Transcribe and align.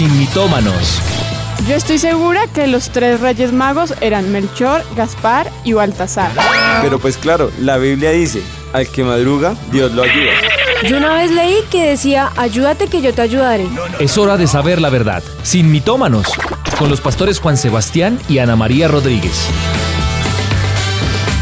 sin 0.00 0.18
mitómanos. 0.18 0.98
Yo 1.68 1.74
estoy 1.74 1.98
segura 1.98 2.46
que 2.54 2.66
los 2.66 2.88
tres 2.88 3.20
reyes 3.20 3.52
magos 3.52 3.92
eran 4.00 4.32
Melchor, 4.32 4.82
Gaspar 4.96 5.52
y 5.62 5.74
Baltasar. 5.74 6.32
Pero 6.80 6.98
pues 6.98 7.18
claro, 7.18 7.52
la 7.58 7.76
Biblia 7.76 8.10
dice, 8.10 8.40
al 8.72 8.90
que 8.90 9.04
madruga, 9.04 9.54
Dios 9.70 9.92
lo 9.92 10.04
ayuda. 10.04 10.32
Yo 10.88 10.96
una 10.96 11.12
vez 11.12 11.30
leí 11.30 11.56
que 11.70 11.90
decía, 11.90 12.32
ayúdate 12.38 12.86
que 12.86 13.02
yo 13.02 13.12
te 13.12 13.20
ayudaré. 13.20 13.66
Es 13.98 14.16
hora 14.16 14.38
de 14.38 14.46
saber 14.46 14.80
la 14.80 14.88
verdad, 14.88 15.22
sin 15.42 15.70
mitómanos, 15.70 16.28
con 16.78 16.88
los 16.88 17.02
pastores 17.02 17.38
Juan 17.38 17.58
Sebastián 17.58 18.18
y 18.26 18.38
Ana 18.38 18.56
María 18.56 18.88
Rodríguez. 18.88 19.48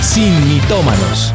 Sin 0.03 0.49
mitómanos. 0.53 1.33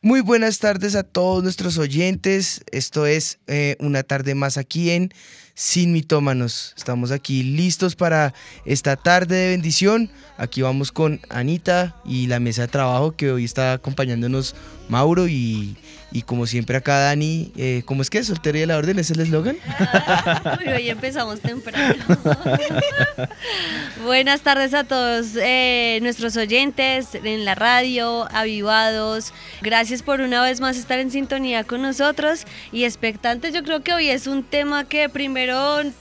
Muy 0.00 0.22
buenas 0.22 0.60
tardes 0.60 0.94
a 0.94 1.02
todos 1.02 1.42
nuestros 1.42 1.76
oyentes. 1.76 2.62
Esto 2.72 3.04
es 3.04 3.38
eh, 3.48 3.76
una 3.80 4.02
tarde 4.02 4.34
más 4.34 4.56
aquí 4.56 4.92
en 4.92 5.12
Sin 5.58 5.92
Mitómanos. 5.92 6.72
Estamos 6.76 7.10
aquí 7.10 7.42
listos 7.42 7.96
para 7.96 8.32
esta 8.64 8.94
tarde 8.94 9.34
de 9.34 9.48
bendición. 9.48 10.08
Aquí 10.36 10.62
vamos 10.62 10.92
con 10.92 11.20
Anita 11.30 11.96
y 12.04 12.28
la 12.28 12.38
mesa 12.38 12.62
de 12.62 12.68
trabajo 12.68 13.16
que 13.16 13.32
hoy 13.32 13.44
está 13.44 13.72
acompañándonos 13.72 14.54
Mauro 14.88 15.26
y, 15.26 15.76
y 16.12 16.22
como 16.22 16.46
siempre 16.46 16.76
acá 16.76 16.98
Dani. 16.98 17.52
Eh, 17.56 17.82
¿Cómo 17.84 18.02
es 18.02 18.10
que 18.10 18.22
soltería 18.22 18.66
la 18.66 18.78
orden? 18.78 18.98
¿Es 18.98 19.10
el 19.10 19.20
eslogan? 19.20 19.56
Hoy 20.76 20.88
empezamos 20.88 21.40
temprano. 21.40 22.04
Buenas 24.04 24.40
tardes 24.40 24.74
a 24.74 24.84
todos 24.84 25.36
eh, 25.36 25.98
nuestros 26.02 26.36
oyentes 26.36 27.14
en 27.14 27.44
la 27.44 27.54
radio, 27.54 28.28
avivados. 28.32 29.32
Gracias 29.60 30.02
por 30.02 30.20
una 30.20 30.42
vez 30.42 30.60
más 30.60 30.76
estar 30.76 30.98
en 30.98 31.10
sintonía 31.10 31.64
con 31.64 31.82
nosotros 31.82 32.46
y 32.72 32.84
expectantes. 32.84 33.52
Yo 33.52 33.62
creo 33.64 33.82
que 33.82 33.92
hoy 33.92 34.08
es 34.08 34.26
un 34.26 34.44
tema 34.44 34.84
que 34.84 35.08
primero 35.08 35.47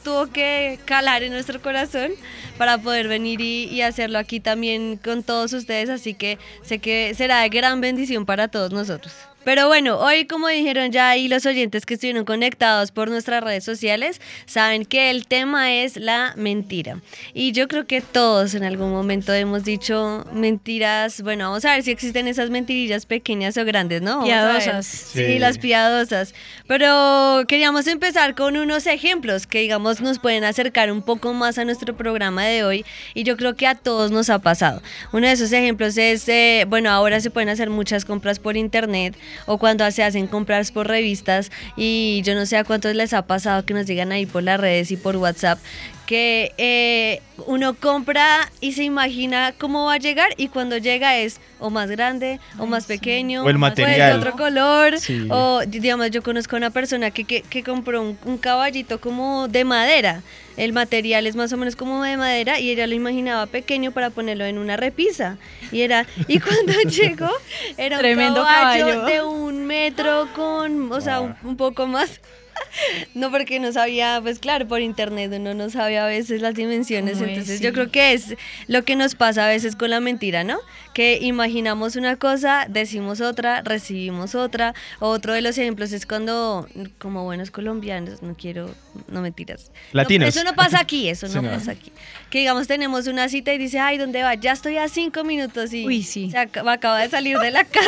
tuvo 0.04 0.28
que 0.28 0.80
calar 0.86 1.24
en 1.24 1.32
nuestro 1.32 1.62
corazón 1.62 2.12
para 2.58 2.78
poder 2.78 3.08
venir 3.08 3.42
y, 3.42 3.66
y 3.66 3.82
hacerlo 3.82 4.20
aquí 4.20 4.40
también 4.40 4.98
con 4.98 5.24
todos 5.24 5.54
ustedes. 5.54 5.90
Así 5.90 6.14
que 6.14 6.38
sé 6.64 6.80
que 6.80 7.14
será 7.16 7.42
de 7.42 7.50
gran 7.50 7.82
bendición 7.82 8.26
para 8.26 8.48
todos 8.48 8.72
nosotros. 8.72 9.14
Pero 9.48 9.68
bueno, 9.68 9.98
hoy 10.00 10.26
como 10.26 10.50
dijeron 10.50 10.92
ya 10.92 11.08
ahí 11.08 11.30
los 11.30 11.46
oyentes 11.46 11.86
que 11.86 11.94
estuvieron 11.94 12.26
conectados 12.26 12.92
por 12.92 13.10
nuestras 13.10 13.42
redes 13.42 13.64
sociales, 13.64 14.20
saben 14.46 14.84
que 14.84 15.10
el 15.10 15.26
tema 15.26 15.74
es 15.74 15.96
la 15.96 16.34
mentira. 16.36 17.00
Y 17.34 17.54
yo 17.54 17.70
creo 17.70 17.88
que 17.88 18.02
todos 18.02 18.56
en 18.56 18.66
algún 18.66 18.92
momento 18.92 19.34
hemos 19.34 19.64
dicho 19.64 20.26
mentiras, 20.34 21.22
bueno, 21.22 21.46
vamos 21.46 21.64
a 21.64 21.76
ver 21.76 21.84
si 21.84 21.92
existen 21.92 22.28
esas 22.28 22.50
mentirillas 22.50 23.06
pequeñas 23.06 23.56
o 23.56 23.64
grandes, 23.64 24.02
¿no? 24.02 24.16
Vamos. 24.18 24.28
Piadosas. 24.28 24.86
Sí. 24.86 25.40
las 25.40 25.60
piadosas. 25.60 26.34
Pero 26.68 27.46
queríamos 27.48 27.88
empezar 27.88 28.36
con 28.36 28.58
unos 28.58 28.86
ejemplos 28.86 29.48
que 29.48 29.60
digamos 29.62 30.02
nos 30.02 30.20
pueden 30.20 30.44
acercar 30.44 30.92
un 30.92 31.02
poco 31.02 31.32
más 31.32 31.58
a 31.58 31.64
nuestro 31.64 31.96
programa 31.96 32.44
de 32.44 32.66
hoy 32.66 32.86
y 33.14 33.24
yo 33.24 33.38
creo 33.38 33.56
que 33.56 33.66
a 33.66 33.76
todos 33.76 34.12
nos 34.12 34.30
ha 34.30 34.40
pasado. 34.40 34.82
Uno 35.14 35.26
de 35.26 35.32
esos 35.32 35.54
ejemplos 35.54 35.98
es, 35.98 36.28
eh, 36.28 36.66
bueno, 36.68 36.90
ahora 36.90 37.22
se 37.22 37.32
pueden 37.32 37.48
hacer 37.48 37.70
muchas 37.70 38.04
compras 38.04 38.40
por 38.40 38.58
internet 38.58 39.16
o 39.46 39.58
cuando 39.58 39.90
se 39.92 40.04
hacen 40.04 40.28
compras 40.28 40.72
por 40.72 40.88
revistas. 40.88 41.52
Y 41.76 42.22
yo 42.24 42.36
no 42.36 42.46
sé 42.46 42.58
a 42.58 42.64
cuántos 42.64 42.96
les 42.96 43.14
ha 43.14 43.28
pasado 43.28 43.66
que 43.66 43.74
nos 43.74 43.86
digan 43.86 44.12
ahí 44.12 44.26
por 44.26 44.44
las 44.44 44.60
redes 44.60 44.92
y 44.92 44.98
por 44.98 45.16
WhatsApp 45.18 45.60
que 46.08 46.54
eh, 46.58 47.22
uno 47.46 47.76
compra 47.76 48.50
y 48.62 48.72
se 48.72 48.84
imagina 48.84 49.54
cómo 49.60 49.86
va 49.86 49.94
a 49.96 49.98
llegar 49.98 50.30
y 50.38 50.48
cuando 50.48 50.78
llega 50.78 51.18
es 51.18 51.40
o 51.60 51.70
más 51.70 51.92
grande 51.92 52.40
o 52.58 52.66
más 52.66 52.86
pequeño 52.86 53.44
O 53.44 53.48
el 53.48 53.54
de 53.56 53.60
material. 53.60 54.18
otro 54.20 54.32
color 54.32 54.98
Sí. 55.00 55.28
o 55.30 55.62
digamos 55.68 56.10
yo 56.10 56.24
conozco 56.24 56.56
a 56.56 56.58
una 56.58 56.70
persona 56.72 57.12
que, 57.12 57.26
que, 57.26 57.42
que 57.44 57.62
compró 57.62 58.02
un, 58.02 58.18
un 58.26 58.38
caballito 58.40 59.00
como 59.02 59.48
de 59.50 59.66
madera 59.66 60.24
el 60.56 60.74
material 60.74 61.28
es 61.28 61.36
más 61.36 61.54
o 61.54 61.58
menos 61.58 61.76
como 61.76 62.02
de 62.04 62.18
madera 62.18 62.60
y 62.60 62.72
ella 62.72 62.88
lo 62.88 62.96
imaginaba 62.96 63.46
pequeño 63.46 63.92
para 63.92 64.10
ponerlo 64.10 64.46
en 64.46 64.58
una 64.58 64.78
repisa 64.78 65.38
y 65.72 65.82
era 65.82 66.08
y 66.28 66.40
cuando 66.40 66.74
llegó 66.90 67.30
era 67.78 67.98
un 67.98 68.02
Tremendo 68.02 68.42
caballo, 68.44 68.88
caballo. 68.88 69.06
de 69.06 69.22
un 69.24 69.66
metro 69.68 70.30
con 70.36 70.92
o 70.92 71.02
sea 71.02 71.20
un, 71.20 71.36
un 71.44 71.58
poco 71.58 71.86
más 71.86 72.22
no, 73.14 73.32
porque 73.32 73.60
no 73.60 73.72
sabía, 73.72 74.20
pues 74.22 74.40
claro, 74.40 74.68
por 74.68 74.82
internet 74.82 75.32
uno 75.36 75.54
no 75.54 75.70
sabe 75.70 75.98
a 75.98 76.06
veces 76.06 76.42
las 76.42 76.56
dimensiones, 76.56 77.20
entonces 77.22 77.58
Sí. 77.60 77.64
yo 77.64 77.74
creo 77.74 77.92
que 77.92 78.14
es 78.14 78.36
lo 78.68 78.84
que 78.84 78.96
nos 78.96 79.16
pasa 79.16 79.46
a 79.46 79.48
veces 79.50 79.76
con 79.76 79.90
la 79.90 80.00
mentira, 80.00 80.44
¿no? 80.44 80.60
Que 80.94 81.20
imaginamos 81.22 81.96
una 81.96 82.16
cosa, 82.16 82.66
decimos 82.70 83.22
otra, 83.22 83.62
recibimos 83.62 84.34
otra. 84.36 84.74
Otro 85.00 85.34
de 85.34 85.42
los 85.42 85.58
ejemplos 85.58 85.92
es 85.92 86.06
cuando, 86.08 86.68
como 86.98 87.24
buenos 87.24 87.52
colombianos, 87.52 88.24
no 88.24 88.36
quiero, 88.36 88.74
no 89.08 89.22
mentiras. 89.22 89.72
No, 89.94 89.98
Latinos. 90.02 90.30
eso 90.30 90.44
no 90.44 90.54
pasa 90.56 90.80
aquí, 90.80 91.08
eso 91.10 91.28
Sí, 91.28 91.36
no 91.36 91.44
no. 91.44 91.50
pasa 91.52 91.72
aquí. 91.72 91.92
Que 92.32 92.40
digamos 92.40 92.68
tenemos 92.68 93.06
una 93.08 93.30
cita 93.30 93.54
y 93.54 93.58
dice, 93.60 93.80
ay, 93.80 93.98
¿dónde 93.98 94.24
va? 94.24 94.34
Ya 94.36 94.52
estoy 94.54 94.78
a 94.78 94.88
cinco 94.90 95.24
minutos 95.24 95.72
y 95.74 95.86
Uy, 95.86 96.02
sí. 96.04 96.32
se 96.32 96.38
acaba, 96.40 96.74
acaba 96.74 97.00
de 97.00 97.10
salir 97.10 97.38
de 97.38 97.52
la 97.52 97.64
casa. 97.66 97.88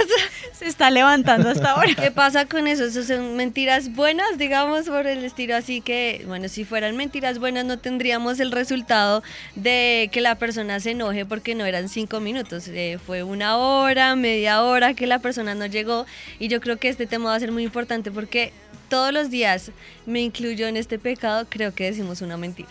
Se 0.53 0.65
está 0.67 0.89
levantando 0.91 1.49
hasta 1.49 1.71
ahora. 1.71 1.93
¿Qué 1.95 2.11
pasa 2.11 2.45
con 2.45 2.67
eso? 2.67 2.85
Eso 2.85 3.03
son 3.03 3.35
mentiras 3.35 3.93
buenas, 3.93 4.37
digamos, 4.37 4.58
por 4.65 5.07
el 5.07 5.23
estilo 5.23 5.55
así 5.55 5.81
que, 5.81 6.23
bueno, 6.27 6.49
si 6.49 6.65
fueran 6.65 6.97
mentiras 6.97 7.39
buenas 7.39 7.65
no 7.65 7.79
tendríamos 7.79 8.39
el 8.39 8.51
resultado 8.51 9.23
de 9.55 10.09
que 10.11 10.19
la 10.19 10.35
persona 10.35 10.79
se 10.79 10.91
enoje 10.91 11.25
porque 11.25 11.55
no 11.55 11.65
eran 11.65 11.87
cinco 11.87 12.19
minutos, 12.19 12.67
eh, 12.67 12.97
fue 13.05 13.23
una 13.23 13.57
hora, 13.57 14.15
media 14.15 14.61
hora 14.61 14.93
que 14.93 15.07
la 15.07 15.19
persona 15.19 15.55
no 15.55 15.65
llegó 15.65 16.05
y 16.39 16.49
yo 16.49 16.59
creo 16.59 16.77
que 16.77 16.89
este 16.89 17.07
tema 17.07 17.29
va 17.29 17.35
a 17.35 17.39
ser 17.39 17.51
muy 17.51 17.63
importante 17.63 18.11
porque 18.11 18.51
todos 18.89 19.13
los 19.13 19.29
días 19.29 19.71
me 20.05 20.21
incluyo 20.21 20.67
en 20.67 20.75
este 20.75 20.99
pecado, 20.99 21.45
creo 21.49 21.73
que 21.73 21.85
decimos 21.85 22.21
una 22.21 22.35
mentira. 22.35 22.69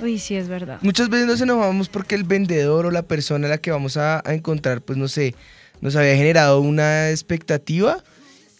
Uy, 0.00 0.18
sí, 0.18 0.34
es 0.34 0.48
verdad. 0.48 0.80
Muchas 0.82 1.08
veces 1.08 1.26
nos 1.26 1.40
enojamos 1.40 1.88
porque 1.88 2.14
el 2.14 2.24
vendedor 2.24 2.86
o 2.86 2.90
la 2.90 3.02
persona 3.02 3.46
a 3.46 3.50
la 3.50 3.58
que 3.58 3.70
vamos 3.70 3.96
a, 3.96 4.20
a 4.28 4.34
encontrar, 4.34 4.82
pues 4.82 4.98
no 4.98 5.08
sé, 5.08 5.34
nos 5.80 5.96
había 5.96 6.16
generado 6.16 6.60
una 6.60 7.10
expectativa 7.10 8.02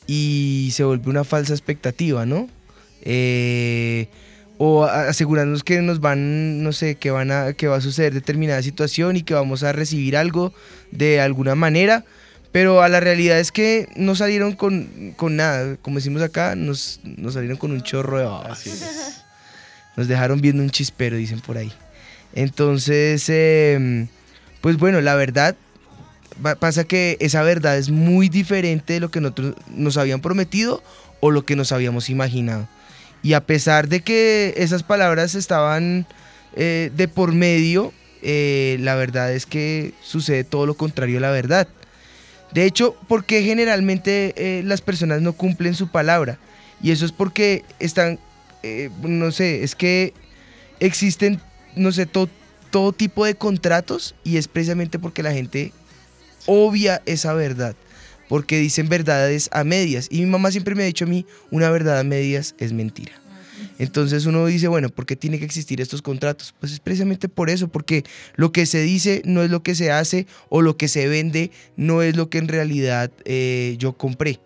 y 0.07 0.71
se 0.73 0.85
vuelve 0.85 1.11
una 1.11 1.25
falsa 1.25 1.53
expectativa, 1.53 2.25
¿no? 2.27 2.49
Eh, 3.03 4.09
o 4.59 4.85
asegurarnos 4.85 5.65
que 5.65 5.83
nos 5.83 6.01
van, 6.01 6.63
no 6.63 6.73
sé, 6.73 6.95
que, 6.95 7.11
van 7.11 7.33
a, 7.33 7.53
que 7.53 7.67
va 7.67 7.77
a 7.77 7.81
suceder 7.81 8.15
determinada 8.15 8.63
situación 8.63 9.17
y 9.17 9.23
que 9.23 9.35
vamos 9.35 9.65
a 9.65 9.73
recibir 9.73 10.17
algo 10.17 10.55
de 10.93 11.21
alguna 11.21 11.55
manera. 11.55 12.05
Pero 12.53 12.83
a 12.83 12.89
la 12.89 13.01
realidad 13.01 13.41
es 13.41 13.51
que 13.51 13.89
no 13.97 14.15
salieron 14.15 14.55
con, 14.55 15.15
con 15.17 15.37
nada, 15.37 15.77
como 15.79 15.97
decimos 15.97 16.23
acá, 16.23 16.55
nos, 16.55 17.01
nos 17.03 17.35
salieron 17.35 17.57
con 17.57 17.73
un 17.73 17.83
chorro 17.83 18.19
de 18.19 18.25
babas. 18.25 18.65
Nos 19.97 20.07
dejaron 20.07 20.41
viendo 20.41 20.63
un 20.63 20.71
chispero, 20.71 21.17
dicen 21.17 21.41
por 21.41 21.57
ahí. 21.57 21.73
Entonces, 22.35 23.25
em, 23.29 24.09
pues 24.61 24.77
bueno, 24.77 25.01
la 25.01 25.15
verdad, 25.15 25.57
pasa 26.61 26.85
que 26.85 27.17
esa 27.21 27.43
verdad 27.43 27.77
es 27.79 27.91
muy 27.91 28.29
diferente 28.29 28.95
de 28.95 29.01
lo 29.01 29.11
que 29.11 29.21
nosotros 29.21 29.55
nos 29.69 29.97
habían 29.97 30.21
prometido 30.21 30.83
o 31.21 31.31
lo 31.31 31.45
que 31.45 31.57
nos 31.57 31.73
habíamos 31.73 32.11
imaginado. 32.11 32.69
Y 33.23 33.35
a 33.35 33.41
pesar 33.47 33.89
de 33.89 34.01
que 34.01 34.55
esas 34.57 34.83
palabras 34.83 35.35
estaban 35.35 36.07
eh, 36.57 36.91
de 36.97 37.09
por 37.09 37.33
medio, 37.33 37.93
eh, 38.23 38.77
la 38.81 38.95
verdad 38.95 39.33
es 39.33 39.47
que 39.47 39.95
sucede 40.03 40.45
todo 40.45 40.67
lo 40.67 40.75
contrario 40.75 41.19
a 41.19 41.21
la 41.21 41.31
verdad. 41.31 41.69
De 42.53 42.65
hecho, 42.67 42.95
¿por 43.09 43.25
qué 43.25 43.43
generalmente 43.43 44.35
eh, 44.37 44.63
las 44.65 44.81
personas 44.81 45.23
no 45.23 45.33
cumplen 45.35 45.75
su 45.75 45.89
palabra? 45.89 46.39
Y 46.83 46.91
eso 46.91 47.07
es 47.07 47.13
porque 47.13 47.65
están, 47.79 48.19
no 49.03 49.31
sé, 49.31 49.63
es 49.63 49.75
que 49.75 50.13
existen, 50.81 51.41
no 51.77 51.93
sé, 51.93 52.07
to- 52.07 52.29
todo 52.71 52.93
tipo 52.93 53.25
de 53.25 53.37
contratos 53.37 54.15
y 54.25 54.37
es 54.37 54.49
precisamente 54.49 54.99
porque 54.99 55.23
la 55.23 55.33
gente 55.33 55.73
obvia 56.47 57.01
esa 57.07 57.33
verdad. 57.35 57.77
Porque 58.33 58.59
dicen 58.59 58.89
verdades 58.89 59.51
a 59.53 59.63
medias. 59.63 60.09
Y 60.11 60.21
mi 60.21 60.25
mamá 60.25 60.51
siempre 60.51 60.75
me 60.75 60.85
ha 60.85 60.87
dicho 60.87 61.05
a 61.05 61.07
mí, 61.07 61.27
una 61.51 61.69
verdad 61.69 61.99
a 61.99 62.03
medias 62.03 62.55
es 62.57 62.73
mentira. 62.73 63.13
Entonces 63.79 64.25
uno 64.25 64.47
dice, 64.47 64.69
bueno, 64.69 64.89
¿por 64.89 65.05
qué 65.05 65.17
tiene 65.17 65.39
que 65.39 65.45
existir 65.45 65.83
estos 65.83 66.01
contratos? 66.01 66.55
Pues 66.59 66.73
es 66.73 66.81
precisamente 66.81 67.29
por 67.29 67.51
eso, 67.51 67.69
porque 67.69 68.05
lo 68.35 68.51
que 68.51 68.65
se 68.65 68.81
dice 68.81 69.21
no 69.27 69.43
es 69.43 69.51
lo 69.51 69.63
que 69.63 69.75
se 69.75 69.93
hace 69.93 70.27
o 70.49 70.63
lo 70.63 70.79
que 70.79 70.89
se 70.89 71.09
vende 71.09 71.51
no 71.77 72.01
es 72.01 72.17
lo 72.17 72.31
que 72.31 72.39
en 72.39 72.49
realidad 72.49 73.13
eh, 73.27 73.77
yo 73.79 73.99
compré. 73.99 74.41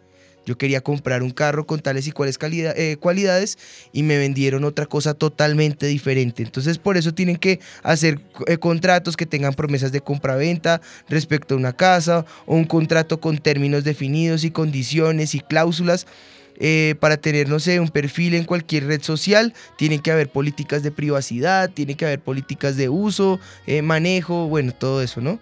Yo 0.46 0.56
quería 0.56 0.80
comprar 0.80 1.24
un 1.24 1.30
carro 1.30 1.66
con 1.66 1.80
tales 1.80 2.06
y 2.06 2.12
cuales 2.12 2.38
eh, 2.40 2.96
cualidades 3.00 3.58
y 3.92 4.04
me 4.04 4.16
vendieron 4.16 4.64
otra 4.64 4.86
cosa 4.86 5.12
totalmente 5.12 5.86
diferente. 5.86 6.42
Entonces 6.44 6.78
por 6.78 6.96
eso 6.96 7.12
tienen 7.12 7.36
que 7.36 7.58
hacer 7.82 8.20
eh, 8.46 8.56
contratos 8.56 9.16
que 9.16 9.26
tengan 9.26 9.54
promesas 9.54 9.90
de 9.90 10.00
compra-venta 10.00 10.80
respecto 11.08 11.54
a 11.54 11.58
una 11.58 11.74
casa 11.74 12.24
o 12.46 12.54
un 12.54 12.64
contrato 12.64 13.20
con 13.20 13.38
términos 13.38 13.82
definidos 13.82 14.44
y 14.44 14.50
condiciones 14.52 15.34
y 15.34 15.40
cláusulas. 15.40 16.06
eh, 16.58 16.94
para 17.00 17.18
tener, 17.18 17.50
no 17.50 17.60
sé, 17.60 17.80
un 17.80 17.90
perfil 17.90 18.34
en 18.34 18.44
cualquier 18.44 18.86
red 18.86 19.02
social, 19.02 19.52
tienen 19.76 20.00
que 20.00 20.10
haber 20.10 20.30
políticas 20.30 20.82
de 20.82 20.90
privacidad, 20.90 21.68
tiene 21.68 21.96
que 21.96 22.06
haber 22.06 22.20
políticas 22.20 22.78
de 22.78 22.88
uso, 22.88 23.38
manejo, 23.82 24.48
bueno, 24.48 24.72
todo 24.72 25.02
eso, 25.02 25.20
¿no? 25.20 25.38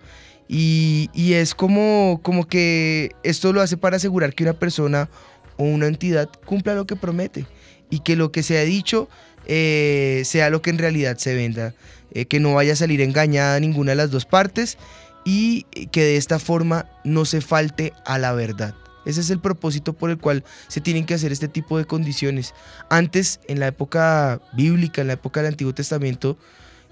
Y, 0.48 1.08
es 1.14 1.54
como, 1.54 2.20
como 2.22 2.46
que 2.46 3.12
esto 3.22 3.52
lo 3.52 3.60
hace 3.60 3.76
para 3.76 3.96
asegurar 3.96 4.34
que 4.34 4.42
una 4.42 4.52
persona 4.52 5.08
o 5.56 5.64
una 5.64 5.86
entidad 5.86 6.28
cumpla 6.44 6.74
lo 6.74 6.86
que 6.86 6.96
promete 6.96 7.46
y 7.90 8.00
que 8.00 8.16
lo 8.16 8.30
que 8.32 8.42
se 8.42 8.58
ha 8.58 8.62
dicho 8.62 9.08
eh, 9.46 10.22
sea 10.24 10.50
lo 10.50 10.62
que 10.62 10.70
en 10.70 10.78
realidad 10.78 11.16
se 11.16 11.34
venda, 11.34 11.74
eh, 12.12 12.26
que 12.26 12.40
no 12.40 12.54
vaya 12.54 12.74
a 12.74 12.76
salir 12.76 13.00
engañada 13.00 13.58
ninguna 13.60 13.92
de 13.92 13.96
las 13.96 14.10
dos 14.10 14.26
partes 14.26 14.78
y 15.24 15.62
que 15.92 16.02
de 16.02 16.16
esta 16.16 16.38
forma 16.38 16.86
no 17.04 17.24
se 17.24 17.40
falte 17.40 17.92
a 18.04 18.18
la 18.18 18.32
verdad. 18.32 18.74
Ese 19.04 19.20
es 19.20 19.30
el 19.30 19.38
propósito 19.38 19.92
por 19.92 20.10
el 20.10 20.18
cual 20.18 20.44
se 20.68 20.80
tienen 20.80 21.04
que 21.04 21.14
hacer 21.14 21.32
este 21.32 21.48
tipo 21.48 21.78
de 21.78 21.84
condiciones. 21.84 22.54
Antes, 22.88 23.40
en 23.48 23.60
la 23.60 23.66
época 23.66 24.40
bíblica, 24.54 25.02
en 25.02 25.08
la 25.08 25.14
época 25.14 25.40
del 25.40 25.52
Antiguo 25.52 25.74
Testamento, 25.74 26.38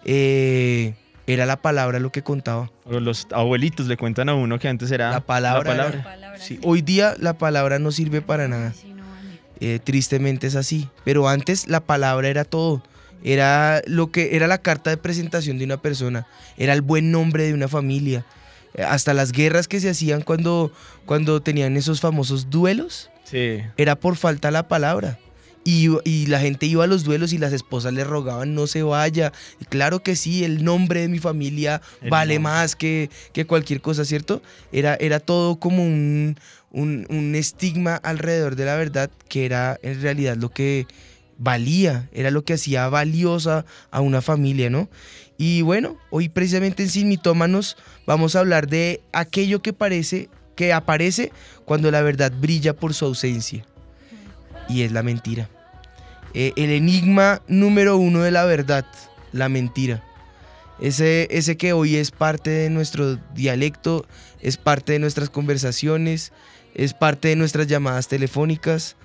eh, 0.05 0.95
era 1.27 1.47
la 1.47 1.57
palabra 1.57 1.99
lo 2.01 2.11
que 2.13 2.23
contaba. 2.23 2.71
Los 2.89 3.27
abuelitos 3.33 3.87
le 3.87 3.97
cuentan 3.97 4.29
a 4.29 4.35
uno 4.35 4.59
que 4.59 4.69
antes 4.69 4.91
era 4.91 5.11
La 5.11 5.21
palabra 5.21 5.75
la 5.75 5.89
era- 5.89 6.03
palabra. 6.03 6.39
Sí, 6.39 6.59
Hoy 6.63 6.83
día 6.83 7.15
la 7.19 7.35
palabra 7.39 7.79
no 7.79 7.93
sirve 7.93 8.21
para 8.23 8.49
nada. 8.49 8.73
Eh, 9.61 9.79
tristemente 9.83 10.47
es 10.49 10.57
así. 10.57 10.89
Pero 11.05 11.29
antes 11.29 11.69
la 11.69 11.81
palabra 11.81 12.29
era 12.29 12.45
todo. 12.45 12.83
Era 13.25 13.81
lo 13.87 14.11
que 14.11 14.35
era 14.35 14.49
la 14.49 14.59
carta 14.59 14.91
de 14.91 14.97
presentación 14.97 15.59
de 15.59 15.65
una 15.65 15.77
persona. 15.77 16.27
Era 16.57 16.73
el 16.73 16.83
buen 16.83 17.13
nombre 17.13 17.45
de 17.45 17.55
una 17.55 17.69
familia. 17.69 18.25
Eh, 18.75 18.83
Hasta 18.83 19.15
las 19.15 19.31
guerras 19.31 19.69
que 19.69 19.79
se 19.79 19.91
hacían 19.91 20.23
cuando, 20.23 20.73
cuando 21.07 21.41
tenían 21.41 21.77
esos 21.77 22.01
famosos 22.01 22.51
duelos. 22.51 23.11
Sí. 23.25 23.61
Era 23.77 23.95
por 23.95 24.17
falta 24.17 24.51
la 24.51 24.67
palabra. 24.67 25.19
Y, 25.64 25.88
y 26.05 26.26
la 26.26 26.41
gente 26.41 26.67
iba 26.67 26.82
a 26.82 26.88
los 26.88 27.05
duelos 27.05 27.32
y 27.32 27.38
las 27.38 27.53
esposas 27.53 27.93
le 27.93 28.03
rogaban 28.03 28.55
no 28.55 28.67
se 28.67 28.82
vaya. 28.82 29.32
Y 29.61 29.64
claro 29.67 30.03
que 30.03 30.17
sí, 30.17 30.43
el 30.44 30.64
nombre 30.64 31.03
de 31.03 31.09
mi 31.09 31.20
familia 31.20 31.81
El 32.00 32.11
vale 32.11 32.35
nombre. 32.35 32.50
más 32.50 32.75
que, 32.75 33.11
que 33.32 33.47
cualquier 33.47 33.81
cosa, 33.81 34.05
¿cierto? 34.05 34.43
Era, 34.73 34.97
era 34.97 35.20
todo 35.20 35.61
como 35.61 35.85
un, 35.85 36.37
un, 36.73 37.06
un 37.11 37.35
estigma 37.37 37.94
alrededor 37.97 38.56
de 38.56 38.64
la 38.64 38.75
verdad 38.76 39.11
que 39.29 39.44
era 39.44 39.79
en 39.82 40.03
realidad 40.03 40.37
lo 40.37 40.49
que 40.50 40.87
valía, 41.38 42.08
era 42.12 42.31
lo 42.31 42.44
que 42.44 42.55
hacía 42.55 42.88
valiosa 42.88 43.65
a 43.91 44.00
una 44.00 44.20
familia, 44.20 44.69
¿no? 44.70 44.88
Y 45.38 45.62
bueno, 45.62 45.97
hoy 46.11 46.29
precisamente 46.29 46.82
en 46.85 46.88
Sin 46.88 47.08
Mitómanos 47.08 47.76
vamos 48.06 48.37
a 48.37 48.41
hablar 48.41 48.69
de 48.69 49.00
aquello 49.12 49.62
que 49.62 49.73
parece 49.73 50.29
que 50.56 50.73
aparece 50.73 51.32
cuando 51.65 51.91
la 51.91 52.03
verdad 52.03 52.32
brilla 52.41 52.75
por 52.75 52.94
su 52.94 53.06
ausencia. 53.06 53.65
Y 54.69 54.82
es 54.82 54.93
la 54.93 55.03
mentira. 55.03 55.49
Eh, 56.35 56.53
el 56.56 56.70
enigma 56.70 57.43
número 57.47 57.97
uno 57.97 58.23
de 58.23 58.31
la 58.31 58.44
verdad, 58.44 58.87
la 59.32 59.49
mentira. 59.49 60.03
Ese, 60.81 61.29
ese 61.31 61.56
que 61.56 61.73
hoy 61.73 61.97
es 61.97 62.11
parte 62.11 62.50
de 62.50 62.70
nuestro 62.70 63.17
dialecto, 63.35 64.06
es 64.41 64.56
parte 64.56 64.93
de 64.93 64.99
nuestras 64.99 65.31
conversaciones, 65.31 66.32
es 66.75 66.94
parte 66.94 67.29
de 67.29 67.37
nuestras 67.37 67.67
llamadas 67.67 68.09
telefónicas, 68.09 68.97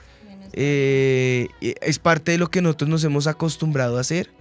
eh, 0.54 1.50
es 1.62 2.00
parte 2.00 2.32
de 2.32 2.38
lo 2.38 2.50
que 2.50 2.62
nosotros 2.62 2.90
nos 2.90 3.04
hemos 3.04 3.28
acostumbrado 3.28 3.98
a 3.98 4.02
hacer 4.02 4.32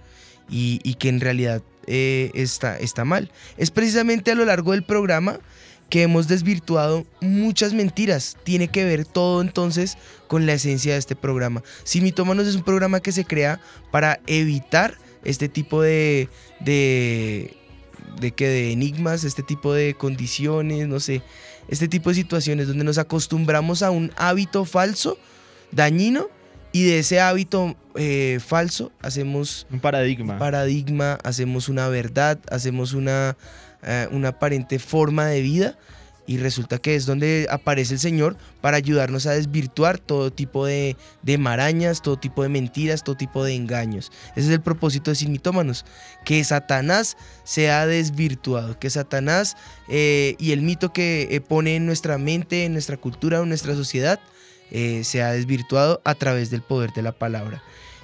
y, 0.49 0.93
que 0.95 1.09
en 1.09 1.19
realidad 1.19 1.61
eh, 1.85 2.31
está, 2.33 2.77
está 2.77 3.05
mal. 3.05 3.31
Es 3.57 3.71
precisamente 3.71 4.31
a 4.31 4.35
lo 4.35 4.45
largo 4.45 4.71
del 4.71 4.83
programa 4.83 5.39
que 5.89 6.03
hemos 6.03 6.27
desvirtuado 6.27 7.05
muchas 7.21 7.73
mentiras. 7.73 8.37
Tiene 8.43 8.67
que 8.67 8.83
ver 8.83 9.05
todo 9.05 9.41
entonces 9.41 9.97
con 10.27 10.45
la 10.45 10.53
esencia 10.53 10.93
de 10.93 10.99
este 10.99 11.15
programa. 11.15 11.63
Sin 11.83 12.03
Mitómanos 12.03 12.47
es 12.47 12.55
un 12.55 12.63
programa 12.63 12.99
que 12.99 13.11
se 13.11 13.25
crea 13.25 13.59
para 13.91 14.19
evitar 14.27 14.97
este 15.23 15.49
tipo 15.49 15.81
de, 15.81 16.29
de, 16.59 17.55
de, 18.19 18.31
que 18.31 18.47
de 18.47 18.71
enigmas, 18.71 19.23
este 19.23 19.43
tipo 19.43 19.73
de 19.73 19.93
condiciones, 19.93 20.87
no 20.87 20.99
sé, 20.99 21.21
este 21.67 21.87
tipo 21.87 22.09
de 22.09 22.15
situaciones 22.15 22.67
donde 22.67 22.83
nos 22.83 22.97
acostumbramos 22.97 23.83
a 23.83 23.91
un 23.91 24.11
hábito 24.15 24.65
falso, 24.65 25.17
dañino, 25.71 26.29
y 26.71 26.83
de 26.83 26.99
ese 26.99 27.19
hábito 27.19 27.75
eh, 27.95 28.39
falso 28.45 28.91
hacemos 29.01 29.65
Un 29.71 29.79
paradigma. 29.79 30.33
un 30.33 30.39
paradigma, 30.39 31.17
hacemos 31.23 31.69
una 31.69 31.87
verdad, 31.87 32.39
hacemos 32.51 32.93
una, 32.93 33.35
eh, 33.83 34.07
una 34.11 34.29
aparente 34.29 34.79
forma 34.79 35.25
de 35.25 35.41
vida 35.41 35.77
y 36.27 36.37
resulta 36.37 36.77
que 36.77 36.95
es 36.95 37.05
donde 37.05 37.47
aparece 37.49 37.93
el 37.93 37.99
Señor 38.01 38.35
para 38.59 38.77
ayudarnos 38.77 39.25
a 39.25 39.31
desvirtuar 39.31 39.97
todo 39.97 40.29
tipo 40.29 40.65
de, 40.65 40.97
de 41.23 41.37
marañas, 41.37 42.01
todo 42.01 42.17
tipo 42.17 42.43
de 42.43 42.49
mentiras, 42.49 43.03
todo 43.03 43.15
tipo 43.15 43.45
de 43.45 43.55
engaños. 43.55 44.11
Ese 44.35 44.47
es 44.47 44.53
el 44.53 44.61
propósito 44.61 45.09
de 45.09 45.15
Sin 45.15 45.31
Mitómanos, 45.31 45.85
que 46.25 46.43
Satanás 46.43 47.15
sea 47.45 47.87
desvirtuado, 47.87 48.77
que 48.77 48.89
Satanás 48.89 49.55
eh, 49.87 50.35
y 50.37 50.51
el 50.51 50.61
mito 50.61 50.91
que 50.91 51.29
eh, 51.31 51.39
pone 51.39 51.77
en 51.77 51.85
nuestra 51.85 52.17
mente, 52.17 52.65
en 52.65 52.73
nuestra 52.73 52.97
cultura, 52.97 53.39
en 53.39 53.47
nuestra 53.47 53.73
sociedad, 53.73 54.19
eh, 54.69 55.05
sea 55.05 55.31
desvirtuado 55.31 56.01
a 56.03 56.13
través 56.13 56.51
del 56.51 56.61
poder 56.61 56.91
de 56.91 57.03
la 57.03 57.13
palabra. 57.13 57.63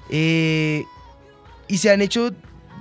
Y 0.09 1.77
se 1.77 1.89
han 1.89 2.01
hecho, 2.01 2.31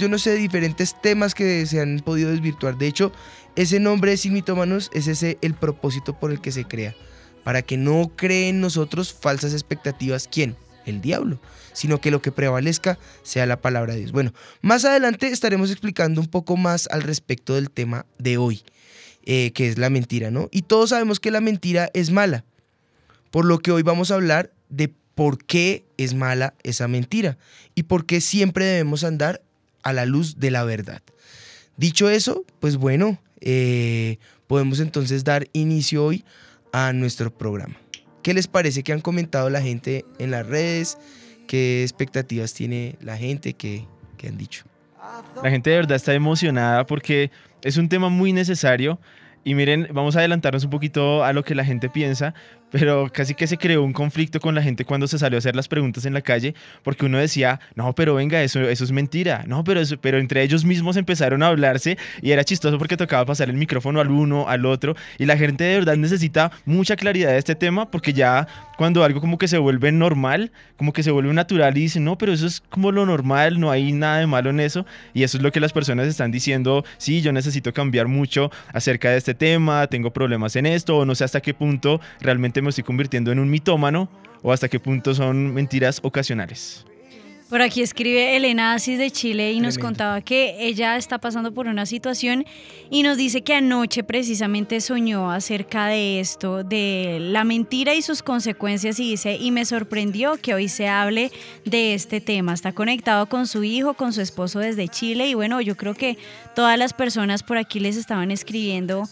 yo 0.02 0.08
no 0.08 0.18
sé, 0.18 0.34
diferentes 0.34 1.00
temas 1.00 1.32
que 1.32 1.64
se 1.66 1.80
han 1.80 2.00
podido 2.00 2.30
desvirtuar. 2.30 2.76
De 2.76 2.88
hecho, 2.88 3.12
ese 3.54 3.78
nombre 3.78 4.10
de 4.10 4.16
Sin 4.16 4.32
Mitómanos 4.32 4.90
es 4.92 5.06
ese 5.06 5.38
el 5.42 5.54
propósito 5.54 6.18
por 6.18 6.32
el 6.32 6.40
que 6.40 6.50
se 6.50 6.64
crea. 6.64 6.96
Para 7.44 7.62
que 7.62 7.76
no 7.76 8.10
creen 8.16 8.60
nosotros 8.60 9.12
falsas 9.14 9.52
expectativas. 9.52 10.28
¿Quién? 10.28 10.56
El 10.86 11.00
diablo. 11.00 11.40
Sino 11.72 12.00
que 12.00 12.10
lo 12.10 12.20
que 12.20 12.32
prevalezca 12.32 12.98
sea 13.22 13.46
la 13.46 13.60
palabra 13.60 13.94
de 13.94 14.00
Dios. 14.00 14.10
Bueno, 14.12 14.32
más 14.60 14.84
adelante 14.84 15.28
estaremos 15.28 15.70
explicando 15.70 16.20
un 16.20 16.26
poco 16.26 16.56
más 16.56 16.88
al 16.90 17.02
respecto 17.02 17.54
del 17.54 17.70
tema 17.70 18.04
de 18.18 18.38
hoy. 18.38 18.64
eh, 19.24 19.52
que 19.52 19.68
es 19.68 19.78
la 19.78 19.90
mentira, 19.90 20.30
¿no? 20.30 20.48
Y 20.50 20.62
todos 20.62 20.90
sabemos 20.90 21.20
que 21.20 21.30
la 21.30 21.40
mentira 21.40 21.90
es 21.94 22.10
mala. 22.10 22.44
Por 23.30 23.44
lo 23.44 23.60
que 23.60 23.70
hoy 23.70 23.82
vamos 23.82 24.10
a 24.10 24.14
hablar 24.14 24.52
de 24.68 24.92
por 25.14 25.44
qué 25.44 25.86
es 25.96 26.14
mala 26.14 26.54
esa 26.62 26.88
mentira 26.88 27.38
y 27.74 27.84
por 27.84 28.06
qué 28.06 28.20
siempre 28.20 28.64
debemos 28.64 29.04
andar 29.04 29.42
a 29.82 29.92
la 29.92 30.06
luz 30.06 30.38
de 30.38 30.50
la 30.50 30.64
verdad. 30.64 31.02
Dicho 31.76 32.08
eso, 32.10 32.44
pues 32.60 32.76
bueno, 32.76 33.18
eh, 33.40 34.18
podemos 34.46 34.80
entonces 34.80 35.24
dar 35.24 35.48
inicio 35.52 36.04
hoy 36.04 36.24
a 36.72 36.92
nuestro 36.92 37.32
programa. 37.32 37.76
¿Qué 38.22 38.34
les 38.34 38.46
parece 38.46 38.82
que 38.82 38.92
han 38.92 39.00
comentado 39.00 39.50
la 39.50 39.60
gente 39.60 40.04
en 40.18 40.30
las 40.30 40.46
redes? 40.46 40.98
¿Qué 41.48 41.82
expectativas 41.82 42.54
tiene 42.54 42.96
la 43.00 43.16
gente? 43.16 43.54
¿Qué, 43.54 43.86
qué 44.16 44.28
han 44.28 44.38
dicho? 44.38 44.64
La 45.42 45.50
gente 45.50 45.70
de 45.70 45.76
verdad 45.76 45.96
está 45.96 46.14
emocionada 46.14 46.86
porque 46.86 47.30
es 47.62 47.76
un 47.76 47.88
tema 47.88 48.08
muy 48.08 48.32
necesario. 48.32 49.00
Y 49.44 49.54
miren, 49.56 49.88
vamos 49.92 50.14
a 50.14 50.20
adelantarnos 50.20 50.64
un 50.64 50.70
poquito 50.70 51.24
a 51.24 51.32
lo 51.32 51.42
que 51.42 51.56
la 51.56 51.64
gente 51.64 51.88
piensa, 51.88 52.32
pero 52.72 53.08
casi 53.12 53.34
que 53.34 53.46
se 53.46 53.58
creó 53.58 53.82
un 53.84 53.92
conflicto 53.92 54.40
con 54.40 54.54
la 54.54 54.62
gente 54.62 54.84
cuando 54.84 55.06
se 55.06 55.18
salió 55.18 55.36
a 55.36 55.40
hacer 55.40 55.54
las 55.54 55.68
preguntas 55.68 56.04
en 56.06 56.14
la 56.14 56.22
calle, 56.22 56.54
porque 56.82 57.06
uno 57.06 57.18
decía, 57.18 57.60
no, 57.76 57.94
pero 57.94 58.14
venga, 58.14 58.42
eso, 58.42 58.60
eso 58.68 58.82
es 58.84 58.90
mentira, 58.90 59.44
no, 59.46 59.62
pero, 59.62 59.80
eso- 59.80 59.96
pero 60.00 60.18
entre 60.18 60.42
ellos 60.42 60.64
mismos 60.64 60.96
empezaron 60.96 61.42
a 61.42 61.48
hablarse 61.48 61.98
y 62.22 62.30
era 62.32 62.42
chistoso 62.44 62.78
porque 62.78 62.96
tocaba 62.96 63.24
pasar 63.26 63.48
el 63.50 63.56
micrófono 63.56 64.00
al 64.00 64.10
uno, 64.10 64.48
al 64.48 64.66
otro, 64.66 64.96
y 65.18 65.26
la 65.26 65.36
gente 65.36 65.64
de 65.64 65.74
verdad 65.76 65.96
necesita 65.96 66.50
mucha 66.64 66.96
claridad 66.96 67.30
de 67.30 67.38
este 67.38 67.54
tema, 67.54 67.90
porque 67.90 68.12
ya 68.12 68.48
cuando 68.76 69.04
algo 69.04 69.20
como 69.20 69.38
que 69.38 69.48
se 69.48 69.58
vuelve 69.58 69.92
normal, 69.92 70.52
como 70.76 70.92
que 70.92 71.02
se 71.02 71.10
vuelve 71.10 71.32
natural 71.32 71.76
y 71.76 71.82
dicen, 71.82 72.04
no, 72.04 72.18
pero 72.18 72.32
eso 72.32 72.46
es 72.46 72.60
como 72.60 72.92
lo 72.92 73.06
normal, 73.06 73.60
no 73.60 73.70
hay 73.70 73.92
nada 73.92 74.18
de 74.18 74.26
malo 74.26 74.50
en 74.50 74.60
eso, 74.60 74.86
y 75.14 75.22
eso 75.22 75.36
es 75.36 75.42
lo 75.42 75.52
que 75.52 75.60
las 75.60 75.72
personas 75.72 76.06
están 76.06 76.30
diciendo, 76.30 76.84
sí, 76.98 77.22
yo 77.22 77.32
necesito 77.32 77.72
cambiar 77.72 78.08
mucho 78.08 78.50
acerca 78.72 79.10
de 79.10 79.18
este 79.18 79.34
tema, 79.34 79.86
tengo 79.86 80.12
problemas 80.12 80.56
en 80.56 80.66
esto, 80.66 80.98
o 80.98 81.04
no 81.04 81.14
sé 81.14 81.24
hasta 81.24 81.40
qué 81.40 81.54
punto 81.54 82.00
realmente 82.20 82.62
me 82.62 82.70
estoy 82.70 82.84
convirtiendo 82.84 83.32
en 83.32 83.38
un 83.38 83.50
mitómano, 83.50 84.08
o 84.42 84.52
hasta 84.52 84.68
qué 84.68 84.80
punto 84.80 85.14
son 85.14 85.54
mentiras 85.54 86.00
ocasionales. 86.02 86.84
Por 87.52 87.60
aquí 87.60 87.82
escribe 87.82 88.34
Elena 88.34 88.72
Asis 88.72 88.96
de 88.96 89.10
Chile 89.10 89.52
y 89.52 89.60
nos 89.60 89.76
contaba 89.76 90.22
que 90.22 90.56
ella 90.58 90.96
está 90.96 91.18
pasando 91.18 91.52
por 91.52 91.66
una 91.66 91.84
situación 91.84 92.46
y 92.88 93.02
nos 93.02 93.18
dice 93.18 93.42
que 93.42 93.52
anoche 93.52 94.02
precisamente 94.02 94.80
soñó 94.80 95.30
acerca 95.30 95.88
de 95.88 96.18
esto, 96.18 96.64
de 96.64 97.18
la 97.20 97.44
mentira 97.44 97.94
y 97.94 98.00
sus 98.00 98.22
consecuencias 98.22 98.98
y 99.00 99.10
dice, 99.10 99.36
y 99.36 99.50
me 99.50 99.66
sorprendió 99.66 100.38
que 100.38 100.54
hoy 100.54 100.70
se 100.70 100.88
hable 100.88 101.30
de 101.66 101.92
este 101.92 102.22
tema. 102.22 102.54
Está 102.54 102.72
conectado 102.72 103.26
con 103.28 103.46
su 103.46 103.62
hijo, 103.64 103.92
con 103.92 104.14
su 104.14 104.22
esposo 104.22 104.58
desde 104.58 104.88
Chile 104.88 105.28
y 105.28 105.34
bueno, 105.34 105.60
yo 105.60 105.76
creo 105.76 105.92
que 105.92 106.16
todas 106.54 106.78
las 106.78 106.94
personas 106.94 107.42
por 107.42 107.58
aquí 107.58 107.80
les 107.80 107.98
estaban 107.98 108.30
escribiendo 108.30 109.06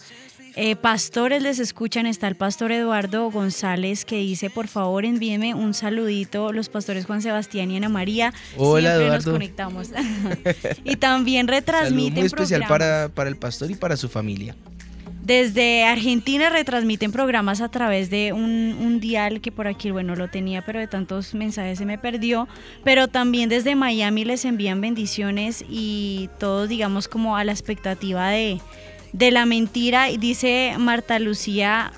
eh, 0.55 0.75
pastores 0.75 1.41
les 1.41 1.59
escuchan, 1.59 2.05
está 2.05 2.27
el 2.27 2.35
pastor 2.35 2.71
Eduardo 2.71 3.29
González 3.31 4.05
que 4.05 4.17
dice, 4.17 4.49
por 4.49 4.67
favor 4.67 5.05
envíeme 5.05 5.53
un 5.53 5.73
saludito, 5.73 6.51
los 6.51 6.69
pastores 6.69 7.05
Juan 7.05 7.21
Sebastián 7.21 7.71
y 7.71 7.77
Ana 7.77 7.89
María. 7.89 8.33
Hola, 8.57 8.89
Siempre 8.89 9.07
nos 9.07 9.23
Eduardo. 9.23 9.31
conectamos. 9.31 9.89
y 10.83 10.95
también 10.97 11.47
retransmiten 11.47 12.13
muy 12.15 12.25
especial 12.25 12.63
para, 12.67 13.09
para 13.09 13.29
el 13.29 13.37
pastor 13.37 13.71
y 13.71 13.75
para 13.75 13.97
su 13.97 14.09
familia. 14.09 14.55
Desde 15.23 15.83
Argentina 15.83 16.49
retransmiten 16.49 17.11
programas 17.11 17.61
a 17.61 17.69
través 17.69 18.09
de 18.09 18.33
un, 18.33 18.75
un 18.81 18.99
dial 18.99 19.39
que 19.39 19.51
por 19.51 19.67
aquí, 19.67 19.91
bueno, 19.91 20.15
lo 20.15 20.29
tenía, 20.29 20.63
pero 20.65 20.79
de 20.79 20.87
tantos 20.87 21.35
mensajes 21.35 21.77
se 21.77 21.85
me 21.85 21.99
perdió. 21.99 22.47
Pero 22.83 23.07
también 23.07 23.47
desde 23.47 23.75
Miami 23.75 24.25
les 24.25 24.45
envían 24.45 24.81
bendiciones 24.81 25.63
y 25.69 26.29
todos, 26.39 26.67
digamos, 26.69 27.07
como 27.07 27.37
a 27.37 27.43
la 27.43 27.51
expectativa 27.51 28.29
de, 28.31 28.59
de 29.13 29.31
la 29.31 29.45
mentira. 29.45 30.09
Y 30.09 30.17
dice 30.17 30.75
Marta 30.77 31.19
Lucía 31.19 31.91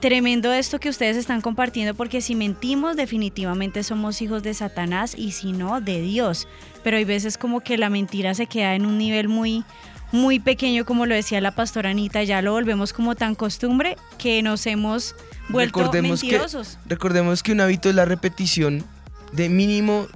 tremendo 0.00 0.52
esto 0.52 0.80
que 0.80 0.88
ustedes 0.88 1.16
están 1.16 1.40
compartiendo 1.40 1.94
porque 1.94 2.20
si 2.20 2.34
mentimos 2.34 2.96
definitivamente 2.96 3.84
somos 3.84 4.20
hijos 4.20 4.42
de 4.42 4.52
Satanás 4.52 5.14
y 5.16 5.30
si 5.30 5.52
no 5.52 5.80
de 5.80 6.02
Dios. 6.02 6.48
Pero 6.82 6.96
hay 6.96 7.04
veces 7.04 7.38
como 7.38 7.60
que 7.60 7.78
la 7.78 7.88
mentira 7.88 8.34
se 8.34 8.46
queda 8.46 8.74
en 8.74 8.84
un 8.84 8.98
nivel 8.98 9.28
muy 9.28 9.64
muy 10.10 10.40
pequeño 10.40 10.84
como 10.84 11.06
lo 11.06 11.14
decía 11.14 11.40
la 11.40 11.54
pastora 11.54 11.90
Anita, 11.90 12.22
ya 12.22 12.42
lo 12.42 12.52
volvemos 12.52 12.92
como 12.92 13.14
tan 13.14 13.34
costumbre 13.34 13.96
que 14.18 14.42
nos 14.42 14.66
hemos 14.66 15.14
vuelto 15.48 15.78
Recordemos 15.78 16.20
que- 16.20 16.26
mentirosos. 16.26 16.78
Recordemos 16.84 17.42
que 17.42 17.52
un 17.52 17.60
hábito 17.60 17.88
es 17.88 17.94
la 17.94 18.04
repetición 18.04 18.84
de 19.32 19.48
mínimo, 19.48 20.08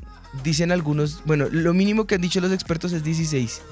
dicen 0.42 0.71
algunos, 0.73 1.23
bueno, 1.25 1.47
lo 1.50 1.73
mínimo 1.73 2.06
que 2.06 2.16
han 2.16 2.21
dicho 2.21 2.40
los 2.42 2.52
expertos 2.52 2.92
es 2.92 3.04
16. 3.04 3.62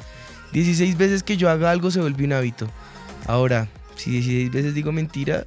16 0.55 0.97
veces 0.97 1.23
que 1.25 1.37
yo 1.37 1.51
haga 1.51 1.71
algo 1.73 1.91
se 1.91 2.01
vuelve 2.01 2.25
un 2.25 2.33
hábito. 2.33 2.71
Ahora, 3.27 3.69
si 3.97 4.13
16 4.13 4.53
veces 4.53 4.75
digo 4.75 4.93
mentira, 4.93 5.45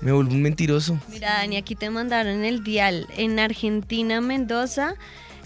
me 0.00 0.10
vuelvo 0.10 0.32
un 0.32 0.42
mentiroso. 0.42 0.98
Mira, 1.08 1.34
Dani, 1.34 1.56
aquí 1.56 1.76
te 1.76 1.88
mandaron 1.88 2.44
el 2.44 2.64
dial. 2.64 3.06
En 3.16 3.38
Argentina, 3.38 4.20
Mendoza, 4.20 4.96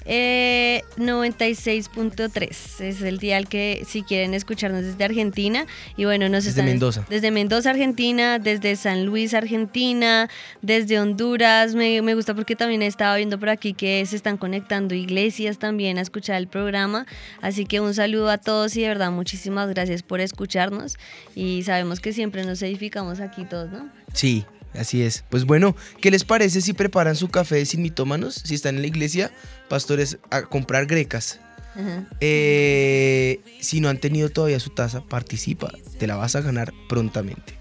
eh, 0.04 0.82
96.3. 0.96 2.80
Es 2.80 3.02
el 3.02 3.18
dial 3.18 3.48
que 3.48 3.84
si 3.86 4.02
quieren 4.02 4.34
escucharnos 4.34 4.82
desde 4.82 5.04
Argentina. 5.04 5.66
Y 5.96 6.04
bueno, 6.04 6.28
nos 6.28 6.44
Desde 6.44 6.60
están. 6.60 6.66
Mendoza. 6.66 7.06
Desde 7.08 7.30
Mendoza, 7.30 7.70
Argentina, 7.70 8.38
desde 8.38 8.76
San 8.76 9.04
Luis, 9.04 9.34
Argentina, 9.34 10.28
desde 10.60 11.00
Honduras. 11.00 11.74
Me, 11.74 12.02
me 12.02 12.14
gusta 12.14 12.34
porque 12.34 12.56
también 12.56 12.82
estaba 12.82 13.16
viendo 13.16 13.38
por 13.38 13.48
aquí 13.48 13.72
que 13.74 14.04
se 14.06 14.16
están 14.16 14.36
conectando 14.36 14.94
iglesias 14.94 15.58
también 15.58 15.98
a 15.98 16.00
escuchar 16.00 16.36
el 16.36 16.48
programa. 16.48 17.06
Así 17.40 17.66
que 17.66 17.80
un 17.80 17.94
saludo 17.94 18.30
a 18.30 18.38
todos 18.38 18.76
y 18.76 18.82
de 18.82 18.88
verdad 18.88 19.10
muchísimas 19.10 19.68
gracias 19.68 20.02
por 20.02 20.20
escucharnos. 20.20 20.96
Y 21.34 21.62
sabemos 21.64 22.00
que 22.00 22.12
siempre 22.12 22.44
nos 22.44 22.62
edificamos 22.62 23.20
aquí 23.20 23.44
todos, 23.44 23.70
¿no? 23.70 23.88
Sí, 24.12 24.44
así 24.74 25.02
es. 25.02 25.24
Pues 25.30 25.44
bueno, 25.44 25.76
¿qué 26.00 26.10
les 26.10 26.24
parece 26.24 26.60
si 26.60 26.72
preparan 26.72 27.16
su 27.16 27.28
café 27.28 27.64
sin 27.66 27.82
mitómanos? 27.82 28.34
Si 28.44 28.54
están 28.54 28.76
en 28.76 28.82
la 28.82 28.88
iglesia, 28.88 29.30
pastores, 29.68 30.18
a 30.30 30.42
comprar 30.42 30.86
grecas. 30.86 31.40
Ajá. 31.74 32.04
Eh, 32.20 33.40
si 33.60 33.80
no 33.80 33.88
han 33.88 33.98
tenido 33.98 34.28
todavía 34.28 34.60
su 34.60 34.70
taza, 34.70 35.02
participa. 35.02 35.70
Te 35.98 36.06
la 36.06 36.16
vas 36.16 36.36
a 36.36 36.40
ganar 36.40 36.72
prontamente. 36.88 37.54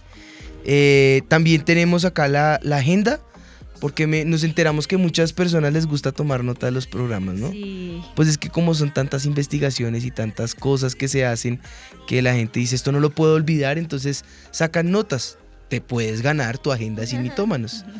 Eh, 0.65 1.21
también 1.27 1.63
tenemos 1.63 2.05
acá 2.05 2.27
la, 2.27 2.59
la 2.61 2.77
agenda, 2.77 3.19
porque 3.79 4.05
me- 4.05 4.25
nos 4.25 4.43
enteramos 4.43 4.85
que 4.87 4.97
muchas 4.97 5.33
personas 5.33 5.73
les 5.73 5.87
gusta 5.87 6.11
tomar 6.11 6.43
nota 6.43 6.67
de 6.67 6.71
los 6.71 6.85
programas, 6.87 7.35
¿no? 7.35 7.51
Sí. 7.51 8.01
Pues 8.15 8.27
es 8.27 8.37
que 8.37 8.49
como 8.49 8.75
son 8.75 8.93
tantas 8.93 9.25
investigaciones 9.25 10.05
y 10.05 10.11
tantas 10.11 10.53
cosas 10.53 10.93
que 10.93 11.07
se 11.07 11.25
hacen, 11.25 11.59
que 12.07 12.21
la 12.21 12.33
gente 12.35 12.59
dice 12.59 12.75
esto 12.75 12.91
no 12.91 12.99
lo 12.99 13.09
puedo 13.09 13.33
olvidar, 13.33 13.77
entonces 13.79 14.23
sacan 14.51 14.91
notas. 14.91 15.37
Te 15.71 15.79
puedes 15.79 16.21
ganar 16.21 16.57
tu 16.57 16.73
agenda 16.73 17.07
sin 17.07 17.23
mitómanos. 17.23 17.85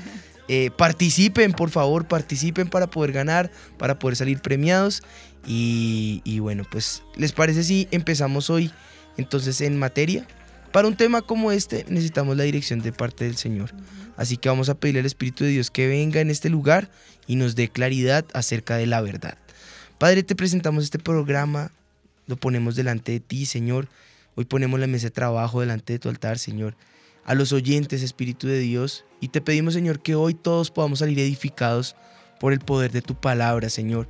Eh, 0.47 0.69
participen, 0.69 1.53
por 1.53 1.69
favor, 1.69 2.09
participen 2.09 2.67
para 2.67 2.89
poder 2.89 3.13
ganar, 3.13 3.49
para 3.77 3.97
poder 3.99 4.17
salir 4.17 4.41
premiados. 4.41 5.01
Y, 5.47 6.21
y 6.25 6.39
bueno, 6.39 6.65
pues, 6.69 7.03
¿les 7.15 7.31
parece 7.31 7.63
si 7.63 7.87
empezamos 7.91 8.49
hoy 8.49 8.69
entonces 9.15 9.61
en 9.61 9.79
materia? 9.79 10.27
Para 10.73 10.89
un 10.89 10.97
tema 10.97 11.21
como 11.21 11.53
este 11.53 11.85
necesitamos 11.87 12.35
la 12.35 12.43
dirección 12.43 12.81
de 12.81 12.91
parte 12.91 13.23
del 13.23 13.37
Señor. 13.37 13.71
Así 14.17 14.35
que 14.35 14.49
vamos 14.49 14.67
a 14.67 14.75
pedirle 14.75 14.99
al 14.99 15.05
Espíritu 15.05 15.45
de 15.45 15.51
Dios 15.51 15.71
que 15.71 15.87
venga 15.87 16.19
en 16.19 16.29
este 16.29 16.49
lugar 16.49 16.89
y 17.27 17.37
nos 17.37 17.55
dé 17.55 17.69
claridad 17.69 18.25
acerca 18.33 18.75
de 18.75 18.87
la 18.87 18.99
verdad. 18.99 19.37
Padre, 19.99 20.23
te 20.23 20.35
presentamos 20.35 20.83
este 20.83 20.99
programa, 20.99 21.71
lo 22.27 22.35
ponemos 22.35 22.75
delante 22.75 23.13
de 23.13 23.21
ti, 23.21 23.45
Señor. 23.45 23.87
Hoy 24.35 24.43
ponemos 24.43 24.81
la 24.81 24.87
mesa 24.87 25.05
de 25.05 25.11
trabajo 25.11 25.61
delante 25.61 25.93
de 25.93 25.99
tu 25.99 26.09
altar, 26.09 26.39
Señor. 26.39 26.75
A 27.25 27.35
los 27.35 27.53
oyentes, 27.53 28.01
Espíritu 28.01 28.47
de 28.47 28.59
Dios, 28.59 29.05
y 29.19 29.27
te 29.27 29.41
pedimos, 29.41 29.75
Señor, 29.75 29.99
que 29.99 30.15
hoy 30.15 30.33
todos 30.33 30.71
podamos 30.71 30.99
salir 30.99 31.19
edificados 31.19 31.95
por 32.39 32.53
el 32.53 32.59
poder 32.59 32.91
de 32.91 33.01
tu 33.01 33.15
palabra, 33.15 33.69
Señor. 33.69 34.09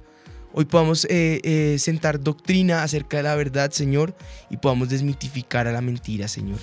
Hoy 0.54 0.66
podamos 0.66 1.06
eh, 1.06 1.40
eh, 1.44 1.78
sentar 1.80 2.20
doctrina 2.20 2.84
acerca 2.84 3.18
de 3.18 3.24
la 3.24 3.36
verdad, 3.36 3.72
Señor, 3.72 4.16
y 4.50 4.58
podamos 4.58 4.90
desmitificar 4.90 5.68
a 5.68 5.72
la 5.72 5.82
mentira, 5.82 6.28
Señor. 6.28 6.60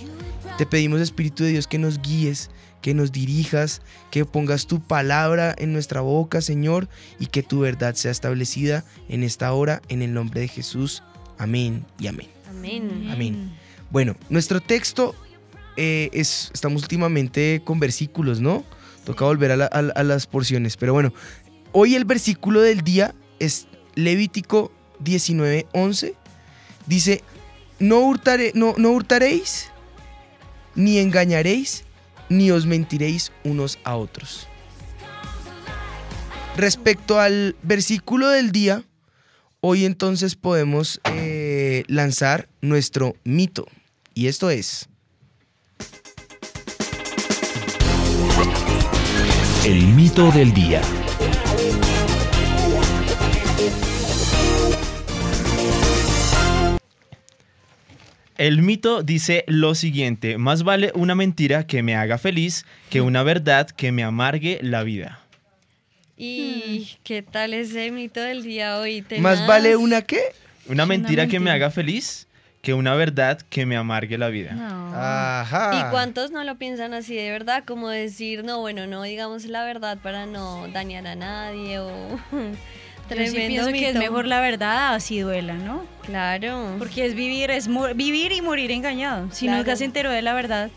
Te 0.58 0.66
pedimos, 0.66 1.00
Espíritu 1.00 1.44
de 1.44 1.50
Dios, 1.50 1.66
que 1.66 1.78
nos 1.78 2.00
guíes, 2.00 2.50
que 2.82 2.92
nos 2.92 3.12
dirijas, 3.12 3.80
que 4.10 4.24
pongas 4.24 4.66
tu 4.66 4.80
palabra 4.80 5.54
en 5.56 5.72
nuestra 5.72 6.02
boca, 6.02 6.42
Señor, 6.42 6.88
y 7.18 7.26
que 7.26 7.42
tu 7.42 7.60
verdad 7.60 7.94
sea 7.94 8.10
establecida 8.10 8.84
en 9.08 9.22
esta 9.22 9.52
hora, 9.52 9.80
en 9.88 10.02
el 10.02 10.12
nombre 10.12 10.42
de 10.42 10.48
Jesús. 10.48 11.02
Amén 11.38 11.86
y 11.98 12.08
amén. 12.08 12.28
Amén. 12.50 13.08
Amén. 13.10 13.52
Bueno, 13.90 14.16
nuestro 14.28 14.60
texto 14.60 15.14
eh, 15.78 16.10
es, 16.12 16.50
estamos 16.52 16.82
últimamente 16.82 17.62
con 17.64 17.80
versículos, 17.80 18.40
¿no? 18.40 18.64
Toca 19.04 19.24
volver 19.24 19.52
a, 19.52 19.56
la- 19.56 19.66
a 19.66 19.80
la- 19.80 19.92
a 19.94 20.02
las 20.02 20.26
porciones, 20.26 20.76
pero 20.76 20.92
bueno, 20.92 21.14
hoy 21.72 21.94
el 21.94 22.04
versículo 22.04 22.60
del 22.60 22.82
día 22.82 23.14
es 23.38 23.66
Levítico 23.94 24.70
19:11. 25.02 26.14
Dice, 26.86 27.22
no, 27.78 28.12
no 28.76 28.90
hurtaréis, 28.90 29.70
ni 30.74 30.98
engañaréis, 30.98 31.84
ni 32.28 32.50
os 32.50 32.66
mentiréis 32.66 33.32
unos 33.44 33.78
a 33.84 33.96
otros. 33.96 34.46
Respecto 36.56 37.20
al 37.20 37.56
versículo 37.62 38.28
del 38.28 38.50
día, 38.50 38.82
hoy 39.60 39.84
entonces 39.84 40.34
podemos 40.34 41.00
eh, 41.04 41.84
lanzar 41.86 42.48
nuestro 42.60 43.14
mito. 43.24 43.66
Y 44.14 44.26
esto 44.26 44.50
es, 44.50 44.88
El 49.64 49.86
mito 49.88 50.30
del 50.30 50.54
día. 50.54 50.80
El 58.36 58.62
mito 58.62 59.02
dice 59.02 59.44
lo 59.48 59.74
siguiente, 59.74 60.38
más 60.38 60.62
vale 60.62 60.92
una 60.94 61.16
mentira 61.16 61.66
que 61.66 61.82
me 61.82 61.96
haga 61.96 62.18
feliz 62.18 62.64
que 62.88 63.00
una 63.00 63.24
verdad 63.24 63.68
que 63.68 63.90
me 63.90 64.04
amargue 64.04 64.60
la 64.62 64.84
vida. 64.84 65.20
¿Y 66.16 66.88
qué 67.02 67.22
tal 67.22 67.52
ese 67.52 67.90
mito 67.90 68.20
del 68.20 68.44
día 68.44 68.78
hoy? 68.78 69.00
¿más 69.00 69.08
Tenaz. 69.08 69.46
vale 69.46 69.76
una 69.76 70.02
qué? 70.02 70.20
Una 70.68 70.86
mentira 70.86 71.26
que 71.26 71.40
me 71.40 71.50
haga 71.50 71.70
feliz 71.70 72.27
que 72.62 72.74
una 72.74 72.94
verdad 72.94 73.40
que 73.48 73.66
me 73.66 73.76
amargue 73.76 74.18
la 74.18 74.28
vida. 74.28 74.52
No. 74.52 74.92
Ajá. 74.94 75.70
¿Y 75.86 75.90
cuántos 75.90 76.30
no 76.30 76.42
lo 76.44 76.56
piensan 76.56 76.92
así 76.94 77.14
de 77.14 77.30
verdad? 77.30 77.62
Como 77.66 77.88
decir, 77.88 78.44
no, 78.44 78.60
bueno, 78.60 78.86
no 78.86 79.02
digamos 79.02 79.44
la 79.44 79.64
verdad 79.64 79.98
para 80.02 80.26
no 80.26 80.66
dañar 80.68 81.06
a 81.06 81.14
nadie 81.14 81.78
o... 81.78 81.90
Yo 83.10 83.26
sí 83.26 83.36
pienso 83.46 83.70
que 83.72 83.88
es 83.88 83.94
mejor 83.96 84.26
la 84.26 84.38
verdad 84.42 84.94
así 84.94 85.20
duela, 85.20 85.54
¿no? 85.54 85.82
Claro. 86.04 86.74
Porque 86.78 87.06
es 87.06 87.14
vivir, 87.14 87.50
es 87.50 87.66
vivir 87.96 88.32
y 88.32 88.42
morir 88.42 88.70
engañado. 88.70 89.30
Si 89.32 89.46
Claro. 89.46 89.58
nunca 89.62 89.76
se 89.76 89.86
enteró 89.86 90.10
de 90.10 90.20
la 90.20 90.34
verdad. 90.34 90.68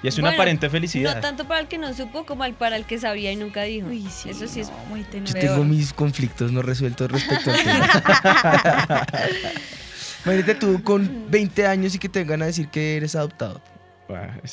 Y 0.00 0.06
es 0.06 0.16
una 0.16 0.28
Bueno, 0.28 0.36
aparente 0.40 0.70
felicidad. 0.70 1.16
No 1.16 1.20
tanto 1.20 1.48
para 1.48 1.58
el 1.60 1.66
que 1.66 1.78
no 1.78 1.92
supo 1.92 2.24
como 2.24 2.44
al 2.44 2.54
para 2.54 2.76
el 2.76 2.84
que 2.84 2.98
sabía 3.00 3.32
y 3.32 3.36
nunca 3.36 3.62
dijo. 3.64 3.88
Uy, 3.88 4.06
sí. 4.08 4.30
Eso 4.30 4.46
sí 4.46 4.60
es 4.60 4.70
muy 4.88 5.00
Yo 5.02 5.08
tenaz. 5.08 5.34
tengo 5.34 5.64
mis 5.64 5.92
conflictos 5.92 6.52
no 6.52 6.62
resueltos 6.62 7.10
respecto 7.10 7.50
al 7.50 7.56
tema. 7.58 9.06
Imagínate 10.24 10.54
tú 10.54 10.82
con 10.82 11.30
20 11.30 11.66
años 11.66 11.94
y 11.94 11.98
que 11.98 12.08
te 12.08 12.20
vengan 12.20 12.42
a 12.42 12.46
decir 12.46 12.68
que 12.68 12.96
eres 12.96 13.14
adoptado. 13.14 13.60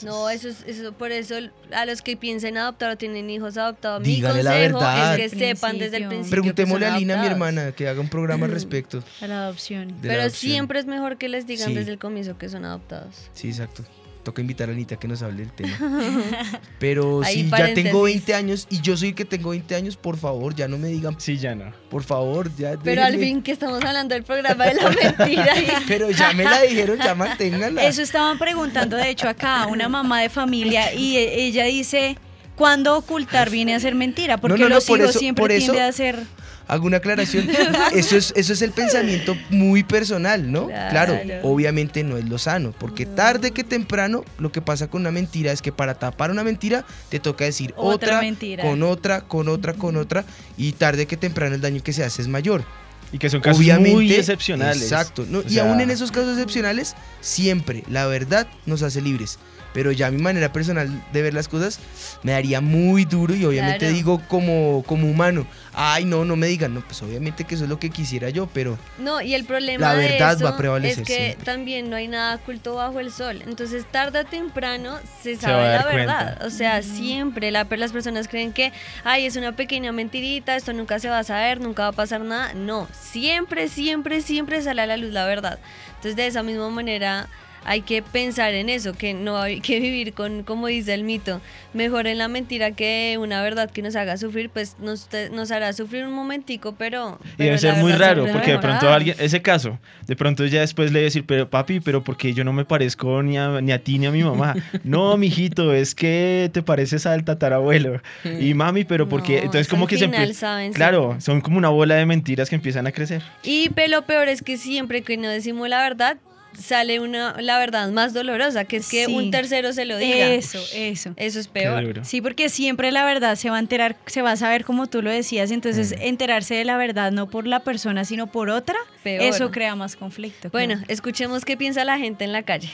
No, 0.03 0.29
eso 0.29 0.49
es, 0.49 0.63
eso, 0.67 0.91
por 0.93 1.11
eso 1.11 1.33
a 1.73 1.85
los 1.87 2.03
que 2.03 2.15
piensen 2.15 2.59
adoptar 2.59 2.91
o 2.91 2.95
tienen 2.95 3.27
hijos 3.31 3.57
adoptados, 3.57 4.01
mi 4.01 4.07
Dígale 4.07 4.43
la 4.43 4.51
consejo 4.51 4.77
verdad. 4.79 5.19
es 5.19 5.31
que 5.31 5.39
sepan 5.39 5.79
desde 5.79 5.97
el 5.97 6.07
Principio. 6.07 6.29
Preguntémosle 6.29 6.79
que 6.85 6.85
a 6.85 6.89
son 6.91 6.99
Lina, 6.99 7.13
mi 7.15 7.19
adoptados. 7.27 7.49
hermana, 7.49 7.71
que 7.71 7.87
haga 7.87 7.99
un 7.99 8.07
programa 8.07 8.45
al 8.45 8.51
respecto. 8.51 9.03
A 9.19 9.25
la 9.25 9.45
adopción. 9.45 9.87
de 9.87 9.93
la 9.95 10.13
Pero 10.13 10.21
adopción. 10.21 10.51
siempre 10.51 10.79
es 10.79 10.85
mejor 10.85 11.17
que 11.17 11.27
les 11.27 11.47
digan 11.47 11.69
Sí. 11.69 11.73
desde 11.73 11.91
el 11.91 11.97
comienzo 11.97 12.37
que 12.37 12.49
son 12.49 12.65
adoptados. 12.65 13.15
Sí, 13.33 13.47
exacto. 13.47 13.83
Toca 14.27 14.41
invitar 14.41 14.67
a 14.67 14.73
Anita 14.73 14.97
que 14.97 15.07
nos 15.07 15.21
hable 15.23 15.37
del 15.45 15.53
tema. 15.53 15.77
Pero 16.79 17.21
Ahí 17.23 17.33
si 17.35 17.49
ya 17.49 17.73
tengo 17.73 18.01
paréntesis. 18.01 18.03
20 18.03 18.33
años 18.35 18.67
y 18.69 18.81
yo 18.81 18.97
soy 18.97 19.07
el 19.09 19.15
que 19.15 19.23
tengo 19.23 19.51
20 19.51 19.73
años, 19.73 19.95
por 19.95 20.17
favor, 20.17 20.53
ya 20.53 20.67
no 20.67 20.77
me 20.77 20.89
digan, 20.89 21.15
Sí, 21.17 21.37
ya 21.37 21.55
no. 21.55 21.71
por 21.89 22.03
favor, 22.03 22.53
ya. 22.57 22.73
Pero 22.83 23.03
al 23.05 23.17
fin 23.17 23.41
que 23.41 23.53
estamos 23.53 23.81
hablando 23.85 24.15
del 24.15 24.23
programa 24.25 24.65
de 24.65 24.73
la 24.73 24.89
mentira. 24.89 25.57
y- 25.61 25.67
Pero 25.87 26.11
ya 26.11 26.33
me 26.33 26.43
la 26.43 26.61
dijeron, 26.61 26.99
ya 27.01 27.15
manténganla. 27.15 27.85
Eso 27.85 28.01
estaban 28.01 28.37
preguntando, 28.37 28.97
de 28.97 29.09
hecho, 29.11 29.29
acá 29.29 29.63
a 29.63 29.67
una 29.67 29.87
mamá 29.87 30.19
de 30.21 30.27
familia 30.27 30.93
y 30.93 31.15
ella 31.15 31.63
dice, 31.63 32.17
¿cuándo 32.57 32.97
ocultar 32.97 33.49
viene 33.49 33.75
a 33.75 33.79
ser 33.79 33.95
mentira? 33.95 34.35
Porque 34.41 34.59
no, 34.63 34.67
no, 34.67 34.75
los 34.75 34.85
por 34.87 34.99
hijos 34.99 35.11
eso- 35.11 35.19
siempre 35.19 35.41
por 35.41 35.51
eso- 35.53 35.71
tienden 35.71 35.89
a 35.89 35.91
ser... 35.93 36.19
Hago 36.67 36.85
una 36.85 36.97
aclaración. 36.97 37.47
Eso 37.93 38.17
es, 38.17 38.33
eso 38.35 38.53
es 38.53 38.61
el 38.61 38.71
pensamiento 38.71 39.35
muy 39.49 39.83
personal, 39.83 40.51
¿no? 40.51 40.67
Claro. 40.67 41.19
Claro. 41.23 41.47
obviamente 41.47 42.03
no 42.03 42.17
es 42.17 42.25
lo 42.25 42.37
sano, 42.37 42.73
porque 42.77 43.05
tarde 43.05 43.51
que 43.51 43.63
temprano 43.63 44.23
lo 44.37 44.51
que 44.51 44.61
pasa 44.61 44.89
con 44.89 45.01
una 45.01 45.11
mentira 45.11 45.51
es 45.51 45.61
que 45.61 45.71
para 45.71 45.95
tapar 45.95 46.31
una 46.31 46.43
mentira 46.43 46.85
te 47.09 47.19
toca 47.19 47.45
decir 47.45 47.73
Otra 47.77 48.07
otra, 48.07 48.21
mentira. 48.21 48.63
con 48.63 48.83
otra, 48.83 49.21
con 49.21 49.47
otra, 49.47 49.73
con 49.73 49.95
otra, 49.95 50.25
y 50.57 50.73
tarde 50.73 51.05
que 51.05 51.17
temprano 51.17 51.55
el 51.55 51.61
daño 51.61 51.81
que 51.81 51.93
se 51.93 52.03
hace 52.03 52.21
es 52.21 52.27
mayor. 52.27 52.63
Y 53.11 53.19
que 53.19 53.29
son 53.29 53.39
casos 53.39 53.59
Obviamente, 53.59 53.91
muy 53.91 54.13
excepcionales. 54.13 54.83
Exacto. 54.83 55.25
y 55.47 55.53
sea, 55.53 55.69
aún 55.69 55.79
en 55.79 55.89
esos 55.89 56.11
casos 56.11 56.33
excepcionales, 56.33 56.95
siempre 57.21 57.83
la 57.89 58.05
verdad 58.07 58.47
nos 58.65 58.81
hace 58.83 59.01
libres. 59.01 59.39
Pero 59.73 59.91
ya 59.91 60.09
mi 60.11 60.21
manera 60.21 60.51
personal 60.51 60.89
de 61.13 61.21
ver 61.21 61.33
las 61.33 61.47
cosas 61.47 61.79
me 62.23 62.31
daría 62.31 62.61
muy 62.61 63.05
duro 63.05 63.35
y 63.35 63.45
obviamente 63.45 63.79
Claro. 63.79 63.93
digo 63.95 64.21
como, 64.27 64.83
como 64.87 65.07
humano, 65.09 65.45
ay 65.73 66.05
no, 66.05 66.25
no 66.25 66.35
me 66.35 66.47
digan, 66.47 66.73
no, 66.73 66.81
pues 66.81 67.01
obviamente 67.03 67.43
que 67.43 67.55
eso 67.55 67.65
es 67.65 67.69
lo 67.69 67.77
que 67.79 67.89
quisiera 67.89 68.29
yo, 68.29 68.47
pero 68.47 68.77
No, 68.97 69.21
y 69.21 69.33
el 69.35 69.45
problema 69.45 69.93
La 69.93 69.99
de 69.99 70.07
verdad 70.07 70.33
eso 70.33 70.43
va 70.45 70.51
a 70.51 70.57
prevalecer 70.57 71.01
es 71.03 71.07
que 71.07 71.15
siempre. 71.25 71.45
también 71.45 71.89
no 71.89 71.95
hay 71.95 72.07
nada 72.07 72.35
oculto 72.35 72.75
bajo 72.75 72.99
el 72.99 73.11
sol. 73.11 73.41
Entonces, 73.45 73.85
tarde 73.91 74.19
o 74.19 74.25
temprano 74.25 74.97
se 75.21 75.35
sabe 75.35 75.63
la 75.77 75.85
verdad. 75.85 75.91
cuenta. 76.37 76.45
O 76.45 76.49
sea, 76.49 76.81
siempre 76.81 77.51
la- 77.51 77.67
las 77.69 77.91
personas 77.91 78.27
creen 78.27 78.53
que, 78.53 78.71
ay, 79.03 79.25
es 79.25 79.35
una 79.35 79.51
pequeña 79.55 79.91
mentirita, 79.91 80.55
esto 80.55 80.73
nunca 80.73 80.97
se 80.99 81.09
va 81.09 81.19
a 81.19 81.23
saber, 81.23 81.59
nunca 81.61 81.83
va 81.83 81.89
a 81.89 81.93
pasar 81.93 82.21
nada. 82.21 82.53
No, 82.53 82.87
siempre, 82.99 83.67
siempre, 83.67 84.21
siempre 84.21 84.61
sale 84.61 84.81
a 84.81 84.87
la 84.87 84.97
luz 84.97 85.11
la 85.11 85.25
verdad. 85.25 85.59
Entonces, 85.89 86.15
de 86.15 86.27
esa 86.27 86.41
misma 86.43 86.69
manera 86.69 87.27
hay 87.65 87.81
que 87.81 88.01
pensar 88.01 88.53
en 88.53 88.69
eso, 88.69 88.93
que 88.93 89.13
no 89.13 89.37
hay 89.37 89.59
que 89.61 89.79
vivir 89.81 90.13
con, 90.13 90.43
como 90.43 90.67
dice 90.67 90.93
el 90.93 91.03
mito, 91.03 91.41
mejor 91.73 92.07
en 92.07 92.17
la 92.17 92.27
mentira 92.27 92.71
que 92.71 93.17
una 93.19 93.41
verdad 93.41 93.69
que 93.69 93.81
nos 93.81 93.95
haga 93.95 94.17
sufrir, 94.17 94.49
pues 94.49 94.75
nos, 94.79 95.07
te- 95.09 95.29
nos 95.29 95.51
hará 95.51 95.73
sufrir 95.73 96.05
un 96.05 96.13
momentico, 96.13 96.75
pero... 96.77 97.19
Y 97.23 97.27
pero 97.37 97.45
debe 97.45 97.57
ser 97.57 97.75
muy 97.75 97.91
raro, 97.93 98.25
porque 98.31 98.51
de 98.51 98.59
pronto 98.59 98.89
alguien, 98.89 99.15
ese 99.19 99.41
caso, 99.41 99.77
de 100.07 100.15
pronto 100.15 100.45
ya 100.45 100.61
después 100.61 100.91
le 100.91 101.01
decir, 101.01 101.25
pero 101.25 101.49
papi, 101.49 101.79
pero 101.79 102.03
porque 102.03 102.33
yo 102.33 102.43
no 102.43 102.53
me 102.53 102.65
parezco 102.65 103.21
ni 103.21 103.37
a, 103.37 103.61
ni 103.61 103.71
a 103.71 103.83
ti 103.83 103.99
ni 103.99 104.05
a 104.05 104.11
mi 104.11 104.23
mamá. 104.23 104.55
no, 104.83 105.15
mijito, 105.17 105.73
es 105.73 105.93
que 105.93 106.49
te 106.53 106.61
pareces 106.63 107.05
al 107.05 107.23
tatarabuelo. 107.25 108.01
Y 108.39 108.53
mami, 108.53 108.83
pero 108.85 109.07
porque, 109.09 109.37
No, 109.37 109.43
entonces 109.45 109.67
como 109.67 109.87
que 109.87 109.97
se 109.97 110.05
final 110.07 110.29
empie- 110.29 110.33
saben 110.33 110.73
Claro, 110.73 111.17
son 111.19 111.41
como 111.41 111.57
una 111.57 111.69
bola 111.69 111.95
de 111.95 112.05
mentiras 112.05 112.49
que 112.49 112.55
empiezan 112.55 112.87
a 112.87 112.91
crecer. 112.91 113.21
Y 113.43 113.69
pe- 113.69 113.87
lo 113.87 114.03
peor 114.03 114.27
es 114.29 114.41
que 114.41 114.57
siempre 114.57 115.01
que 115.01 115.17
no 115.17 115.27
decimos 115.29 115.67
la 115.69 115.81
verdad, 115.81 116.17
sale 116.59 116.99
una 116.99 117.35
la 117.41 117.57
verdad 117.59 117.89
más 117.89 118.13
dolorosa, 118.13 118.65
que 118.65 118.77
es 118.77 118.89
que 118.89 119.05
Sí. 119.05 119.13
un 119.15 119.31
tercero 119.31 119.73
se 119.73 119.85
lo 119.85 119.97
diga. 119.97 120.27
Eso, 120.33 120.59
eso. 120.73 121.13
Eso 121.15 121.39
es 121.39 121.47
peor. 121.47 122.01
Sí, 122.03 122.21
porque 122.21 122.49
siempre 122.49 122.91
la 122.91 123.05
verdad 123.05 123.35
se 123.35 123.49
va 123.49 123.57
a 123.57 123.59
enterar, 123.59 123.95
se 124.07 124.21
va 124.21 124.31
a 124.31 124.35
saber 124.37 124.65
como 124.65 124.87
tú 124.87 125.01
lo 125.01 125.09
decías, 125.11 125.51
entonces 125.51 125.91
Mm. 125.97 126.01
enterarse 126.01 126.55
de 126.55 126.65
la 126.65 126.77
verdad 126.77 127.11
no 127.11 127.27
por 127.29 127.45
la 127.47 127.59
persona, 127.61 128.05
sino 128.05 128.27
por 128.27 128.49
otra, 128.49 128.75
Peor. 129.03 129.21
eso 129.23 129.51
crea 129.51 129.75
más 129.75 129.95
conflicto. 129.95 130.49
Bueno, 130.49 130.81
escuchemos 130.87 131.45
qué 131.45 131.55
piensa 131.57 131.83
la 131.85 131.97
gente 131.99 132.23
en 132.23 132.31
la 132.33 132.43
calle. 132.43 132.69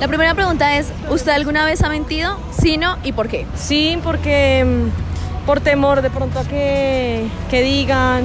La 0.00 0.08
primera 0.08 0.34
pregunta 0.34 0.76
es, 0.76 0.88
¿usted 1.08 1.30
alguna 1.32 1.64
vez 1.64 1.82
ha 1.82 1.88
mentido? 1.88 2.38
Sí, 2.60 2.76
no, 2.76 2.98
¿y 3.04 3.12
por 3.12 3.28
qué? 3.28 3.46
Sí, 3.54 3.96
porque 4.02 4.64
mm, 4.64 5.46
por 5.46 5.60
temor 5.60 6.02
de 6.02 6.10
pronto 6.10 6.40
a 6.40 6.44
que, 6.46 7.24
que 7.50 7.62
digan 7.62 8.24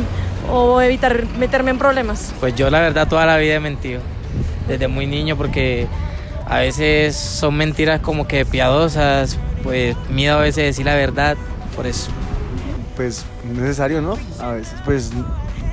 o 0.50 0.82
evitar 0.82 1.26
meterme 1.38 1.72
en 1.72 1.78
problemas. 1.78 2.34
Pues 2.40 2.56
yo 2.56 2.70
la 2.70 2.80
verdad 2.80 3.08
toda 3.08 3.26
la 3.26 3.38
vida 3.38 3.56
he 3.56 3.60
mentido, 3.60 4.02
desde 4.68 4.88
muy 4.88 5.08
niño, 5.08 5.36
porque 5.36 5.88
a 6.48 6.60
veces 6.60 7.16
son 7.16 7.56
mentiras 7.56 8.02
como 8.02 8.28
que 8.28 8.46
piadosas, 8.46 9.38
pues 9.64 9.96
miedo 10.10 10.38
a 10.38 10.42
veces 10.42 10.56
de 10.56 10.64
decir 10.64 10.86
la 10.86 10.96
verdad, 10.96 11.38
por 11.76 11.86
eso. 11.86 12.12
Pues 12.96 13.26
necesario, 13.44 14.02
¿no? 14.02 14.18
A 14.40 14.52
veces, 14.54 14.76
pues 14.86 15.12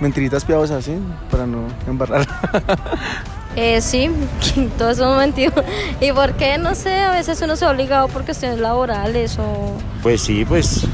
mentiritas 0.00 0.44
piadosas, 0.44 0.84
¿sí? 0.84 0.98
Para 1.30 1.46
no 1.46 1.66
embarrar. 1.86 2.26
Eh, 3.58 3.80
sí, 3.80 4.10
todos 4.78 4.98
hemos 4.98 5.16
mentido. 5.16 5.50
¿Y 5.98 6.12
por 6.12 6.34
qué? 6.34 6.58
No 6.58 6.74
sé, 6.74 6.92
a 7.00 7.12
veces 7.12 7.40
uno 7.40 7.56
se 7.56 7.64
ha 7.64 7.70
obligado 7.70 8.06
por 8.08 8.26
cuestiones 8.26 8.58
laborales 8.60 9.38
o... 9.38 9.72
Pues 10.02 10.20
sí, 10.20 10.44
pues 10.44 10.86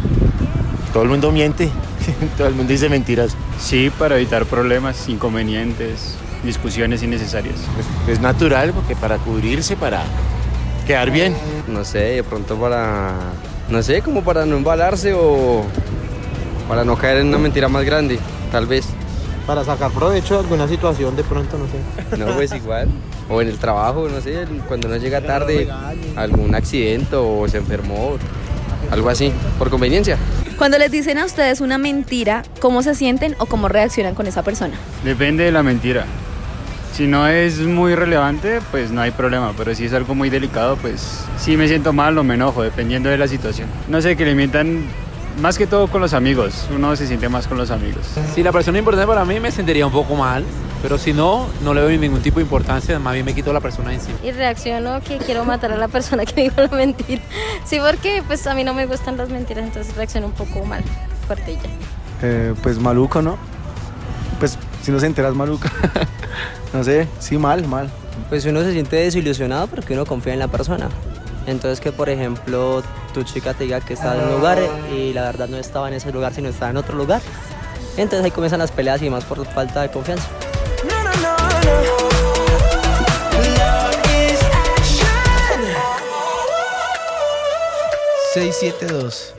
todo 0.93 1.03
el 1.03 1.09
mundo 1.09 1.33
miente, 1.33 1.71
todo 2.37 2.49
el 2.49 2.55
mundo 2.55 2.73
dice 2.73 2.89
mentiras. 2.89 3.37
Sí, 3.59 3.91
para 3.99 4.17
evitar 4.17 4.45
problemas, 4.47 5.09
inconvenientes, 5.09 6.17
discusiones 6.45 7.03
innecesarias. 7.03 7.57
Es 8.07 8.21
natural 8.21 8.73
porque 8.73 8.95
para 8.95 9.19
cubrirse, 9.19 9.77
para 9.77 10.05
quedar 10.87 11.11
bien. 11.11 11.35
No 11.69 11.85
sé, 11.85 11.99
de 11.99 12.25
pronto 12.25 12.57
para, 12.57 13.15
no 13.71 13.83
sé, 13.83 14.03
como 14.03 14.23
para 14.23 14.45
no 14.45 14.57
embalarse 14.57 15.15
o 15.15 15.65
para 16.69 16.85
no 16.85 16.97
caer 16.97 17.19
en 17.19 17.29
una 17.29 17.39
mentira 17.39 17.69
más 17.69 17.85
grande, 17.85 18.19
tal 18.51 18.67
vez. 18.67 18.87
Para 19.47 19.65
sacar 19.65 19.91
provecho 19.91 20.35
de 20.35 20.41
alguna 20.41 20.69
situación 20.69 21.17
de 21.17 21.25
pronto, 21.25 21.59
no 21.59 21.67
sé. 21.67 22.17
No, 22.17 22.33
pues 22.35 22.53
igual. 22.55 22.89
O 23.29 23.41
en 23.41 23.49
el 23.49 23.59
trabajo, 23.59 24.09
no 24.09 24.21
sé, 24.21 24.47
cuando 24.69 24.89
uno 24.89 24.97
llega 24.99 25.21
tarde, 25.21 25.69
algún 26.17 26.55
accidente 26.55 27.17
o 27.17 27.49
se 27.49 27.59
enfermó, 27.59 28.17
algo 28.91 29.09
así, 29.09 29.33
por 29.59 29.71
conveniencia. 29.71 30.17
Cuando 30.56 30.78
les 30.78 30.91
dicen 30.91 31.19
a 31.19 31.25
ustedes 31.25 31.60
una 31.60 31.78
mentira, 31.78 32.43
¿cómo 32.60 32.82
se 32.82 32.95
sienten 32.95 33.34
o 33.38 33.47
cómo 33.47 33.69
reaccionan 33.69 34.15
con 34.15 34.26
esa 34.26 34.43
persona? 34.43 34.75
Depende 35.04 35.45
de 35.45 35.52
la 35.52 35.62
mentira. 35.62 36.04
Si 36.93 37.06
no 37.06 37.26
es 37.26 37.58
muy 37.58 37.95
relevante, 37.95 38.60
pues 38.71 38.91
no 38.91 39.00
hay 39.00 39.10
problema, 39.12 39.54
pero 39.56 39.75
si 39.75 39.86
es 39.86 39.95
algo 39.95 40.15
muy 40.15 40.28
delicado, 40.28 40.76
pues 40.76 41.25
sí 41.38 41.56
me 41.56 41.67
siento 41.67 41.93
mal 41.93 42.17
o 42.19 42.25
me 42.25 42.34
enojo, 42.34 42.62
dependiendo 42.62 43.08
de 43.08 43.17
la 43.17 43.26
situación. 43.28 43.69
No 43.88 44.02
sé, 44.02 44.17
que 44.17 44.26
le 44.26 44.34
mientan 44.34 44.84
más 45.40 45.58
que 45.58 45.66
todo 45.66 45.88
con 45.88 46.00
los 46.00 46.12
amigos, 46.12 46.66
uno 46.75 46.95
se 46.97 47.06
siente 47.06 47.28
más 47.28 47.47
con 47.47 47.58
los 47.58 47.71
amigos. 47.71 48.06
Si 48.34 48.42
la 48.42 48.52
persona 48.52 48.78
es 48.78 48.80
importante 48.80 49.06
para 49.06 49.25
mí 49.25 49.40
me 49.40 49.50
sentiría 49.50 49.86
un 49.86 49.92
poco 49.92 50.14
mal, 50.14 50.45
pero 50.82 50.99
si 50.99 51.12
no, 51.12 51.49
no 51.62 51.75
le 51.75 51.80
doy 51.80 51.99
ningún 51.99 52.21
tipo 52.21 52.36
de 52.36 52.42
importancia, 52.42 52.99
más 52.99 53.14
bien 53.14 53.25
me 53.25 53.34
quito 53.34 53.52
la 53.52 53.60
persona 53.60 53.95
encima. 53.95 54.18
Y 54.23 54.32
reacciono 54.32 55.00
que 55.00 55.18
quiero 55.18 55.45
matar 55.45 55.73
a 55.73 55.76
la 55.76 55.88
persona 55.88 56.25
que 56.25 56.42
dijo 56.42 56.60
la 56.60 56.68
mentira. 56.68 57.23
Sí, 57.64 57.78
porque 57.78 58.23
pues 58.26 58.47
a 58.47 58.54
mí 58.54 58.64
no 58.64 58.75
me 58.75 58.86
gustan 58.86 59.16
las 59.16 59.28
mentiras, 59.30 59.64
entonces 59.64 59.95
reacciono 59.97 60.26
un 60.26 60.32
poco 60.32 60.64
mal, 60.64 60.82
fuerte 61.26 61.56
ya. 61.56 61.71
Eh, 62.26 62.54
pues 62.62 62.78
maluco, 62.78 63.23
¿no? 63.23 63.36
Pues 64.38 64.58
si 64.82 64.90
no 64.90 65.00
se 65.00 65.06
enteras 65.06 65.34
maluca. 65.34 65.71
no 66.73 66.82
sé, 66.84 67.08
sí, 67.21 67.38
mal, 67.38 67.66
mal. 67.66 67.90
Pues 68.28 68.45
uno 68.45 68.62
se 68.62 68.73
siente 68.73 68.97
desilusionado 68.97 69.66
porque 69.68 69.95
uno 69.95 70.04
confía 70.04 70.32
en 70.32 70.38
la 70.40 70.49
persona. 70.49 70.88
Entonces 71.47 71.81
que 71.81 71.93
por 71.93 72.09
ejemplo 72.09 72.83
tu 73.13 73.23
chica 73.25 73.55
te 73.55 73.65
diga 73.65 73.81
que 73.81 73.95
estaba 73.95 74.17
en 74.17 74.28
un 74.28 74.33
lugar 74.37 74.59
y 74.95 75.13
la 75.13 75.23
verdad 75.23 75.49
no 75.49 75.57
estaba 75.57 75.89
en 75.89 75.95
ese 75.95 76.13
lugar 76.13 76.33
sino 76.35 76.49
estaba 76.49 76.71
en 76.71 76.76
otro 76.76 76.97
lugar. 76.97 77.21
Entonces 77.97 78.25
ahí 78.25 78.31
comienzan 78.31 78.61
las 78.61 78.73
peleas 78.73 79.02
y 79.02 79.11
más 79.11 79.25
por 79.25 79.45
falta 79.47 79.83
de 79.83 79.91
confianza. 79.91 80.28
672. 88.33 89.35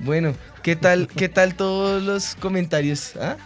Bueno, 0.00 0.34
¿qué 0.64 0.74
tal, 0.74 1.06
qué 1.06 1.28
tal 1.28 1.54
todos 1.54 2.02
los 2.02 2.34
comentarios? 2.34 3.12
¿Ah? 3.20 3.36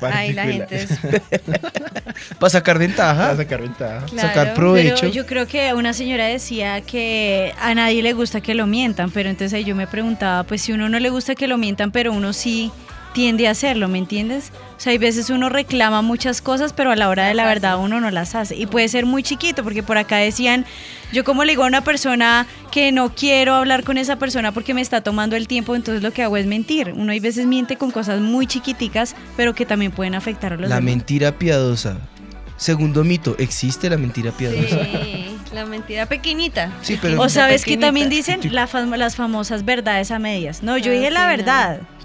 Ay, 0.00 0.32
la 0.32 0.44
gente 0.44 0.76
es... 0.82 0.90
Para 2.38 2.50
sacar 2.50 2.78
ventaja. 2.78 3.22
Para 3.22 3.36
sacar 3.36 3.62
ventaja. 3.62 4.08
sacar 4.08 4.54
provecho. 4.54 4.96
Pero 5.00 5.12
yo 5.12 5.26
creo 5.26 5.46
que 5.46 5.72
una 5.74 5.92
señora 5.92 6.26
decía 6.26 6.80
que 6.80 7.52
a 7.60 7.74
nadie 7.74 8.02
le 8.02 8.12
gusta 8.12 8.40
que 8.40 8.54
lo 8.54 8.66
mientan, 8.66 9.10
pero 9.10 9.28
entonces 9.28 9.54
ahí 9.54 9.64
yo 9.64 9.74
me 9.74 9.86
preguntaba, 9.86 10.44
pues 10.44 10.62
si 10.62 10.72
uno 10.72 10.88
no 10.88 10.98
le 10.98 11.10
gusta 11.10 11.34
que 11.34 11.46
lo 11.46 11.58
mientan, 11.58 11.90
pero 11.90 12.12
uno 12.12 12.32
sí 12.32 12.72
tiende 13.12 13.48
a 13.48 13.50
hacerlo, 13.52 13.88
¿me 13.88 13.98
entiendes? 13.98 14.52
O 14.76 14.80
sea, 14.80 14.92
hay 14.92 14.98
veces 14.98 15.28
uno 15.30 15.48
reclama 15.48 16.02
muchas 16.02 16.40
cosas, 16.40 16.72
pero 16.72 16.90
a 16.92 16.96
la 16.96 17.08
hora 17.08 17.26
de 17.26 17.34
la 17.34 17.46
verdad 17.46 17.78
uno 17.78 18.00
no 18.00 18.10
las 18.10 18.34
hace. 18.34 18.54
Y 18.54 18.66
puede 18.66 18.88
ser 18.88 19.06
muy 19.06 19.22
chiquito, 19.22 19.64
porque 19.64 19.82
por 19.82 19.98
acá 19.98 20.16
decían, 20.18 20.64
yo 21.12 21.24
como 21.24 21.44
le 21.44 21.52
digo 21.52 21.64
a 21.64 21.66
una 21.66 21.82
persona 21.82 22.46
que 22.70 22.92
no 22.92 23.14
quiero 23.14 23.54
hablar 23.54 23.82
con 23.82 23.98
esa 23.98 24.16
persona 24.16 24.52
porque 24.52 24.74
me 24.74 24.80
está 24.80 25.00
tomando 25.00 25.34
el 25.36 25.48
tiempo, 25.48 25.74
entonces 25.74 26.02
lo 26.02 26.12
que 26.12 26.22
hago 26.22 26.36
es 26.36 26.46
mentir. 26.46 26.92
Uno 26.96 27.10
hay 27.12 27.18
veces 27.20 27.46
miente 27.46 27.76
con 27.76 27.90
cosas 27.90 28.20
muy 28.20 28.46
chiquiticas, 28.46 29.16
pero 29.36 29.54
que 29.54 29.66
también 29.66 29.90
pueden 29.90 30.14
afectar 30.14 30.52
a 30.52 30.56
los 30.56 30.68
La 30.68 30.76
demás. 30.76 30.94
mentira 30.94 31.32
piadosa. 31.38 31.98
Segundo 32.56 33.04
mito, 33.04 33.36
¿existe 33.38 33.88
la 33.88 33.96
mentira 33.96 34.32
piadosa? 34.32 34.84
Sí, 34.84 35.36
la 35.54 35.64
mentira 35.64 36.06
pequeñita. 36.06 36.72
Sí, 36.82 36.98
pero- 37.00 37.20
O 37.20 37.28
sabes 37.28 37.64
que 37.64 37.76
también 37.76 38.08
dicen 38.10 38.40
la 38.52 38.66
fam- 38.68 38.94
las 38.96 39.14
famosas 39.16 39.64
verdades 39.64 40.10
a 40.10 40.18
medias. 40.18 40.62
No, 40.62 40.76
yo 40.76 40.90
Ah, 40.90 40.94
dije 40.94 41.10
la 41.12 41.20
no. 41.20 41.28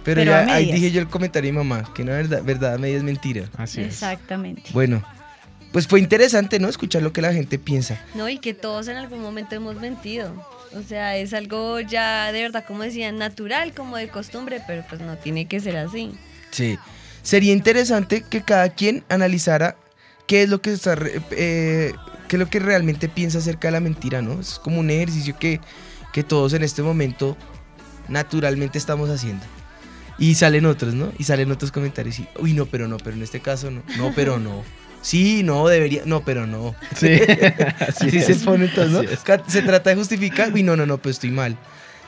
Pero, 0.04 0.22
Pero, 0.22 0.32
ya 0.32 0.40
a 0.40 0.56
ahí 0.56 0.66
medias. 0.66 0.76
dije 0.76 0.92
yo 0.92 1.02
el 1.02 1.08
comentario 1.08 1.48
de 1.48 1.52
mi 1.54 1.58
mamá, 1.58 1.92
que 1.94 2.04
no 2.04 2.14
es 2.16 2.28
verdad, 2.30 2.44
verdad, 2.44 2.74
a 2.74 2.78
media 2.78 2.98
es 2.98 3.04
mentira. 3.04 3.46
Así 3.58 3.82
Exactamente. 3.82 4.64
Bueno, 4.74 5.04
pues 5.72 5.88
fue 5.88 6.00
interesante, 6.00 6.60
¿no? 6.60 6.70
Escuchar 6.70 7.02
lo 7.02 7.14
que 7.14 7.22
la 7.22 7.34
gente 7.34 7.58
piensa. 7.58 8.00
No, 8.14 8.30
y 8.30 8.38
que 8.38 8.54
todos 8.54 8.88
en 8.88 8.98
algún 8.98 9.22
momento 9.22 9.56
hemos 9.56 9.76
mentido. 9.76 10.32
O 10.76 10.82
sea, 10.82 11.18
es 11.18 11.34
algo 11.34 11.80
ya 11.80 12.32
de 12.32 12.42
verdad, 12.42 12.64
como 12.66 12.84
decían, 12.84 13.18
natural, 13.18 13.74
como 13.74 13.98
de 13.98 14.08
costumbre, 14.10 14.62
pero 14.68 14.84
pues 14.88 15.02
no 15.02 15.18
tiene 15.18 15.48
que 15.48 15.60
ser 15.60 15.78
así. 15.78 16.12
Sí. 16.52 16.78
Sería 17.22 17.54
interesante 17.54 18.24
que 18.30 18.42
cada 18.42 18.70
quien 18.70 19.04
analizara 19.10 19.78
qué 20.28 20.44
es 20.44 20.50
lo 20.50 20.62
que 20.62 20.74
está 20.74 20.96
eh, 21.32 21.94
qué 22.28 22.36
es 22.36 22.40
lo 22.40 22.50
que 22.50 22.60
realmente 22.60 23.10
piensa 23.10 23.38
acerca 23.38 23.70
de 23.70 23.74
la 23.74 23.80
mentira, 23.80 24.22
¿no? 24.22 24.42
Es 24.42 24.60
como 24.60 24.80
un 24.80 24.90
ejercicio 24.90 25.38
que, 25.40 25.60
que 26.12 26.24
todos 26.24 26.54
en 26.54 26.64
este 26.64 26.82
momento 26.82 27.38
naturalmente 28.10 28.78
estamos 28.78 29.10
haciendo. 29.10 29.44
Y 30.18 30.36
salen 30.36 30.66
otros, 30.66 30.94
¿no? 30.94 31.12
Y 31.18 31.24
salen 31.24 31.52
otros 31.52 31.72
comentarios 31.72 32.20
y, 32.20 32.28
uy, 32.40 32.54
no, 32.54 32.66
pero 32.66 32.88
no, 32.88 32.98
pero 32.98 33.16
en 33.16 33.24
este 33.24 33.40
caso 33.40 33.72
no. 33.72 33.84
No, 33.98 34.14
pero 34.16 34.40
no. 34.40 34.64
Sí, 35.02 35.44
no, 35.44 35.68
debería, 35.68 36.04
no, 36.06 36.24
pero 36.24 36.48
no. 36.48 36.76
Sí, 36.96 37.08
así 37.80 38.08
así 38.08 38.22
se 38.22 38.32
es, 38.32 38.44
ponen 38.44 38.72
todos, 38.74 38.90
¿no? 38.90 39.02
Se 39.48 39.62
trata 39.62 39.90
de 39.90 39.96
justificar, 39.98 40.54
uy, 40.54 40.64
no, 40.64 40.76
no, 40.76 40.86
no, 40.86 40.98
pues 40.98 41.18
estoy 41.18 41.32
mal. 41.32 41.58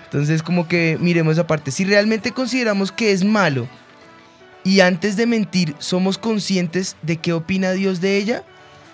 Entonces, 0.05 0.41
como 0.43 0.67
que 0.67 0.97
miremos 1.01 1.33
esa 1.33 1.45
parte. 1.45 1.71
Si 1.71 1.83
realmente 1.83 2.31
consideramos 2.31 2.91
que 2.91 3.11
es 3.11 3.25
malo 3.25 3.67
y 4.63 4.79
antes 4.79 5.17
de 5.17 5.25
mentir 5.25 5.75
somos 5.79 6.17
conscientes 6.17 6.95
de 7.01 7.17
qué 7.17 7.33
opina 7.33 7.71
Dios 7.73 7.99
de 7.99 8.17
ella, 8.17 8.43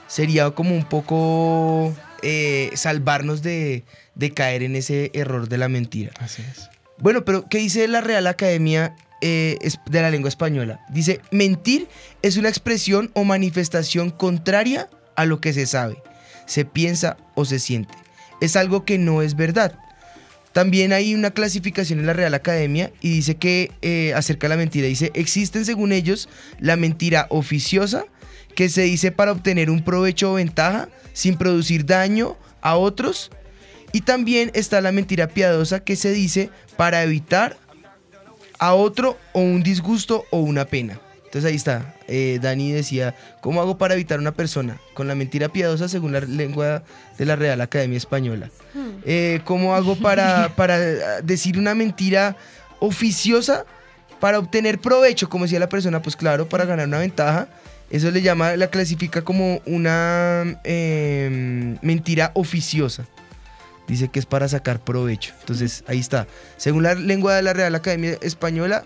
sería 0.08 0.50
como 0.50 0.76
un 0.76 0.84
poco 0.84 1.96
eh, 2.24 2.72
salvarnos 2.74 3.44
de, 3.44 3.84
de 4.16 4.32
caer 4.32 4.64
en 4.64 4.76
ese 4.76 5.12
error 5.14 5.48
de 5.48 5.58
la 5.60 5.70
mentira. 5.70 6.12
Así 6.20 6.42
es. 6.42 6.70
Bueno, 7.02 7.26
pero 7.26 7.48
¿qué 7.50 7.58
dice 7.58 7.88
la 7.88 8.02
Real 8.02 8.28
Academia 8.28 8.96
eh, 9.22 9.58
de 9.88 10.02
la 10.02 10.12
Lengua 10.12 10.30
Española? 10.30 10.86
Dice, 10.90 11.20
mentir 11.32 11.88
es 12.22 12.38
una 12.38 12.50
expresión 12.50 13.10
o 13.14 13.24
manifestación 13.24 14.12
contraria 14.12 14.88
a 15.16 15.26
lo 15.26 15.42
que 15.42 15.52
se 15.52 15.66
sabe, 15.66 16.02
se 16.46 16.64
piensa 16.64 17.18
o 17.34 17.46
se 17.46 17.60
siente. 17.60 17.94
Es 18.40 18.56
algo 18.56 18.86
que 18.86 19.00
no 19.00 19.24
es 19.24 19.36
verdad. 19.36 19.78
También 20.54 20.94
hay 20.94 21.16
una 21.16 21.32
clasificación 21.32 22.00
en 22.00 22.06
la 22.06 22.14
Real 22.14 22.34
Academia 22.34 22.92
y 23.02 23.10
dice 23.10 23.36
que 23.36 23.72
eh, 23.82 24.14
acerca 24.16 24.46
de 24.46 24.50
la 24.50 24.58
mentira, 24.58 24.88
dice, 24.88 25.12
existen 25.16 25.66
según 25.66 25.94
ellos 25.94 26.30
la 26.60 26.76
mentira 26.76 27.26
oficiosa, 27.30 28.06
que 28.54 28.70
se 28.70 28.82
dice 28.82 29.12
para 29.12 29.32
obtener 29.32 29.70
un 29.70 29.84
provecho 29.84 30.32
o 30.32 30.36
ventaja 30.36 30.90
sin 31.14 31.38
producir 31.38 31.86
daño 31.86 32.38
a 32.62 32.76
otros. 32.76 33.32
Y 33.92 34.02
también 34.02 34.52
está 34.54 34.82
la 34.82 34.92
mentira 34.92 35.28
piadosa, 35.28 35.82
que 35.82 35.96
se 35.96 36.12
dice 36.12 36.50
para 36.78 37.04
evitar 37.04 37.58
a 38.60 38.74
otro 38.74 39.18
o 39.34 39.40
un 39.40 39.64
disgusto 39.64 40.26
o 40.30 40.40
una 40.40 40.66
pena. 40.66 41.00
Entonces 41.26 41.50
ahí 41.50 41.56
está. 41.56 41.96
Eh, 42.10 42.40
Dani 42.42 42.74
decía, 42.74 43.16
¿cómo 43.40 43.62
hago 43.62 43.78
para 43.78 43.94
evitar 43.94 44.18
a 44.20 44.22
una 44.22 44.34
persona? 44.34 44.78
Con 44.94 45.08
la 45.08 45.16
mentira 45.16 45.48
piadosa 45.48 45.88
según 45.88 46.12
la 46.12 46.20
lengua 46.20 46.84
de 47.18 47.26
la 47.26 47.38
Real 47.38 47.62
Academia 47.62 47.98
Española. 47.98 48.50
Eh, 49.06 49.40
¿Cómo 49.46 49.74
hago 49.74 49.96
para, 49.96 50.50
para 50.58 50.78
decir 51.22 51.58
una 51.58 51.74
mentira 51.74 52.36
oficiosa 52.80 53.66
para 54.20 54.40
obtener 54.40 54.80
provecho? 54.80 55.30
Como 55.30 55.46
decía 55.46 55.60
la 55.60 55.70
persona, 55.70 56.02
pues 56.02 56.18
claro, 56.18 56.50
para 56.50 56.66
ganar 56.66 56.86
una 56.88 57.00
ventaja. 57.00 57.48
Eso 57.90 58.12
le 58.12 58.22
llama, 58.22 58.58
la 58.58 58.68
clasifica 58.68 59.22
como 59.22 59.62
una 59.66 60.60
eh, 60.66 61.78
mentira 61.82 62.32
oficiosa. 62.36 63.06
Dice 63.88 64.08
que 64.10 64.20
es 64.20 64.26
para 64.26 64.48
sacar 64.48 64.80
provecho. 64.84 65.34
Entonces, 65.42 65.84
ahí 65.88 66.00
está. 66.00 66.28
Según 66.58 66.84
la 66.84 66.94
lengua 66.96 67.36
de 67.36 67.42
la 67.42 67.54
Real 67.54 67.76
Academia 67.76 68.18
Española, 68.22 68.86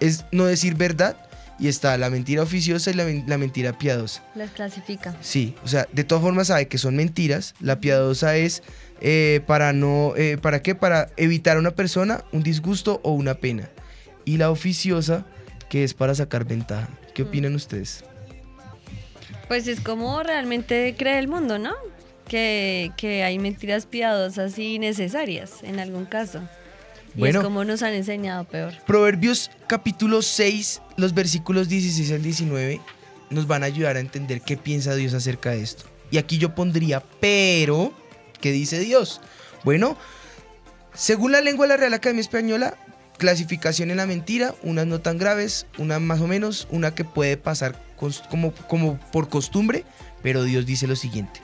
es 0.00 0.24
no 0.32 0.46
decir 0.46 0.74
verdad. 0.74 1.16
Y 1.58 1.68
está 1.68 1.96
la 1.96 2.10
mentira 2.10 2.42
oficiosa 2.42 2.90
y 2.90 2.94
la, 2.94 3.04
men- 3.04 3.24
la 3.26 3.38
mentira 3.38 3.78
piadosa. 3.78 4.22
Las 4.34 4.50
clasifica. 4.50 5.16
Sí, 5.22 5.54
o 5.64 5.68
sea, 5.68 5.86
de 5.90 6.04
todas 6.04 6.22
formas 6.22 6.48
sabe 6.48 6.68
que 6.68 6.76
son 6.76 6.96
mentiras. 6.96 7.54
La 7.60 7.80
piadosa 7.80 8.36
es 8.36 8.62
eh, 9.00 9.40
para 9.46 9.72
no, 9.72 10.12
eh, 10.18 10.36
¿para 10.36 10.60
qué? 10.60 10.74
Para 10.74 11.08
evitar 11.16 11.56
a 11.56 11.60
una 11.60 11.70
persona 11.70 12.24
un 12.32 12.42
disgusto 12.42 13.00
o 13.04 13.12
una 13.12 13.36
pena. 13.36 13.70
Y 14.26 14.36
la 14.36 14.50
oficiosa, 14.50 15.24
que 15.70 15.82
es 15.82 15.94
para 15.94 16.14
sacar 16.14 16.44
ventaja. 16.44 16.90
¿Qué 17.14 17.22
opinan 17.22 17.54
ustedes? 17.54 18.04
Pues 19.48 19.66
es 19.66 19.80
como 19.80 20.22
realmente 20.22 20.94
cree 20.98 21.18
el 21.18 21.28
mundo, 21.28 21.58
¿no? 21.58 21.72
Que, 22.28 22.92
que 22.96 23.22
hay 23.22 23.38
mentiras 23.38 23.86
piadosas 23.86 24.58
y 24.58 24.78
necesarias 24.78 25.62
en 25.62 25.78
algún 25.78 26.06
caso. 26.06 26.40
Y 27.14 27.20
Bueno. 27.20 27.38
es 27.40 27.44
como 27.44 27.64
nos 27.64 27.82
han 27.82 27.94
enseñado 27.94 28.44
peor. 28.44 28.74
Proverbios 28.86 29.50
capítulo 29.66 30.22
6, 30.22 30.82
los 30.96 31.14
versículos 31.14 31.68
16 31.68 32.12
al 32.12 32.22
19, 32.22 32.80
nos 33.30 33.46
van 33.46 33.62
a 33.62 33.66
ayudar 33.66 33.96
a 33.96 34.00
entender 34.00 34.40
qué 34.42 34.56
piensa 34.56 34.94
Dios 34.94 35.14
acerca 35.14 35.50
de 35.50 35.62
esto. 35.62 35.84
Y 36.10 36.18
aquí 36.18 36.38
yo 36.38 36.54
pondría, 36.54 37.02
pero, 37.20 37.92
¿qué 38.40 38.52
dice 38.52 38.78
Dios? 38.80 39.20
Bueno, 39.64 39.96
según 40.94 41.32
la 41.32 41.40
lengua 41.40 41.66
de 41.66 41.70
la 41.70 41.76
Real 41.76 41.94
Academia 41.94 42.20
Española, 42.20 42.76
clasificación 43.18 43.90
en 43.90 43.96
la 43.96 44.06
mentira, 44.06 44.54
unas 44.62 44.86
no 44.86 45.00
tan 45.00 45.18
graves, 45.18 45.66
una 45.78 45.98
más 45.98 46.20
o 46.20 46.26
menos, 46.26 46.68
una 46.70 46.94
que 46.94 47.04
puede 47.04 47.36
pasar 47.36 47.80
como, 48.30 48.52
como 48.68 48.98
por 49.10 49.28
costumbre, 49.28 49.84
pero 50.22 50.44
Dios 50.44 50.66
dice 50.66 50.86
lo 50.86 50.96
siguiente. 50.96 51.40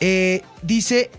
Eh, 0.00 0.42
dice, 0.62 1.10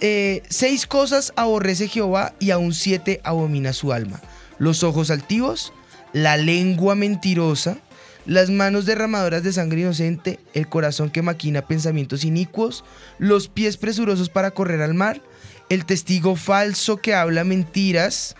eh, 0.00 0.42
seis 0.48 0.86
cosas 0.86 1.32
aborrece 1.36 1.88
Jehová 1.88 2.34
y 2.38 2.50
aún 2.50 2.74
siete 2.74 3.20
abomina 3.24 3.72
su 3.72 3.92
alma. 3.92 4.20
Los 4.58 4.82
ojos 4.82 5.10
altivos, 5.10 5.72
la 6.12 6.36
lengua 6.36 6.94
mentirosa, 6.94 7.78
las 8.26 8.50
manos 8.50 8.86
derramadoras 8.86 9.42
de 9.42 9.52
sangre 9.52 9.80
inocente, 9.80 10.38
el 10.54 10.68
corazón 10.68 11.10
que 11.10 11.22
maquina 11.22 11.66
pensamientos 11.66 12.24
inicuos, 12.24 12.84
los 13.18 13.48
pies 13.48 13.76
presurosos 13.76 14.28
para 14.28 14.50
correr 14.50 14.82
al 14.82 14.94
mar, 14.94 15.22
el 15.68 15.84
testigo 15.84 16.36
falso 16.36 16.98
que 16.98 17.14
habla 17.14 17.44
mentiras, 17.44 18.34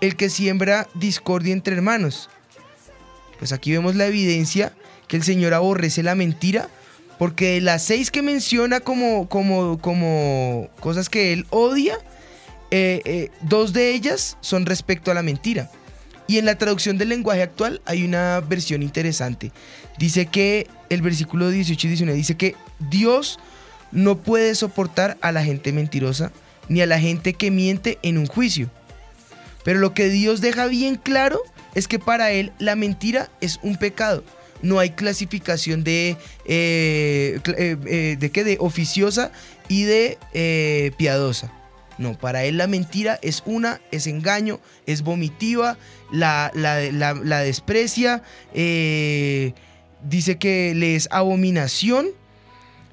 el 0.00 0.16
que 0.16 0.30
siembra 0.30 0.88
discordia 0.94 1.52
entre 1.52 1.74
hermanos. 1.74 2.30
Pues 3.38 3.52
aquí 3.52 3.72
vemos 3.72 3.96
la 3.96 4.06
evidencia 4.06 4.72
que 5.06 5.16
el 5.16 5.22
Señor 5.22 5.54
aborrece 5.54 6.02
la 6.02 6.14
mentira, 6.14 6.68
porque 7.18 7.54
de 7.54 7.60
las 7.60 7.82
seis 7.82 8.10
que 8.10 8.22
menciona 8.22 8.80
como, 8.80 9.28
como, 9.28 9.78
como 9.78 10.68
cosas 10.80 11.08
que 11.08 11.32
Él 11.32 11.46
odia, 11.50 11.98
eh, 12.70 13.02
eh, 13.04 13.30
dos 13.42 13.72
de 13.72 13.94
ellas 13.94 14.36
son 14.40 14.66
respecto 14.66 15.10
a 15.10 15.14
la 15.14 15.22
mentira. 15.22 15.70
Y 16.28 16.38
en 16.38 16.44
la 16.44 16.58
traducción 16.58 16.98
del 16.98 17.08
lenguaje 17.08 17.42
actual 17.42 17.80
hay 17.86 18.04
una 18.04 18.40
versión 18.40 18.82
interesante. 18.82 19.50
Dice 19.98 20.26
que 20.26 20.68
el 20.90 21.02
versículo 21.02 21.50
18 21.50 21.86
y 21.86 21.90
19 21.90 22.16
dice 22.16 22.36
que 22.36 22.54
Dios 22.90 23.38
no 23.90 24.18
puede 24.18 24.54
soportar 24.54 25.16
a 25.22 25.32
la 25.32 25.42
gente 25.42 25.72
mentirosa 25.72 26.30
ni 26.68 26.82
a 26.82 26.86
la 26.86 27.00
gente 27.00 27.32
que 27.32 27.50
miente 27.50 27.98
en 28.02 28.18
un 28.18 28.26
juicio. 28.26 28.70
Pero 29.64 29.80
lo 29.80 29.94
que 29.94 30.08
Dios 30.10 30.40
deja 30.40 30.66
bien 30.66 30.96
claro 30.96 31.40
es 31.74 31.88
que 31.88 31.98
para 31.98 32.30
Él 32.30 32.52
la 32.58 32.76
mentira 32.76 33.30
es 33.40 33.58
un 33.62 33.76
pecado. 33.76 34.22
No 34.62 34.78
hay 34.80 34.90
clasificación 34.90 35.84
de, 35.84 36.16
eh, 36.44 37.40
eh, 37.56 37.76
eh, 37.86 38.16
de, 38.18 38.30
qué, 38.30 38.44
de 38.44 38.56
oficiosa 38.60 39.30
y 39.68 39.84
de 39.84 40.92
piadosa. 40.96 41.52
No, 41.98 42.16
para 42.16 42.44
Él 42.44 42.58
la 42.58 42.66
mentira 42.68 43.18
es 43.22 43.42
una, 43.44 43.80
es 43.90 44.06
engaño, 44.06 44.60
es 44.86 45.02
vomitiva, 45.02 45.76
la, 46.12 46.52
la- 46.54 46.80
la- 46.92 47.14
la 47.14 47.40
desprecia, 47.40 48.22
dice 48.54 50.38
que 50.38 50.74
le 50.76 50.94
es 50.94 51.08
abominación 51.10 52.06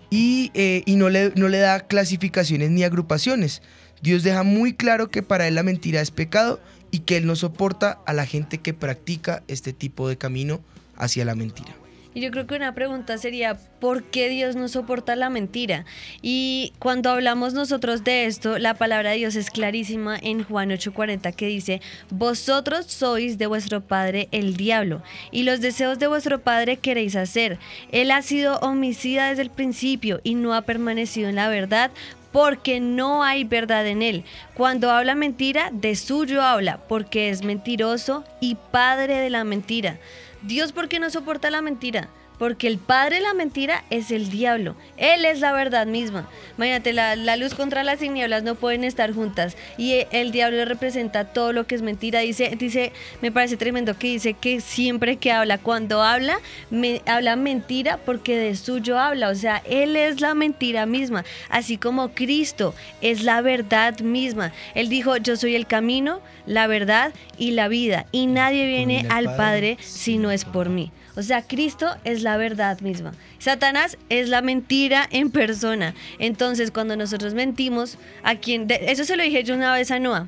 y, 0.09 0.51
y 0.85 0.95
no, 0.95 1.09
le, 1.09 1.31
no 1.35 1.47
le 1.49 1.59
da 1.59 1.81
clasificaciones 1.81 2.71
ni 2.71 2.83
agrupaciones. 2.83 3.61
Dios 4.01 4.23
deja 4.23 4.43
muy 4.43 4.73
claro 4.73 5.09
que 5.09 5.23
para 5.23 5.47
él 5.47 5.55
la 5.55 5.63
mentira 5.63 6.01
es 6.01 6.11
pecado 6.11 6.59
y 6.91 6.99
que 6.99 7.17
él 7.17 7.25
no 7.25 7.35
soporta 7.35 7.99
a 8.05 8.13
la 8.13 8.25
gente 8.25 8.57
que 8.59 8.73
practica 8.73 9.43
este 9.47 9.73
tipo 9.73 10.07
de 10.09 10.17
camino 10.17 10.61
hacia 10.97 11.25
la 11.25 11.35
mentira. 11.35 11.75
Y 12.15 12.21
yo 12.21 12.31
creo 12.31 12.47
que 12.47 12.55
una 12.55 12.73
pregunta 12.73 13.17
sería, 13.17 13.57
¿por 13.81 14.03
qué 14.03 14.29
Dios 14.29 14.55
no 14.55 14.69
soporta 14.69 15.17
la 15.17 15.29
mentira? 15.29 15.83
Y 16.21 16.71
cuando 16.79 17.09
hablamos 17.11 17.53
nosotros 17.53 18.05
de 18.05 18.25
esto, 18.25 18.57
la 18.57 18.73
palabra 18.73 19.09
de 19.09 19.17
Dios 19.17 19.35
es 19.35 19.51
clarísima 19.51 20.17
en 20.17 20.45
Juan 20.45 20.69
8:40 20.69 21.33
que 21.33 21.47
dice, 21.47 21.81
vosotros 22.09 22.85
sois 22.85 23.37
de 23.37 23.47
vuestro 23.47 23.81
padre 23.81 24.29
el 24.31 24.55
diablo, 24.55 25.03
y 25.29 25.43
los 25.43 25.59
deseos 25.59 25.99
de 25.99 26.07
vuestro 26.07 26.39
padre 26.39 26.77
queréis 26.77 27.17
hacer. 27.17 27.59
Él 27.91 28.11
ha 28.11 28.21
sido 28.21 28.59
homicida 28.59 29.27
desde 29.27 29.41
el 29.41 29.49
principio 29.49 30.21
y 30.23 30.35
no 30.35 30.53
ha 30.53 30.61
permanecido 30.61 31.27
en 31.27 31.35
la 31.35 31.49
verdad. 31.49 31.91
Porque 32.31 32.81
no 32.81 33.23
hay 33.23 33.45
verdad 33.45 33.87
en 33.87 34.01
él. 34.01 34.25
Cuando 34.55 34.91
habla 34.91 35.15
mentira, 35.15 35.69
de 35.71 35.95
suyo 35.95 36.41
habla, 36.41 36.81
porque 36.89 37.29
es 37.29 37.45
mentiroso 37.45 38.25
y 38.41 38.55
padre 38.55 39.19
de 39.19 39.29
la 39.29 39.45
mentira. 39.45 39.99
Dios, 40.45 40.71
¿por 40.71 40.87
qué 40.87 40.99
no 40.99 41.09
soporta 41.09 41.49
la 41.49 41.63
mentira? 41.63 42.09
Porque 42.37 42.67
el 42.67 42.77
padre 42.77 43.17
de 43.17 43.21
la 43.21 43.33
mentira 43.33 43.83
es 43.89 44.11
el 44.11 44.29
diablo. 44.29 44.75
Él 44.97 45.25
es 45.25 45.39
la 45.39 45.53
verdad 45.53 45.87
misma. 45.87 46.27
Imagínate, 46.57 46.93
la, 46.93 47.15
la 47.15 47.37
luz 47.37 47.53
contra 47.53 47.83
las 47.83 47.99
tinieblas 47.99 48.43
no 48.43 48.55
pueden 48.55 48.83
estar 48.83 49.13
juntas. 49.13 49.55
Y 49.77 49.93
e- 49.93 50.07
el 50.11 50.31
diablo 50.31 50.65
representa 50.65 51.25
todo 51.25 51.53
lo 51.53 51.65
que 51.67 51.75
es 51.75 51.81
mentira. 51.81 52.19
Dice, 52.19 52.55
dice, 52.57 52.91
me 53.21 53.31
parece 53.31 53.57
tremendo 53.57 53.97
que 53.97 54.07
dice 54.07 54.33
que 54.33 54.61
siempre 54.61 55.17
que 55.17 55.31
habla, 55.31 55.57
cuando 55.57 56.01
habla, 56.03 56.39
me, 56.69 57.01
habla 57.05 57.35
mentira 57.35 57.97
porque 58.05 58.37
de 58.37 58.55
suyo 58.55 58.99
habla. 58.99 59.29
O 59.29 59.35
sea, 59.35 59.61
Él 59.65 59.95
es 59.95 60.21
la 60.21 60.33
mentira 60.33 60.85
misma. 60.85 61.23
Así 61.49 61.77
como 61.77 62.09
Cristo 62.09 62.75
es 63.01 63.23
la 63.23 63.41
verdad 63.41 63.99
misma. 63.99 64.51
Él 64.73 64.89
dijo, 64.89 65.17
yo 65.17 65.35
soy 65.37 65.55
el 65.55 65.67
camino, 65.67 66.21
la 66.45 66.67
verdad 66.67 67.13
y 67.37 67.51
la 67.51 67.67
vida. 67.67 68.05
Y 68.11 68.27
nadie 68.27 68.67
viene 68.67 69.05
al 69.09 69.35
Padre 69.35 69.77
si 69.81 70.17
no 70.17 70.31
es 70.31 70.45
por 70.45 70.69
mí. 70.69 70.91
O 71.15 71.21
sea, 71.23 71.41
Cristo 71.43 71.95
es 72.03 72.21
la 72.23 72.37
verdad 72.37 72.79
misma. 72.81 73.13
Satanás 73.39 73.97
es 74.09 74.29
la 74.29 74.41
mentira 74.41 75.07
en 75.11 75.31
persona. 75.31 75.93
Entonces, 76.19 76.71
cuando 76.71 76.95
nosotros 76.97 77.33
mentimos, 77.33 77.97
a 78.23 78.35
quien 78.35 78.67
de- 78.67 78.91
eso 78.91 79.05
se 79.05 79.15
lo 79.15 79.23
dije 79.23 79.43
yo 79.43 79.55
una 79.55 79.73
vez 79.73 79.91
a 79.91 79.99
Noah. 79.99 80.27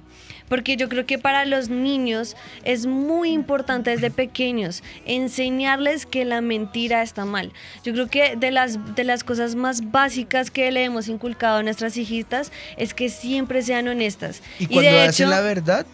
Porque 0.50 0.78
yo 0.78 0.88
creo 0.88 1.06
que 1.06 1.17
para 1.19 1.43
los 1.43 1.67
niños 1.67 2.38
es 2.63 2.86
muy 2.86 3.32
importante 3.34 3.89
desde 3.89 4.12
pequeños 4.12 4.82
enseñarles 5.06 6.06
que 6.06 6.23
la 6.23 6.39
mentira 6.39 7.02
está 7.02 7.26
mal. 7.26 7.52
Yo 7.84 7.91
creo 7.91 8.08
que 8.08 8.38
de 8.38 8.52
las, 8.52 8.95
de 8.95 9.04
las 9.04 9.26
cosas 9.26 9.56
más 9.56 9.91
básicas 9.91 10.50
que 10.50 10.71
le 10.71 10.86
hemos 10.86 11.10
inculcado 11.10 11.58
a 11.58 11.63
nuestras 11.63 11.97
hijitas 11.97 12.54
es 12.78 12.93
que 12.93 13.10
siempre 13.10 13.62
sean 13.62 13.89
honestas. 13.89 14.41
Y 14.60 14.67
de 14.67 14.73
cuando 14.73 14.91
hacen 15.02 15.10
hecho- 15.10 15.30
la 15.30 15.41
verdad, 15.41 15.86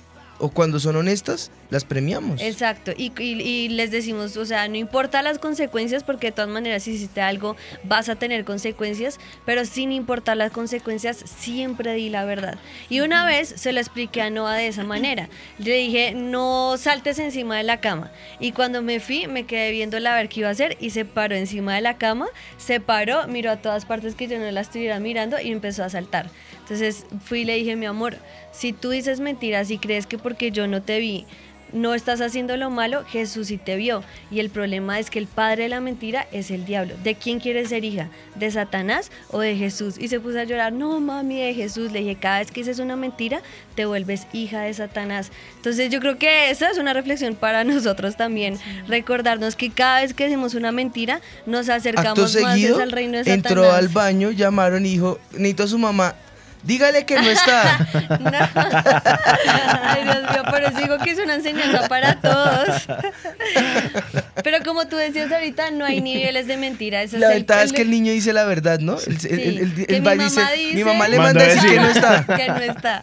o 0.44 0.50
cuando 0.50 0.78
son 0.80 0.98
honestas, 0.98 1.52
las 1.70 1.86
premiamos. 1.86 2.42
Exacto, 2.42 2.92
y, 2.98 3.14
y- 3.18 3.42
y 3.42 3.70
les 3.70 3.92
decimos, 3.92 4.36
o 4.36 4.46
sea, 4.46 4.68
no 4.68 4.76
importa 4.76 5.22
las 5.22 5.40
consecuencias, 5.40 6.04
porque 6.04 6.28
de 6.28 6.32
todas 6.34 6.50
maneras 6.50 6.84
si 6.84 6.92
hiciste 6.92 7.22
algo 7.22 7.56
vas 7.86 8.10
a 8.10 8.16
tener 8.16 8.44
consecuencias, 8.44 9.20
pero 9.46 9.64
sin 9.64 9.94
importar 9.94 10.36
las 10.36 10.52
consecuencias, 10.52 11.24
siempre 11.26 11.94
di 11.94 12.10
la 12.10 12.26
verdad. 12.26 12.58
Y 12.90 13.00
una 13.00 13.26
vez 13.26 13.48
se 13.56 13.72
lo 13.72 13.80
expliqué 13.80 14.22
a 14.22 14.30
Noah 14.30 14.56
de 14.58 14.68
esa 14.68 14.84
manera. 14.84 15.30
Le 15.60 15.76
dije, 15.78 16.14
no 16.14 16.76
saltes 16.78 17.20
encima 17.20 17.56
de 17.56 17.64
la 17.64 17.80
cama. 17.80 18.12
Y 18.42 18.52
cuando 18.52 18.82
me 18.82 19.00
fui, 19.00 19.28
me 19.28 19.46
quedé 19.46 19.72
viéndola 19.72 20.14
a 20.14 20.18
ver 20.18 20.28
qué 20.28 20.42
iba 20.42 20.50
a 20.50 20.52
hacer 20.52 20.76
y 20.82 20.90
se 20.90 21.06
paró 21.06 21.36
encima 21.36 21.76
de 21.76 21.82
la 21.82 21.98
cama, 21.98 22.28
se 22.58 22.82
paró, 22.82 23.28
miró 23.30 23.50
a 23.52 23.58
todas 23.62 23.86
partes 23.86 24.16
que 24.16 24.28
yo 24.28 24.38
no 24.40 24.52
la 24.52 24.60
estuviera 24.62 25.00
mirando 25.00 25.40
y 25.40 25.52
empezó 25.52 25.86
a 25.86 25.90
saltar. 25.90 26.30
Entonces 26.64 27.06
fui 27.24 27.42
y 27.42 27.46
le 27.46 27.56
dije, 27.56 27.76
mi 27.76 27.86
amor, 27.86 28.18
si 28.52 28.74
tú 28.74 28.90
dices 28.90 29.20
mentiras 29.20 29.70
y 29.70 29.78
crees 29.78 30.08
que 30.08 30.18
porque 30.18 30.52
yo 30.52 30.66
no 30.66 30.82
te 30.82 31.00
vi, 31.00 31.26
no 31.74 31.96
estás 31.96 32.22
haciendo 32.22 32.56
lo 32.56 32.70
malo, 32.70 33.04
Jesús 33.06 33.48
sí 33.48 33.58
te 33.58 33.76
vio. 33.76 34.04
Y 34.32 34.40
el 34.40 34.50
problema 34.50 35.00
es 35.00 35.10
que 35.10 35.20
el 35.20 35.28
padre 35.28 35.64
de 35.64 35.70
la 35.70 35.82
mentira 35.82 36.28
es 36.32 36.52
el 36.52 36.66
diablo. 36.66 36.96
¿De 37.04 37.16
quién 37.16 37.40
quieres 37.40 37.70
ser 37.70 37.84
hija? 37.84 38.10
¿De 38.36 38.50
Satanás 38.52 39.12
o 39.32 39.40
de 39.40 39.56
Jesús? 39.56 39.98
Y 39.98 40.08
se 40.08 40.20
puso 40.20 40.40
a 40.40 40.44
llorar, 40.44 40.72
no 40.72 41.00
mami, 41.00 41.40
de 41.40 41.54
Jesús. 41.54 41.92
Le 41.92 42.00
dije, 42.00 42.16
cada 42.16 42.40
vez 42.40 42.52
que 42.52 42.62
dices 42.62 42.80
una 42.80 42.96
mentira, 42.96 43.42
te 43.76 43.86
vuelves 43.86 44.28
hija 44.34 44.62
de 44.62 44.74
Satanás. 44.74 45.32
Entonces 45.58 45.90
yo 45.90 46.00
creo 46.00 46.18
que 46.18 46.52
esa 46.52 46.70
es 46.70 46.78
una 46.78 46.94
reflexión 46.94 47.36
para 47.36 47.64
nosotros 47.64 48.16
también. 48.16 48.60
Recordarnos 48.88 49.56
que 49.56 49.72
cada 49.72 50.02
vez 50.02 50.14
que 50.14 50.26
decimos 50.26 50.54
una 50.54 50.72
mentira, 50.72 51.22
nos 51.46 51.70
Acto 51.70 51.90
acercamos 51.90 52.20
más 52.20 52.54
seguido, 52.54 52.80
al 52.80 52.92
reino 52.92 53.18
de 53.18 53.24
Satanás. 53.24 53.52
entró 53.52 53.72
al 53.72 53.88
baño, 53.88 54.32
llamaron 54.32 54.86
y 54.86 54.90
dijo, 54.90 55.20
necesito 55.32 55.64
a 55.64 55.68
su 55.68 55.80
mamá, 55.80 56.16
dígale 56.64 57.06
que 57.06 57.16
no 57.16 57.30
está. 57.30 57.78
Ay, 59.84 60.04
Dios 60.04 60.22
mío, 60.32 60.44
por 60.50 60.62
eso 60.64 60.78
digo 60.78 60.98
que 61.00 61.12
es 61.12 61.20
una 61.20 61.36
enseñanza 61.36 61.88
para 61.88 62.16
todos. 62.20 62.88
Pero 64.44 64.64
como 64.66 64.88
tú 64.88 64.96
decías 64.96 65.32
ahorita, 65.32 65.72
no 65.72 65.86
hay 65.86 66.02
niveles 66.02 66.48
de 66.48 66.58
mentira. 66.58 67.02
Ese 67.04 67.18
La 67.20 67.28
es 67.28 67.32
el- 67.34 67.38
ventaja 67.40 67.64
es 67.64 67.74
que 67.74 67.82
el 67.84 67.90
niño 67.92 68.12
dice 68.12 68.34
la 68.34 68.46
verdad, 68.46 68.80
¿no? 68.80 68.98
El, 69.00 69.18
el- 69.26 69.40
el- 69.40 69.58
el- 69.60 69.74
que 69.86 69.96
el 69.96 70.02
mi 70.02 70.10
mamá 70.10 70.24
dice, 70.24 70.42
dice- 70.56 70.74
mi 70.76 70.84
mamá 70.84 71.08
le 71.08 71.18
manda 71.18 71.42
a 71.42 71.48
decir 71.48 71.70
que 71.70 71.80
no 71.80 71.90
está. 71.90 72.26
que 72.38 72.48
no 72.48 72.58
está. 72.58 73.02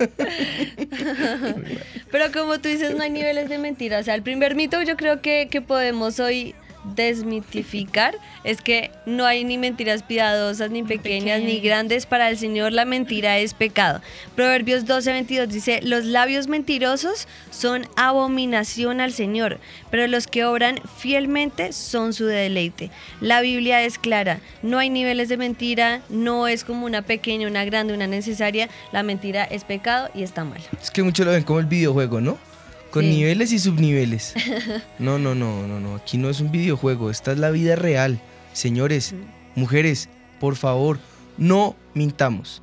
Pero 2.10 2.32
como 2.32 2.58
tú 2.60 2.68
dices, 2.68 2.94
no 2.96 3.02
hay 3.02 3.10
niveles 3.10 3.48
de 3.48 3.58
mentira. 3.58 3.98
O 3.98 4.02
sea, 4.02 4.14
el 4.14 4.22
primer 4.22 4.54
mito 4.54 4.82
yo 4.82 4.96
creo 4.96 5.20
que, 5.20 5.48
que 5.50 5.60
podemos 5.60 6.18
hoy 6.20 6.54
desmitificar 6.84 8.16
es 8.44 8.60
que 8.60 8.90
no 9.06 9.26
hay 9.26 9.44
ni 9.44 9.58
mentiras 9.58 10.02
piadosas, 10.02 10.70
ni 10.70 10.82
pequeñas, 10.82 11.42
ni 11.42 11.60
grandes. 11.60 12.06
Para 12.06 12.30
el 12.30 12.38
Señor 12.38 12.72
la 12.72 12.84
mentira 12.84 13.38
es 13.38 13.54
pecado. 13.54 14.00
Proverbios 14.34 14.84
12:22 14.84 15.46
dice, 15.46 15.80
los 15.82 16.04
labios 16.04 16.48
mentirosos 16.48 17.28
son 17.50 17.86
abominación 17.96 19.00
al 19.00 19.12
Señor, 19.12 19.58
pero 19.90 20.06
los 20.06 20.26
que 20.26 20.44
obran 20.44 20.80
fielmente 20.98 21.72
son 21.72 22.12
su 22.12 22.26
deleite. 22.26 22.90
La 23.20 23.40
Biblia 23.40 23.82
es 23.82 23.98
clara, 23.98 24.40
no 24.62 24.78
hay 24.78 24.90
niveles 24.90 25.28
de 25.28 25.36
mentira, 25.36 26.02
no 26.08 26.48
es 26.48 26.64
como 26.64 26.86
una 26.86 27.02
pequeña, 27.02 27.48
una 27.48 27.64
grande, 27.64 27.94
una 27.94 28.06
necesaria. 28.06 28.68
La 28.92 29.02
mentira 29.02 29.44
es 29.44 29.64
pecado 29.64 30.10
y 30.14 30.22
está 30.22 30.44
mal. 30.44 30.60
Es 30.80 30.90
que 30.90 31.02
muchos 31.02 31.26
lo 31.26 31.32
ven 31.32 31.42
como 31.42 31.60
el 31.60 31.66
videojuego, 31.66 32.20
¿no? 32.20 32.49
Con 32.90 33.04
Sí. 33.04 33.10
niveles 33.10 33.52
y 33.52 33.58
subniveles. 33.58 34.34
No, 34.98 35.18
no, 35.18 35.34
no, 35.34 35.66
no, 35.66 35.80
no. 35.80 35.94
Aquí 35.96 36.18
no 36.18 36.28
es 36.30 36.40
un 36.40 36.50
videojuego, 36.50 37.10
esta 37.10 37.32
es 37.32 37.38
la 37.38 37.50
vida 37.50 37.76
real. 37.76 38.20
Señores, 38.52 39.14
mujeres, 39.54 40.08
por 40.40 40.56
favor, 40.56 40.98
no 41.38 41.76
mintamos. 41.94 42.62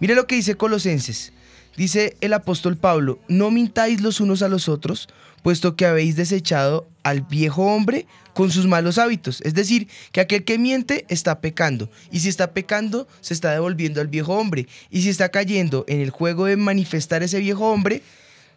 Mire 0.00 0.14
lo 0.14 0.26
que 0.26 0.34
dice 0.36 0.56
Colosenses. 0.56 1.32
Dice 1.76 2.16
el 2.20 2.32
apóstol 2.32 2.76
Pablo, 2.76 3.20
no 3.28 3.50
mintáis 3.52 4.00
los 4.00 4.20
unos 4.20 4.42
a 4.42 4.48
los 4.48 4.68
otros, 4.68 5.08
puesto 5.42 5.76
que 5.76 5.86
habéis 5.86 6.16
desechado 6.16 6.88
al 7.04 7.20
viejo 7.22 7.62
hombre 7.66 8.06
con 8.34 8.50
sus 8.50 8.66
malos 8.66 8.98
hábitos. 8.98 9.40
Es 9.42 9.54
decir, 9.54 9.86
que 10.10 10.20
aquel 10.20 10.44
que 10.44 10.58
miente 10.58 11.04
está 11.08 11.40
pecando. 11.40 11.88
Y 12.10 12.18
si 12.20 12.28
está 12.28 12.50
pecando, 12.52 13.06
se 13.20 13.32
está 13.32 13.52
devolviendo 13.52 14.00
al 14.00 14.08
viejo 14.08 14.34
hombre. 14.34 14.66
Y 14.90 15.02
si 15.02 15.08
está 15.08 15.28
cayendo 15.28 15.84
en 15.86 16.00
el 16.00 16.10
juego 16.10 16.46
de 16.46 16.56
manifestar 16.56 17.22
ese 17.22 17.38
viejo 17.38 17.70
hombre, 17.70 18.02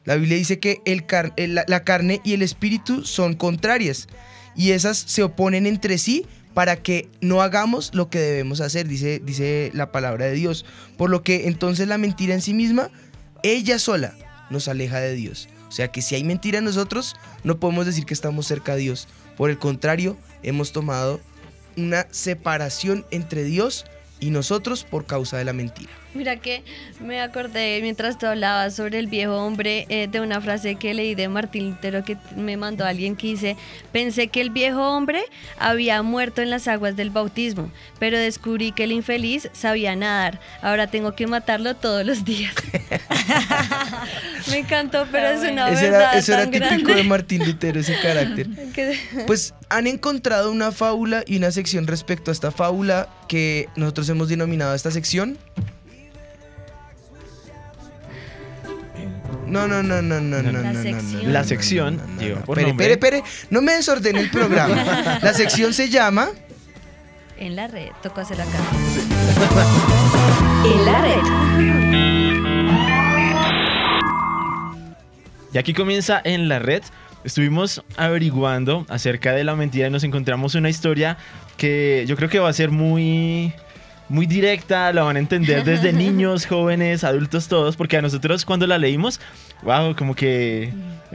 la 0.06 0.16
Biblia 0.16 0.38
dice 0.38 0.60
que 0.60 0.82
el 0.86 1.06
el- 1.38 1.56
la, 1.56 1.66
la 1.68 1.84
carne 1.84 2.22
y 2.24 2.34
el 2.34 2.42
espíritu 2.42 3.06
son 3.06 3.36
contrarias 3.36 4.08
y 4.56 4.72
esas 4.72 4.98
se 4.98 5.24
oponen 5.24 5.66
entre 5.66 5.98
sí 5.98 6.26
para 6.54 6.76
que 6.76 7.08
no 7.22 7.42
hagamos 7.42 7.92
lo 7.94 8.10
que 8.10 8.20
debemos 8.20 8.60
hacer, 8.60 8.88
dice, 8.88 9.22
dice 9.24 9.72
la 9.74 9.92
palabra 9.92 10.26
de 10.26 10.34
Dios. 10.34 10.66
Por 10.98 11.10
lo 11.10 11.24
que 11.24 11.48
entonces 11.48 11.88
la 11.88 11.98
mentira 11.98 12.34
en 12.34 12.42
sí 12.42 12.54
misma, 12.54 12.90
ella 13.44 13.80
sola, 13.80 14.14
nos 14.50 14.68
aleja 14.68 15.00
de 15.00 15.14
Dios. 15.16 15.48
O 15.70 15.72
sea 15.72 15.88
que 15.90 16.02
si 16.02 16.16
hay 16.16 16.26
mentira 16.26 16.58
en 16.58 16.66
nosotros, 16.66 17.16
no 17.46 17.58
podemos 17.60 17.86
decir 17.86 18.06
que 18.06 18.14
estamos 18.14 18.46
cerca 18.48 18.76
de 18.76 18.82
Dios. 18.82 19.08
Por 19.38 19.50
el 19.50 19.58
contrario, 19.58 20.18
hemos 20.44 20.74
tomado 20.74 21.22
una 21.78 22.06
separación 22.12 23.06
entre 23.12 23.46
Dios 23.46 23.86
y 24.20 24.32
nosotros 24.32 24.84
por 24.84 25.06
causa 25.06 25.38
de 25.38 25.46
la 25.46 25.54
mentira. 25.54 25.92
Mira 26.14 26.36
que 26.38 26.64
me 27.00 27.22
acordé 27.22 27.80
mientras 27.82 28.18
tú 28.18 28.26
hablabas 28.28 28.76
sobre 28.76 29.00
el 29.00 29.08
viejo 29.08 29.34
hombre 29.36 29.86
eh, 29.90 30.08
de 30.12 30.20
una 30.20 30.42
frase 30.42 30.76
que 30.76 30.94
leí 30.94 31.16
de 31.16 31.30
Martín 31.30 31.70
Lutero 31.70 32.04
que 32.04 32.18
me 32.36 32.58
mandó 32.58 32.86
alguien 32.86 33.16
que 33.16 33.28
dice, 33.28 33.56
pensé 33.92 34.28
que 34.28 34.42
el 34.42 34.50
viejo 34.50 34.82
hombre 34.82 35.24
había 35.58 36.02
muerto 36.02 36.42
en 36.42 36.50
las 36.50 36.68
aguas 36.68 36.96
del 36.96 37.10
bautismo, 37.12 37.72
pero 38.00 38.18
descubrí 38.18 38.72
que 38.72 38.84
el 38.84 38.92
infeliz 38.92 39.50
sabía 39.54 39.96
nadar. 39.96 40.40
Ahora 40.62 40.88
tengo 40.88 41.14
que 41.16 41.28
matarlo 41.28 41.76
todos 41.76 42.06
los 42.06 42.26
días. 42.26 42.54
me 44.50 44.60
encantó, 44.60 45.08
pero 45.12 45.28
es 45.30 45.50
una 45.50 45.70
Ese 45.70 45.84
verdad 45.90 46.02
era, 46.02 46.18
eso 46.20 46.34
era 46.34 46.44
típico 46.46 46.68
grande. 46.68 46.96
de 46.96 47.04
Martín 47.04 47.46
Lutero, 47.46 47.80
ese 47.80 47.96
carácter. 48.02 48.48
Pues 49.28 49.54
han 49.70 49.88
encontrado 49.88 50.52
una 50.52 50.72
fábula 50.72 51.24
y 51.26 51.38
una 51.38 51.52
sección 51.52 51.88
respecto 51.88 52.32
a 52.32 52.34
esta 52.34 52.52
fábula 52.52 53.08
que 53.28 53.70
nosotros 53.76 54.10
hemos 54.10 54.30
denominado 54.30 54.74
esta 54.76 54.92
sección. 54.92 55.38
No, 59.52 59.68
no, 59.68 59.84
no, 59.84 60.02
no, 60.02 60.22
no, 60.22 60.42
no, 60.42 60.62
La 60.62 60.74
sección. 60.74 61.34
La 61.34 61.44
sección. 61.44 62.02
Pere, 62.56 62.74
pere, 62.74 62.98
pere. 62.98 63.24
No 63.50 63.62
me 63.62 63.74
desordene 63.74 64.22
el 64.22 64.32
programa. 64.32 65.20
La 65.22 65.34
sección 65.34 65.74
se 65.74 65.90
llama. 65.90 66.30
En 67.38 67.58
la 67.58 67.68
red. 67.68 67.90
Tocó 68.02 68.22
hacer 68.22 68.40
acá. 68.40 68.58
En 70.64 70.86
la 70.86 71.02
red. 71.02 71.22
Y 75.54 75.58
aquí 75.58 75.74
comienza 75.74 76.22
en 76.24 76.48
la 76.48 76.60
red. 76.60 76.84
Estuvimos 77.26 77.84
averiguando 77.98 78.86
acerca 78.88 79.34
de 79.34 79.44
la 79.44 79.58
mentira 79.58 79.88
y 79.88 79.92
nos 79.92 80.06
encontramos 80.06 80.56
una 80.56 80.70
historia 80.70 81.18
que 81.58 82.06
yo 82.08 82.16
creo 82.16 82.30
que 82.30 82.40
va 82.40 82.48
a 82.48 82.54
ser 82.54 82.72
muy 82.72 83.54
muy 84.12 84.26
directa, 84.26 84.92
la 84.92 85.04
van 85.04 85.16
a 85.16 85.20
entender 85.20 85.64
desde 85.64 85.94
niños, 85.94 86.46
jóvenes, 86.46 87.04
adultos 87.04 87.48
todos, 87.48 87.78
porque 87.78 87.98
a 87.98 88.02
nosotros 88.02 88.46
cuando 88.46 88.68
la 88.68 88.78
leímos, 88.78 89.22
wow, 89.64 89.96
como 89.96 90.16
que 90.16 90.74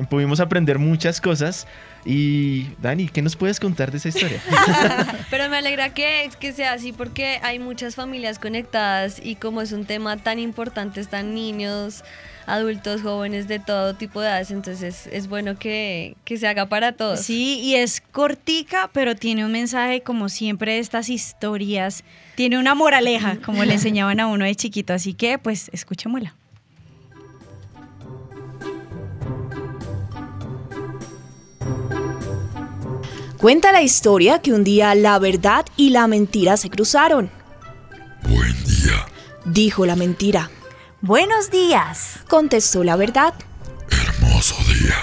pudimos 0.08 0.40
aprender 0.40 0.78
muchas 0.78 1.20
cosas. 1.20 1.66
Y 2.06 2.68
Dani, 2.80 3.08
¿qué 3.08 3.20
nos 3.20 3.34
puedes 3.34 3.58
contar 3.58 3.90
de 3.90 3.98
esa 3.98 4.08
historia? 4.08 4.40
Pero 5.30 5.50
me 5.50 5.56
alegra 5.58 5.92
que, 5.92 6.30
que 6.38 6.52
sea 6.52 6.72
así 6.72 6.92
porque 6.92 7.40
hay 7.42 7.58
muchas 7.58 7.96
familias 7.96 8.38
conectadas 8.38 9.20
y 9.22 9.34
como 9.34 9.60
es 9.60 9.72
un 9.72 9.84
tema 9.84 10.16
tan 10.16 10.38
importante, 10.38 11.00
están 11.00 11.34
niños, 11.34 12.04
adultos, 12.46 13.02
jóvenes 13.02 13.48
de 13.48 13.58
todo 13.58 13.94
tipo 13.94 14.20
de 14.20 14.28
edades, 14.28 14.52
entonces 14.52 15.08
es 15.10 15.28
bueno 15.28 15.58
que, 15.58 16.16
que 16.24 16.38
se 16.38 16.46
haga 16.46 16.66
para 16.66 16.92
todos. 16.92 17.20
Sí, 17.20 17.60
y 17.60 17.74
es 17.74 18.00
cortica, 18.12 18.88
pero 18.92 19.16
tiene 19.16 19.44
un 19.44 19.52
mensaje 19.52 20.02
como 20.02 20.28
siempre 20.28 20.74
de 20.74 20.78
estas 20.78 21.08
historias. 21.10 22.04
Tiene 22.36 22.58
una 22.58 22.74
moraleja, 22.74 23.38
como 23.44 23.64
le 23.64 23.72
enseñaban 23.72 24.20
a 24.20 24.26
uno 24.26 24.44
de 24.44 24.54
chiquito, 24.54 24.92
así 24.92 25.14
que 25.14 25.38
pues 25.38 25.70
escuchémosla. 25.72 26.34
Cuenta 33.38 33.72
la 33.72 33.80
historia 33.80 34.40
que 34.40 34.52
un 34.52 34.64
día 34.64 34.94
la 34.94 35.18
verdad 35.18 35.64
y 35.78 35.90
la 35.90 36.06
mentira 36.06 36.58
se 36.58 36.68
cruzaron. 36.68 37.30
Buen 38.28 38.52
día. 38.64 39.06
Dijo 39.46 39.86
la 39.86 39.96
mentira. 39.96 40.50
Buenos 41.00 41.50
días. 41.50 42.18
Contestó 42.28 42.84
la 42.84 42.96
verdad. 42.96 43.32
Hermoso 43.90 44.56
día. 44.64 44.96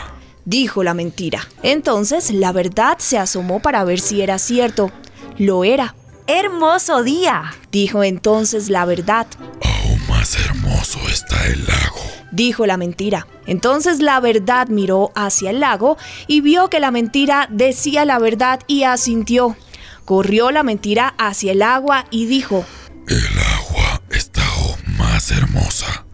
Dijo 0.46 0.84
la 0.84 0.94
mentira. 0.94 1.48
Entonces 1.64 2.32
la 2.32 2.52
verdad 2.52 2.98
se 3.00 3.18
asomó 3.18 3.60
para 3.60 3.84
ver 3.86 4.00
si 4.00 4.22
era 4.22 4.38
cierto. 4.38 4.92
Lo 5.38 5.64
era. 5.64 5.96
Hermoso 6.28 7.04
día. 7.04 7.54
Dijo 7.70 8.02
entonces 8.02 8.70
la 8.70 8.86
verdad. 8.86 9.28
Aún 9.62 10.08
más 10.08 10.38
hermoso 10.40 11.00
está 11.10 11.48
el 11.48 11.66
lago. 11.66 12.00
Dijo 12.32 12.66
la 12.66 12.78
mentira. 12.78 13.28
Entonces 13.46 14.00
la 14.00 14.22
verdad 14.22 14.70
miró 14.70 15.12
hacia 15.16 15.50
el 15.50 15.60
lago 15.60 15.98
y 16.28 16.40
vio 16.40 16.70
que 16.70 16.80
la 16.80 16.92
mentira 16.92 17.48
decía 17.52 18.06
la 18.06 18.20
verdad 18.20 18.62
y 18.68 18.84
asintió. 18.84 19.58
Corrió 20.06 20.52
la 20.52 20.64
mentira 20.64 21.14
hacia 21.18 21.52
el 21.52 21.62
agua 21.62 22.06
y 22.10 22.26
dijo, 22.26 22.64
El 23.08 23.40
agua 23.60 24.02
está 24.10 24.48
aún 24.48 24.98
más 24.98 25.30
hermosa. 25.30 26.06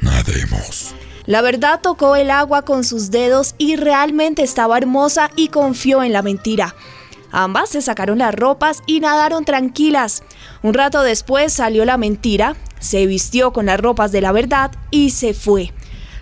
Nademos. 0.00 0.94
La 1.24 1.42
verdad 1.42 1.80
tocó 1.82 2.14
el 2.14 2.30
agua 2.30 2.62
con 2.62 2.84
sus 2.84 3.10
dedos 3.10 3.56
y 3.58 3.74
realmente 3.74 4.44
estaba 4.44 4.78
hermosa 4.78 5.32
y 5.34 5.48
confió 5.48 6.04
en 6.04 6.12
la 6.12 6.22
mentira. 6.22 6.76
Ambas 7.38 7.68
se 7.68 7.82
sacaron 7.82 8.16
las 8.16 8.34
ropas 8.34 8.82
y 8.86 9.00
nadaron 9.00 9.44
tranquilas. 9.44 10.22
Un 10.62 10.72
rato 10.72 11.02
después 11.02 11.52
salió 11.52 11.84
la 11.84 11.98
mentira, 11.98 12.56
se 12.78 13.04
vistió 13.04 13.52
con 13.52 13.66
las 13.66 13.78
ropas 13.78 14.10
de 14.10 14.22
la 14.22 14.32
verdad 14.32 14.70
y 14.90 15.10
se 15.10 15.34
fue. 15.34 15.74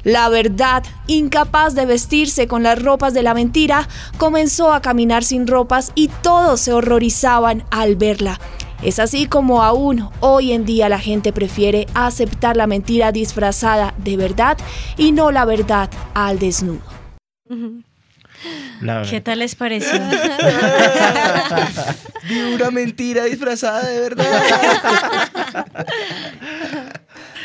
La 0.02 0.28
verdad, 0.28 0.82
incapaz 1.06 1.76
de 1.76 1.86
vestirse 1.86 2.48
con 2.48 2.64
las 2.64 2.82
ropas 2.82 3.14
de 3.14 3.22
la 3.22 3.32
mentira, 3.32 3.88
comenzó 4.18 4.72
a 4.72 4.82
caminar 4.82 5.22
sin 5.22 5.46
ropas 5.46 5.92
y 5.94 6.08
todos 6.08 6.58
se 6.58 6.72
horrorizaban 6.72 7.62
al 7.70 7.94
verla. 7.94 8.40
Es 8.82 8.98
así 8.98 9.26
como 9.26 9.62
aún 9.62 10.10
hoy 10.18 10.50
en 10.50 10.64
día 10.64 10.88
la 10.88 10.98
gente 10.98 11.32
prefiere 11.32 11.86
aceptar 11.94 12.56
la 12.56 12.66
mentira 12.66 13.12
disfrazada 13.12 13.94
de 13.98 14.16
verdad 14.16 14.58
y 14.96 15.12
no 15.12 15.30
la 15.30 15.44
verdad 15.44 15.90
al 16.12 16.40
desnudo. 16.40 16.82
¿Qué 19.08 19.20
tal 19.20 19.38
les 19.40 19.54
pareció? 19.54 19.92
Vi 22.28 22.40
una 22.54 22.70
mentira 22.70 23.24
disfrazada 23.24 23.86
de 23.86 24.00
verdad. 24.00 24.42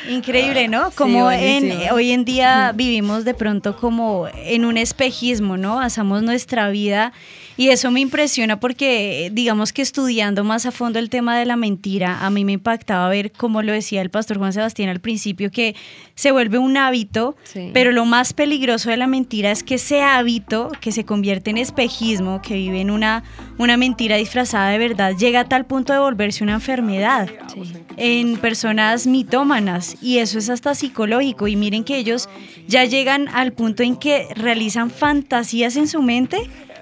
Increíble, 0.10 0.68
¿no? 0.68 0.92
Como 0.92 1.32
en, 1.32 1.68
buenísimo. 1.68 1.96
hoy 1.96 2.12
en 2.12 2.26
día 2.26 2.72
vivimos 2.74 3.26
de 3.26 3.34
pronto 3.34 3.78
como 3.78 4.28
en 4.34 4.66
un 4.66 4.78
espejismo, 4.78 5.58
¿no? 5.58 5.76
Basamos 5.76 6.24
nuestra 6.24 6.70
vida 6.70 7.14
y 7.60 7.72
eso 7.72 7.92
me 7.92 8.00
impresiona 8.00 8.58
porque 8.58 9.30
digamos 9.34 9.74
que 9.74 9.82
estudiando 9.82 10.46
más 10.46 10.66
a 10.66 10.72
fondo 10.72 10.98
el 10.98 11.10
tema 11.10 11.38
de 11.38 11.46
la 11.46 11.58
mentira, 11.58 12.26
a 12.26 12.30
mí 12.30 12.46
me 12.46 12.54
impactaba 12.54 13.10
ver, 13.10 13.34
como 13.34 13.62
lo 13.62 13.74
decía 13.74 14.02
el 14.02 14.10
pastor 14.10 14.38
Juan 14.38 14.54
Sebastián 14.54 14.88
al 14.88 15.02
principio, 15.02 15.52
que 15.52 15.76
se 16.16 16.32
vuelve 16.32 16.58
un 16.58 16.78
hábito, 16.78 17.36
Sí. 17.44 17.72
pero 17.74 17.92
lo 17.92 18.06
más 18.06 18.32
peligroso 18.32 18.90
de 18.90 18.96
la 18.96 19.08
mentira 19.08 19.52
es 19.52 19.64
que 19.64 19.76
ese 19.76 20.02
hábito 20.02 20.72
que 20.80 20.94
se 20.94 21.04
convierte 21.04 21.50
en 21.50 21.58
espejismo, 21.58 22.42
que 22.42 22.54
vive 22.54 22.80
en 22.80 22.92
una, 22.92 23.26
una 23.58 23.76
mentira 23.76 24.16
disfrazada 24.16 24.70
de 24.70 24.78
verdad, 24.78 25.18
llega 25.18 25.42
a 25.42 25.50
tal 25.50 25.66
punto 25.66 25.92
de 25.92 26.00
volverse 26.00 26.46
una 26.46 26.54
enfermedad 26.54 27.28
en 27.98 28.38
personas 28.38 29.06
mitómanas. 29.06 29.98
Y 30.02 30.20
eso 30.20 30.40
es 30.40 30.50
hasta 30.50 30.76
psicológico. 30.76 31.48
Y 31.50 31.58
miren 31.58 31.84
que 31.84 31.98
ellos 31.98 32.30
ya 32.68 32.86
llegan 32.86 33.28
al 33.34 33.52
punto 33.52 33.84
en 33.84 33.98
que 33.98 34.28
realizan 34.36 34.90
fantasías 34.90 35.76
en 35.76 35.88
su 35.90 36.02
mente 36.02 36.38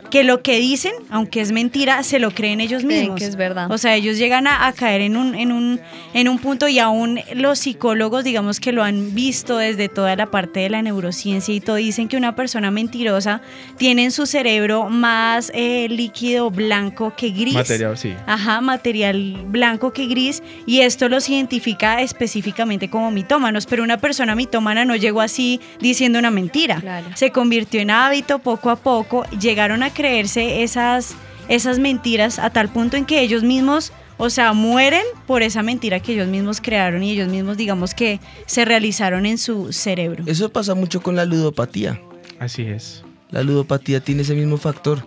que 0.09 0.23
lo 0.23 0.41
que 0.41 0.59
dicen, 0.59 0.93
aunque 1.09 1.41
es 1.41 1.51
mentira, 1.51 2.03
se 2.03 2.19
lo 2.19 2.31
creen 2.31 2.61
ellos 2.61 2.83
Creen 2.83 3.01
mismos. 3.01 3.19
que 3.19 3.25
es 3.25 3.35
verdad. 3.35 3.71
O 3.71 3.77
sea, 3.77 3.95
ellos 3.95 4.17
llegan 4.17 4.47
a, 4.47 4.67
a 4.67 4.73
caer 4.73 5.01
en 5.01 5.17
un, 5.17 5.35
en, 5.35 5.51
un, 5.51 5.79
en 6.13 6.27
un 6.29 6.39
punto 6.39 6.67
y 6.67 6.79
aún 6.79 7.19
los 7.35 7.59
psicólogos, 7.59 8.23
digamos 8.23 8.59
que 8.59 8.71
lo 8.71 8.83
han 8.83 9.13
visto 9.13 9.57
desde 9.57 9.89
toda 9.89 10.15
la 10.15 10.27
parte 10.27 10.61
de 10.61 10.69
la 10.69 10.81
neurociencia 10.81 11.53
y 11.53 11.59
todo, 11.59 11.75
dicen 11.77 12.07
que 12.07 12.17
una 12.17 12.35
persona 12.35 12.71
mentirosa 12.71 13.41
tiene 13.77 14.05
en 14.05 14.11
su 14.11 14.25
cerebro 14.25 14.89
más 14.89 15.51
eh, 15.53 15.87
líquido 15.89 16.51
blanco 16.51 17.13
que 17.15 17.29
gris. 17.29 17.53
Material, 17.53 17.97
sí. 17.97 18.13
Ajá, 18.25 18.61
material 18.61 19.37
blanco 19.47 19.91
que 19.93 20.07
gris 20.07 20.41
y 20.65 20.81
esto 20.81 21.09
los 21.09 21.29
identifica 21.29 22.01
específicamente 22.01 22.89
como 22.89 23.11
mitómanos, 23.11 23.65
pero 23.65 23.83
una 23.83 23.97
persona 23.97 24.35
mitómana 24.35 24.85
no 24.85 24.95
llegó 24.95 25.21
así 25.21 25.59
diciendo 25.79 26.19
una 26.19 26.31
mentira. 26.31 26.81
Se 27.15 27.31
convirtió 27.31 27.81
en 27.81 27.91
hábito 27.91 28.39
poco 28.39 28.69
a 28.69 28.75
poco, 28.75 29.25
llegaron 29.39 29.83
a 29.83 29.89
creerse 29.97 30.62
esas, 30.62 31.15
esas 31.49 31.79
mentiras 31.79 32.38
a 32.38 32.51
tal 32.51 32.69
punto 32.69 32.97
en 32.97 33.05
que 33.05 33.21
ellos 33.21 33.41
mismos, 33.41 33.91
o 34.17 34.29
sea, 34.29 34.53
mueren 34.53 35.01
por 35.25 35.41
esa 35.41 35.63
mentira 35.63 35.99
que 35.99 36.13
ellos 36.13 36.27
mismos 36.27 36.62
crearon 36.62 37.01
y 37.01 37.12
ellos 37.12 37.29
mismos 37.29 37.57
digamos 37.57 37.95
que 37.95 38.19
se 38.45 38.63
realizaron 38.63 39.25
en 39.25 39.39
su 39.39 39.73
cerebro. 39.73 40.23
Eso 40.27 40.49
pasa 40.49 40.75
mucho 40.75 41.01
con 41.01 41.15
la 41.15 41.25
ludopatía. 41.25 41.99
Así 42.39 42.62
es. 42.62 43.03
La 43.31 43.41
ludopatía 43.41 43.99
tiene 43.99 44.21
ese 44.21 44.36
mismo 44.36 44.57
factor. 44.57 45.03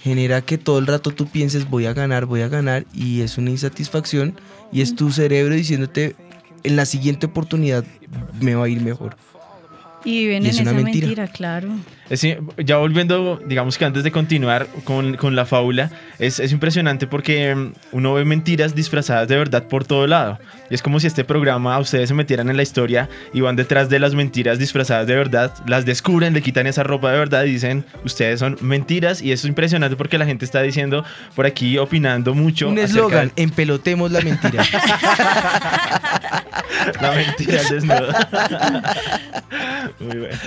Genera 0.00 0.42
que 0.42 0.58
todo 0.58 0.78
el 0.78 0.86
rato 0.86 1.10
tú 1.10 1.26
pienses 1.26 1.68
voy 1.68 1.86
a 1.86 1.92
ganar, 1.92 2.26
voy 2.26 2.42
a 2.42 2.48
ganar 2.48 2.86
y 2.94 3.22
es 3.22 3.36
una 3.36 3.50
insatisfacción 3.50 4.38
y 4.70 4.80
es 4.80 4.94
tu 4.94 5.10
cerebro 5.10 5.56
diciéndote 5.56 6.14
en 6.62 6.76
la 6.76 6.86
siguiente 6.86 7.26
oportunidad 7.26 7.84
me 8.40 8.54
va 8.54 8.66
a 8.66 8.68
ir 8.68 8.80
mejor. 8.80 9.16
Y 10.04 10.26
viven 10.26 10.42
Y 10.42 10.46
en 10.46 10.50
es 10.50 10.60
esa 10.60 10.62
una 10.70 10.72
mentira. 10.82 11.06
mentira. 11.06 11.26
claro. 11.28 11.68
Es 12.10 12.20
ya 12.62 12.76
volviendo, 12.76 13.40
digamos 13.46 13.78
que 13.78 13.86
antes 13.86 14.04
de 14.04 14.12
continuar 14.12 14.66
con, 14.84 15.16
con 15.16 15.34
la 15.34 15.46
fábula, 15.46 15.90
es, 16.18 16.38
es 16.38 16.52
impresionante 16.52 17.06
porque 17.06 17.54
mm, 17.54 17.72
uno 17.92 18.12
ve 18.12 18.26
mentiras 18.26 18.74
disfrazadas 18.74 19.26
de 19.28 19.38
verdad 19.38 19.64
por 19.68 19.86
todo 19.86 20.06
lado. 20.06 20.38
Y 20.68 20.74
es 20.74 20.82
como 20.82 21.00
si 21.00 21.06
este 21.06 21.24
programa 21.24 21.74
a 21.74 21.78
ustedes 21.78 22.10
se 22.10 22.14
metieran 22.14 22.50
en 22.50 22.58
la 22.58 22.62
historia 22.62 23.08
y 23.32 23.40
van 23.40 23.56
detrás 23.56 23.88
de 23.88 23.98
las 23.98 24.14
mentiras 24.14 24.58
disfrazadas 24.58 25.06
de 25.06 25.14
verdad, 25.16 25.54
las 25.66 25.86
descubren, 25.86 26.34
le 26.34 26.42
quitan 26.42 26.66
esa 26.66 26.82
ropa 26.82 27.10
de 27.10 27.18
verdad 27.18 27.44
y 27.44 27.52
dicen, 27.52 27.86
ustedes 28.04 28.38
son 28.40 28.58
mentiras. 28.60 29.22
Y 29.22 29.32
eso 29.32 29.46
es 29.46 29.48
impresionante 29.48 29.96
porque 29.96 30.18
la 30.18 30.26
gente 30.26 30.44
está 30.44 30.60
diciendo 30.60 31.04
por 31.34 31.46
aquí, 31.46 31.78
opinando 31.78 32.34
mucho. 32.34 32.68
Un 32.68 32.78
eslogan, 32.78 33.32
empelotemos 33.36 34.10
la 34.12 34.20
mentira. 34.20 34.62
La 37.00 37.12
mentira 37.12 37.60
al 37.60 37.68
desnudo. 37.68 38.12
Muy 40.00 40.18
bueno. 40.18 40.38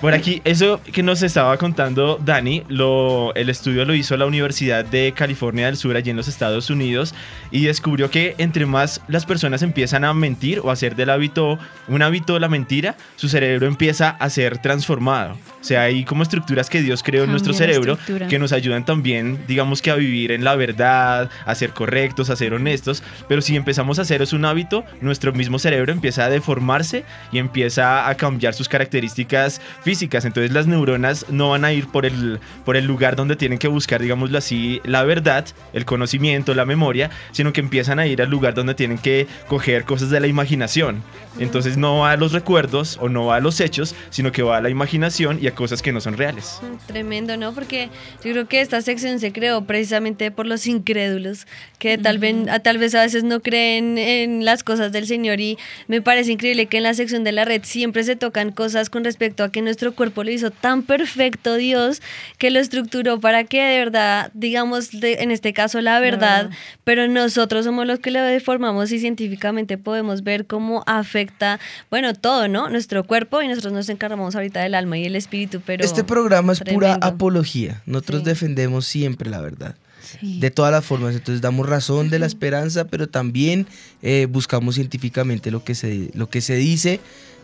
Por 0.00 0.14
aquí, 0.14 0.40
eso 0.44 0.80
que 0.80 1.02
nos 1.02 1.22
estaba 1.22 1.56
contando 1.56 2.20
Dani, 2.24 2.62
lo, 2.68 3.34
el 3.34 3.50
estudio 3.50 3.84
lo 3.84 3.94
hizo 3.94 4.16
la 4.16 4.26
Universidad 4.26 4.84
de 4.84 5.12
California 5.12 5.66
del 5.66 5.76
Sur, 5.76 5.96
allí 5.96 6.10
en 6.10 6.16
los 6.16 6.28
Estados 6.28 6.70
Unidos, 6.70 7.16
y 7.50 7.64
descubrió 7.64 8.08
que 8.08 8.36
entre 8.38 8.64
más 8.64 9.00
las 9.08 9.26
personas 9.26 9.62
empiezan 9.62 10.04
a 10.04 10.14
mentir 10.14 10.60
o 10.60 10.70
a 10.70 10.74
hacer 10.74 10.94
del 10.94 11.10
hábito 11.10 11.58
un 11.88 12.02
hábito 12.02 12.34
de 12.34 12.40
la 12.40 12.48
mentira, 12.48 12.96
su 13.16 13.28
cerebro 13.28 13.66
empieza 13.66 14.10
a 14.10 14.30
ser 14.30 14.58
transformado. 14.58 15.36
O 15.60 15.64
sea, 15.64 15.82
hay 15.82 16.04
como 16.04 16.22
estructuras 16.22 16.70
que 16.70 16.80
Dios 16.80 17.02
creó 17.02 17.24
en 17.24 17.32
nuestro 17.32 17.52
Cambia 17.52 17.66
cerebro 17.66 17.98
que 18.28 18.38
nos 18.38 18.52
ayudan 18.52 18.84
también, 18.84 19.40
digamos 19.48 19.82
que 19.82 19.90
a 19.90 19.96
vivir 19.96 20.30
en 20.30 20.44
la 20.44 20.54
verdad, 20.54 21.28
a 21.44 21.54
ser 21.56 21.70
correctos, 21.70 22.30
a 22.30 22.36
ser 22.36 22.54
honestos, 22.54 23.02
pero 23.28 23.42
si 23.42 23.56
empezamos 23.56 23.98
a 23.98 24.02
haceros 24.02 24.32
un 24.32 24.44
hábito, 24.44 24.84
nuestro 25.00 25.32
mismo 25.32 25.58
cerebro 25.58 25.90
empieza 25.90 26.24
a 26.24 26.30
deformarse 26.30 27.04
y 27.32 27.38
empieza 27.38 28.08
a 28.08 28.14
cambiar 28.14 28.54
sus 28.54 28.68
características 28.68 29.60
físicas, 29.88 30.26
entonces 30.26 30.52
las 30.52 30.66
neuronas 30.66 31.24
no 31.30 31.48
van 31.48 31.64
a 31.64 31.72
ir 31.72 31.86
por 31.86 32.04
el, 32.04 32.40
por 32.66 32.76
el 32.76 32.84
lugar 32.84 33.16
donde 33.16 33.36
tienen 33.36 33.58
que 33.58 33.68
buscar, 33.68 34.02
digámoslo 34.02 34.36
así, 34.36 34.82
la 34.84 35.02
verdad, 35.02 35.46
el 35.72 35.86
conocimiento, 35.86 36.54
la 36.54 36.66
memoria, 36.66 37.08
sino 37.32 37.54
que 37.54 37.62
empiezan 37.62 37.98
a 37.98 38.06
ir 38.06 38.20
al 38.20 38.28
lugar 38.28 38.52
donde 38.52 38.74
tienen 38.74 38.98
que 38.98 39.26
coger 39.46 39.84
cosas 39.84 40.10
de 40.10 40.20
la 40.20 40.26
imaginación. 40.26 41.02
Entonces 41.38 41.78
no 41.78 42.00
va 42.00 42.12
a 42.12 42.16
los 42.18 42.32
recuerdos 42.32 42.98
o 43.00 43.08
no 43.08 43.26
va 43.26 43.36
a 43.36 43.40
los 43.40 43.60
hechos, 43.60 43.94
sino 44.10 44.30
que 44.30 44.42
va 44.42 44.58
a 44.58 44.60
la 44.60 44.68
imaginación 44.68 45.38
y 45.40 45.46
a 45.46 45.54
cosas 45.54 45.80
que 45.80 45.92
no 45.92 46.02
son 46.02 46.18
reales. 46.18 46.60
Tremendo, 46.86 47.38
¿no? 47.38 47.54
Porque 47.54 47.88
yo 48.22 48.32
creo 48.32 48.46
que 48.46 48.60
esta 48.60 48.82
sección 48.82 49.20
se 49.20 49.32
creó 49.32 49.64
precisamente 49.64 50.30
por 50.30 50.44
los 50.44 50.66
incrédulos, 50.66 51.46
que 51.78 51.96
tal, 51.96 52.18
vez, 52.18 52.36
a, 52.50 52.58
tal 52.58 52.76
vez 52.76 52.94
a 52.94 53.02
veces 53.02 53.24
no 53.24 53.40
creen 53.40 53.96
en 53.96 54.44
las 54.44 54.64
cosas 54.64 54.92
del 54.92 55.06
Señor 55.06 55.40
y 55.40 55.56
me 55.86 56.02
parece 56.02 56.32
increíble 56.32 56.66
que 56.66 56.76
en 56.76 56.82
la 56.82 56.92
sección 56.92 57.24
de 57.24 57.32
la 57.32 57.46
red 57.46 57.62
siempre 57.64 58.04
se 58.04 58.16
tocan 58.16 58.52
cosas 58.52 58.90
con 58.90 59.04
respecto 59.04 59.44
a 59.44 59.50
que 59.50 59.62
nuestro 59.62 59.77
cuerpo 59.94 60.24
lo 60.24 60.30
hizo 60.30 60.50
tan 60.50 60.82
perfecto 60.82 61.54
Dios 61.56 62.02
que 62.38 62.50
lo 62.50 62.58
estructuró 62.60 63.20
para 63.20 63.44
que 63.44 63.62
de 63.62 63.78
verdad, 63.78 64.30
digamos, 64.34 64.90
de- 64.90 65.14
en 65.20 65.30
este 65.30 65.52
caso 65.52 65.80
la 65.80 66.00
verdad, 66.00 66.44
verdad. 66.44 66.58
pero 66.84 67.08
nosotros 67.08 67.64
somos 67.64 67.86
los 67.86 67.98
que 68.00 68.10
lo 68.10 68.20
deformamos 68.22 68.90
y 68.92 68.98
científicamente 68.98 69.78
podemos 69.78 70.22
ver 70.22 70.46
cómo 70.46 70.82
afecta, 70.86 71.60
bueno, 71.90 72.14
todo, 72.14 72.48
¿no? 72.48 72.68
Nuestro 72.68 73.04
cuerpo 73.04 73.40
y 73.42 73.48
nosotros 73.48 73.72
nos 73.72 73.88
encargamos 73.88 74.34
ahorita 74.34 74.60
del 74.60 74.74
alma 74.74 74.98
y 74.98 75.04
el 75.04 75.16
espíritu, 75.16 75.60
pero... 75.64 75.84
este 75.84 76.04
programa 76.04 76.52
es 76.52 76.60
pura 76.60 76.94
tremendo. 76.94 77.06
apología. 77.06 77.82
Nosotros 77.86 78.24
defendemos 78.24 78.86
siempre 78.86 79.30
la 79.30 79.40
verdad. 79.40 79.74
De 80.22 80.50
todas 80.50 80.72
las 80.72 80.86
formas, 80.86 81.14
entonces 81.14 81.42
damos 81.42 81.68
razón 81.68 82.08
de 82.08 82.18
la 82.18 82.24
esperanza, 82.24 82.86
pero 82.86 83.08
también 83.10 83.66
eh, 84.00 84.26
buscamos 84.30 84.76
científicamente 84.76 85.50
lo 85.50 85.62
que, 85.64 85.74
se, 85.74 86.10
lo 86.14 86.30
que 86.30 86.40
se 86.40 86.56
dice 86.56 86.98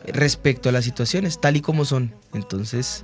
respecto 0.07 0.69
a 0.69 0.73
las 0.73 0.85
situaciones, 0.85 1.41
tal 1.41 1.57
y 1.57 1.61
como 1.61 1.85
son. 1.85 2.13
Entonces, 2.33 3.03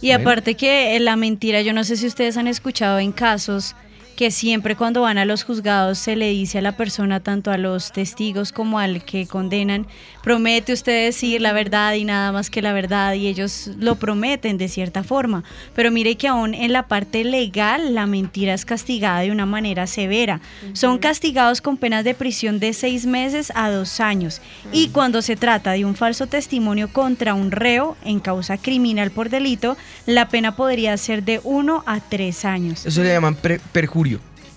Y 0.00 0.08
Bueno. 0.08 0.22
aparte 0.22 0.54
que 0.54 0.94
eh, 0.96 1.00
la 1.00 1.16
mentira, 1.16 1.60
yo 1.62 1.72
no 1.72 1.82
sé 1.84 1.96
si 1.96 2.06
ustedes 2.06 2.36
han 2.36 2.46
escuchado 2.46 2.98
en 3.00 3.10
casos 3.12 3.74
que 4.18 4.32
siempre 4.32 4.74
cuando 4.74 5.02
van 5.02 5.16
a 5.16 5.24
los 5.24 5.44
juzgados 5.44 5.96
se 5.96 6.16
le 6.16 6.28
dice 6.30 6.58
a 6.58 6.60
la 6.60 6.72
persona, 6.76 7.20
tanto 7.20 7.52
a 7.52 7.56
los 7.56 7.92
testigos 7.92 8.50
como 8.50 8.80
al 8.80 9.04
que 9.04 9.28
condenan, 9.28 9.86
promete 10.24 10.72
usted 10.72 11.04
decir 11.04 11.40
la 11.40 11.52
verdad 11.52 11.94
y 11.94 12.02
nada 12.04 12.32
más 12.32 12.50
que 12.50 12.60
la 12.60 12.72
verdad 12.72 13.14
y 13.14 13.28
ellos 13.28 13.70
lo 13.78 13.94
prometen 13.94 14.58
de 14.58 14.66
cierta 14.68 15.04
forma. 15.04 15.44
Pero 15.72 15.92
mire 15.92 16.16
que 16.16 16.26
aún 16.26 16.52
en 16.52 16.72
la 16.72 16.88
parte 16.88 17.22
legal 17.22 17.94
la 17.94 18.06
mentira 18.06 18.54
es 18.54 18.64
castigada 18.64 19.20
de 19.20 19.30
una 19.30 19.46
manera 19.46 19.86
severa. 19.86 20.40
Son 20.72 20.98
castigados 20.98 21.60
con 21.60 21.76
penas 21.76 22.02
de 22.02 22.14
prisión 22.14 22.58
de 22.58 22.72
seis 22.72 23.06
meses 23.06 23.52
a 23.54 23.70
dos 23.70 24.00
años. 24.00 24.40
Y 24.72 24.88
cuando 24.88 25.22
se 25.22 25.36
trata 25.36 25.70
de 25.70 25.84
un 25.84 25.94
falso 25.94 26.26
testimonio 26.26 26.92
contra 26.92 27.34
un 27.34 27.52
reo 27.52 27.96
en 28.04 28.18
causa 28.18 28.56
criminal 28.58 29.12
por 29.12 29.30
delito, 29.30 29.76
la 30.06 30.28
pena 30.28 30.56
podría 30.56 30.96
ser 30.96 31.22
de 31.22 31.40
uno 31.44 31.84
a 31.86 32.00
tres 32.00 32.44
años. 32.44 32.84
eso 32.84 33.00
le 33.04 33.10
llaman 33.10 33.36
pre- 33.36 33.60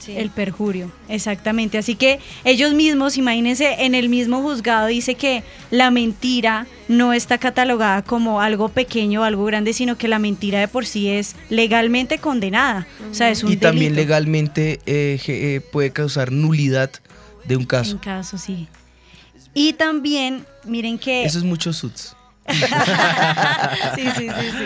El 0.07 0.29
perjurio, 0.29 0.91
exactamente. 1.09 1.77
Así 1.77 1.95
que 1.95 2.19
ellos 2.43 2.73
mismos, 2.73 3.17
imagínense, 3.17 3.85
en 3.85 3.95
el 3.95 4.09
mismo 4.09 4.41
juzgado 4.41 4.87
dice 4.87 5.15
que 5.15 5.43
la 5.69 5.91
mentira 5.91 6.67
no 6.87 7.13
está 7.13 7.37
catalogada 7.37 8.01
como 8.01 8.41
algo 8.41 8.69
pequeño 8.69 9.21
o 9.21 9.23
algo 9.23 9.45
grande, 9.45 9.73
sino 9.73 9.97
que 9.97 10.07
la 10.07 10.19
mentira 10.19 10.59
de 10.59 10.67
por 10.67 10.85
sí 10.85 11.07
es 11.07 11.35
legalmente 11.49 12.17
condenada. 12.17 12.87
O 13.09 13.13
sea, 13.13 13.29
es 13.29 13.43
un 13.43 13.51
y 13.51 13.57
también 13.57 13.93
delito. 13.93 14.01
legalmente 14.01 14.79
eh, 14.85 15.19
eh, 15.27 15.61
puede 15.71 15.91
causar 15.91 16.31
nulidad 16.31 16.91
de 17.45 17.57
un 17.57 17.65
caso. 17.65 17.93
En 17.93 17.97
caso, 17.99 18.37
sí. 18.37 18.67
Y 19.53 19.73
también, 19.73 20.45
miren 20.65 20.97
que... 20.97 21.25
Eso 21.25 21.37
es 21.37 21.43
mucho 21.43 21.73
suits. 21.73 22.15
sí, 23.95 24.03
sí, 24.17 24.27
sí, 24.29 24.51
sí. 24.57 24.65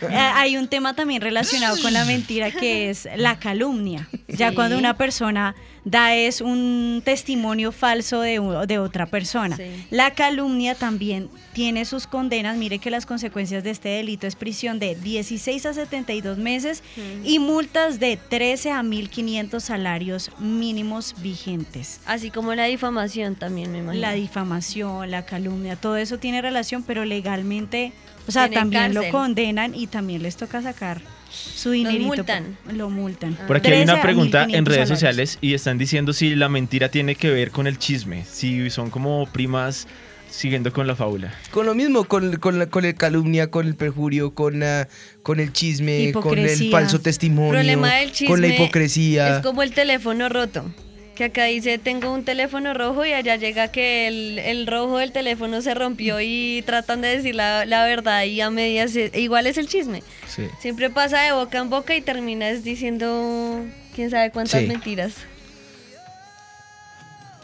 Eh, 0.10 0.16
Hay 0.34 0.56
un 0.56 0.68
tema 0.68 0.94
también 0.94 1.22
relacionado 1.22 1.80
con 1.80 1.92
la 1.92 2.04
mentira 2.04 2.50
que 2.50 2.90
es 2.90 3.08
la 3.16 3.38
calumnia. 3.38 4.08
Ya 4.28 4.54
cuando 4.54 4.78
una 4.78 4.96
persona 4.96 5.54
da 5.84 6.14
es 6.14 6.40
un 6.40 7.02
testimonio 7.04 7.72
falso 7.72 8.20
de, 8.20 8.40
de 8.66 8.78
otra 8.78 9.06
persona. 9.06 9.56
Sí. 9.56 9.86
La 9.90 10.12
calumnia 10.12 10.74
también 10.74 11.28
tiene 11.52 11.84
sus 11.84 12.06
condenas. 12.06 12.56
Mire 12.56 12.78
que 12.78 12.90
las 12.90 13.06
consecuencias 13.06 13.64
de 13.64 13.70
este 13.70 13.88
delito 13.88 14.26
es 14.26 14.36
prisión 14.36 14.78
de 14.78 14.94
16 14.94 15.66
a 15.66 15.74
72 15.74 16.38
meses 16.38 16.82
y 17.24 17.38
multas 17.38 18.00
de 18.00 18.16
13 18.16 18.72
a 18.72 18.82
1.500 18.82 19.60
salarios 19.60 20.30
mínimos 20.38 21.14
vigentes. 21.20 22.00
Así 22.06 22.30
como 22.30 22.54
la 22.54 22.64
difamación 22.64 23.36
también, 23.36 23.72
me 23.72 23.78
imagino. 23.78 24.00
La 24.00 24.12
difamación, 24.12 25.10
la 25.10 25.24
calumnia, 25.24 25.76
todo 25.76 25.96
eso 25.96 26.18
tiene 26.18 26.42
relación, 26.42 26.82
pero 26.82 27.04
legalmente, 27.04 27.92
o 28.28 28.32
sea, 28.32 28.50
también 28.50 28.94
lo 28.94 29.08
condenan 29.10 29.74
y 29.74 29.86
también 29.86 30.22
les 30.22 30.36
toca 30.36 30.62
sacar 30.62 31.00
su 31.30 31.70
dinerito. 31.70 32.06
multan. 32.06 32.56
por- 32.64 32.74
Lo 32.74 32.90
multan. 32.90 33.34
Por 33.46 33.56
aquí 33.56 33.68
hay 33.68 33.78
13 33.84 33.92
una 33.92 34.02
pregunta 34.02 34.46
1.500 34.46 34.54
en 34.58 34.66
redes 34.66 34.76
salarios. 34.88 34.98
sociales 34.98 35.38
y 35.40 35.54
están 35.54 35.78
diciendo 35.78 36.12
si 36.12 36.34
la 36.34 36.48
mentira 36.48 36.88
tiene 36.90 37.14
que 37.14 37.30
ver 37.30 37.50
con 37.50 37.66
el 37.66 37.78
chisme, 37.78 38.24
si 38.30 38.68
son 38.70 38.90
como 38.90 39.26
primas 39.26 39.86
siguiendo 40.30 40.72
con 40.72 40.86
la 40.86 40.94
fábula. 40.94 41.34
Con 41.50 41.66
lo 41.66 41.74
mismo, 41.74 42.04
con, 42.04 42.36
con, 42.36 42.58
la, 42.60 42.66
con 42.66 42.84
el 42.84 42.94
calumnia, 42.94 43.50
con 43.50 43.66
el 43.66 43.74
perjurio, 43.74 44.32
con, 44.32 44.60
la- 44.60 44.86
con 45.24 45.40
el 45.40 45.52
chisme, 45.52 46.12
con 46.12 46.38
el 46.38 46.44
Hipocresía. 46.44 46.70
falso 46.70 47.00
testimonio, 47.00 47.50
problema 47.52 47.94
del 47.96 48.12
chisme 48.12 48.28
con 48.28 48.40
la 48.40 48.46
hipocresía. 48.48 49.36
Es 49.38 49.42
como 49.42 49.62
el 49.64 49.72
teléfono 49.72 50.28
roto. 50.28 50.72
Que 51.20 51.26
acá 51.26 51.44
dice, 51.44 51.76
tengo 51.76 52.14
un 52.14 52.24
teléfono 52.24 52.72
rojo 52.72 53.04
y 53.04 53.12
allá 53.12 53.36
llega 53.36 53.68
que 53.68 54.08
el, 54.08 54.38
el 54.38 54.66
rojo 54.66 54.96
del 54.96 55.12
teléfono 55.12 55.60
se 55.60 55.74
rompió 55.74 56.18
y 56.18 56.62
tratan 56.64 57.02
de 57.02 57.08
decir 57.08 57.34
la, 57.34 57.66
la 57.66 57.84
verdad 57.84 58.24
y 58.24 58.40
a 58.40 58.48
medias, 58.48 58.96
eh, 58.96 59.10
igual 59.12 59.46
es 59.46 59.58
el 59.58 59.68
chisme. 59.68 60.02
Sí. 60.34 60.44
Siempre 60.62 60.88
pasa 60.88 61.20
de 61.20 61.32
boca 61.32 61.58
en 61.58 61.68
boca 61.68 61.94
y 61.94 62.00
terminas 62.00 62.64
diciendo 62.64 63.66
quién 63.94 64.08
sabe 64.08 64.30
cuántas 64.30 64.62
Sí. 64.62 64.66
mentiras. 64.66 65.12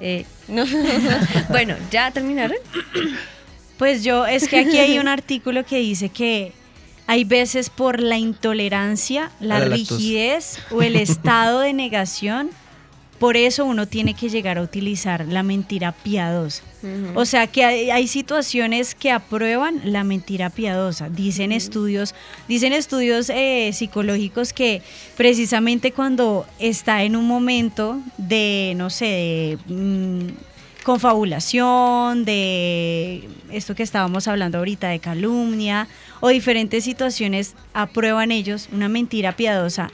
Eh, 0.00 0.24
no. 0.48 0.64
bueno, 1.50 1.76
¿ya 1.90 2.10
terminaron? 2.12 2.56
Pues 3.76 4.02
yo, 4.02 4.24
es 4.24 4.48
que 4.48 4.60
aquí 4.60 4.78
hay 4.78 4.98
un 4.98 5.06
artículo 5.06 5.66
que 5.66 5.76
dice 5.80 6.08
que 6.08 6.52
hay 7.06 7.24
veces 7.24 7.68
por 7.68 8.00
la 8.00 8.16
intolerancia, 8.16 9.32
la, 9.38 9.60
rigidez 9.60 10.60
o 10.70 10.80
el 10.80 10.96
estado 10.96 11.60
de 11.60 11.74
negación, 11.74 12.48
por 13.18 13.36
eso 13.36 13.64
uno 13.64 13.86
tiene 13.86 14.14
que 14.14 14.28
llegar 14.28 14.58
a 14.58 14.62
utilizar 14.62 15.26
la 15.26 15.42
mentira 15.42 15.92
piadosa. 15.92 16.62
O 17.16 17.24
sea 17.24 17.48
que 17.48 17.64
hay, 17.64 17.90
hay 17.90 18.06
situaciones 18.06 18.94
que 18.94 19.10
aprueban 19.10 19.80
la 19.84 20.04
mentira 20.04 20.50
piadosa. 20.50 21.08
Dicen 21.08 21.50
estudios, 21.50 22.14
dicen 22.46 22.72
estudios 22.72 23.28
eh, 23.28 23.70
psicológicos 23.72 24.52
que 24.52 24.82
precisamente 25.16 25.90
cuando 25.90 26.46
está 26.60 27.02
en 27.02 27.16
un 27.16 27.26
momento 27.26 27.98
de, 28.18 28.74
no 28.76 28.90
sé, 28.90 29.58
de 29.66 29.74
mm, 29.74 30.28
confabulación, 30.84 32.24
de 32.24 33.28
esto 33.50 33.74
que 33.74 33.82
estábamos 33.82 34.28
hablando 34.28 34.58
ahorita, 34.58 34.88
de 34.88 35.00
calumnia 35.00 35.88
o 36.20 36.28
diferentes 36.28 36.84
situaciones, 36.84 37.56
aprueban 37.74 38.30
ellos 38.30 38.68
una 38.70 38.88
mentira 38.88 39.32
piadosa. 39.32 39.90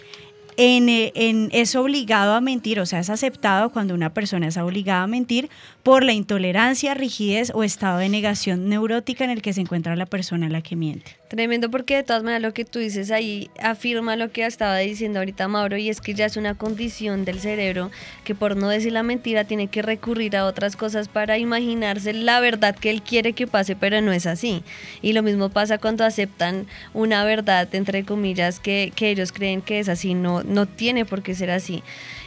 En, 0.56 0.88
eh, 0.90 1.12
en- 1.14 1.48
es 1.52 1.74
obligado 1.76 2.34
a 2.34 2.40
mentir, 2.40 2.78
o 2.78 2.86
sea, 2.86 3.00
es 3.00 3.08
aceptado 3.10 3.70
cuando 3.70 3.94
una 3.94 4.12
persona 4.12 4.48
es 4.48 4.56
obligada 4.58 5.02
a 5.04 5.06
mentir 5.06 5.48
por 5.82 6.04
la 6.04 6.12
intolerancia, 6.12 6.92
rigidez 6.94 7.50
o 7.54 7.64
estado 7.64 7.98
de 7.98 8.08
negación 8.10 8.68
neurótica 8.68 9.24
en 9.24 9.30
el 9.30 9.40
que 9.42 9.52
se 9.54 9.62
encuentra 9.62 9.96
la 9.96 10.06
persona 10.06 10.46
a 10.46 10.50
la 10.50 10.60
que 10.60 10.76
miente. 10.76 11.16
Tremendo 11.32 11.70
porque 11.70 11.96
de 11.96 12.02
todas 12.02 12.22
maneras 12.22 12.42
lo 12.42 12.52
que 12.52 12.66
tú 12.66 12.78
dices 12.78 13.10
ahí 13.10 13.50
afirma 13.58 14.16
lo 14.16 14.30
que 14.30 14.44
estaba 14.44 14.76
diciendo 14.76 15.18
ahorita 15.18 15.48
Mauro 15.48 15.78
y 15.78 15.88
es 15.88 16.02
que 16.02 16.12
ya 16.12 16.26
es 16.26 16.36
una 16.36 16.58
condición 16.58 17.24
del 17.24 17.40
cerebro 17.40 17.90
que 18.22 18.34
por 18.34 18.54
no 18.54 18.68
decir 18.68 18.92
la 18.92 19.02
mentira 19.02 19.44
tiene 19.44 19.68
que 19.68 19.80
recurrir 19.80 20.36
a 20.36 20.44
otras 20.44 20.76
cosas 20.76 21.08
para 21.08 21.38
imaginarse 21.38 22.12
la 22.12 22.38
verdad 22.40 22.76
que 22.76 22.90
él 22.90 23.00
quiere 23.00 23.32
que 23.32 23.46
pase 23.46 23.74
pero 23.76 24.02
no 24.02 24.12
es 24.12 24.26
así. 24.26 24.62
Y 25.00 25.14
lo 25.14 25.22
mismo 25.22 25.48
pasa 25.48 25.78
cuando 25.78 26.04
aceptan 26.04 26.66
una 26.92 27.24
verdad 27.24 27.66
entre 27.74 28.04
comillas 28.04 28.60
que, 28.60 28.92
que 28.94 29.08
ellos 29.08 29.32
creen 29.32 29.62
que 29.62 29.78
es 29.78 29.88
así, 29.88 30.12
no, 30.12 30.42
no 30.42 30.66
tiene 30.66 31.06
por 31.06 31.22
qué 31.22 31.34
ser 31.34 31.50
así. 31.50 31.82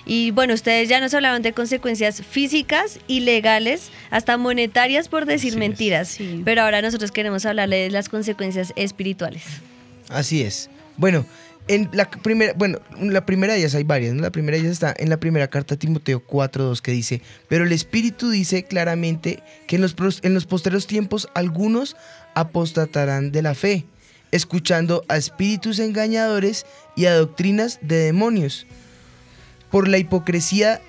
Y 0.07 0.29
bueno, 0.31 0.53
ustedes 0.53 0.87
ya 0.87 0.99
nos 0.99 1.15
hablaron 1.15 1.41
de 1.41 1.53
consecuencias 1.53 2.21
físicas 2.21 2.99
y 3.07 3.21
legales, 3.21 3.89
hasta 4.11 4.37
monetarias 4.37 5.09
por 5.09 5.25
decir 5.25 5.57
mentiras. 5.57 6.19
Pero 6.43 6.61
ahora 6.61 6.83
nosotros 6.83 7.11
queremos 7.11 7.45
hablarle 7.47 7.77
de 7.77 7.89
las 7.89 8.07
consecuencias 8.07 8.71
espirituales. 8.75 8.94
Así 10.09 10.41
es. 10.41 10.69
Bueno, 10.97 11.25
en 11.67 11.89
la 11.93 12.09
primera, 12.09 12.53
bueno, 12.53 12.79
la 12.99 13.25
primera 13.25 13.53
de 13.53 13.59
ellas 13.59 13.75
hay 13.75 13.83
varias. 13.83 14.15
La 14.15 14.31
primera 14.31 14.55
de 14.55 14.61
ellas 14.61 14.73
está 14.73 14.93
en 14.97 15.09
la 15.09 15.17
primera 15.17 15.47
carta 15.49 15.75
a 15.75 15.77
Timoteo 15.77 16.25
4.2 16.25 16.79
que 16.81 16.91
dice, 16.91 17.21
pero 17.47 17.65
el 17.65 17.71
Espíritu 17.71 18.29
dice 18.29 18.63
claramente 18.63 19.41
que 19.67 19.77
en 19.77 19.81
los, 19.81 19.95
en 20.21 20.33
los 20.33 20.45
posteros 20.45 20.85
tiempos 20.85 21.27
algunos 21.33 21.95
apostatarán 22.35 23.31
de 23.31 23.41
la 23.41 23.55
fe, 23.55 23.85
escuchando 24.31 25.03
a 25.07 25.17
espíritus 25.17 25.79
engañadores 25.79 26.65
y 26.95 27.05
a 27.05 27.15
doctrinas 27.15 27.79
de 27.81 27.97
demonios, 27.97 28.67
por 29.71 29.87
la 29.87 29.97
hipocresía 29.97 30.81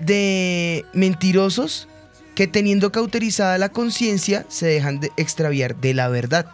de 0.00 0.84
mentirosos 0.92 1.88
que 2.34 2.46
teniendo 2.46 2.92
cauterizada 2.92 3.56
la 3.56 3.70
conciencia 3.70 4.44
se 4.48 4.66
dejan 4.66 5.00
de 5.00 5.10
extraviar 5.16 5.76
de 5.76 5.94
la 5.94 6.08
verdad. 6.08 6.46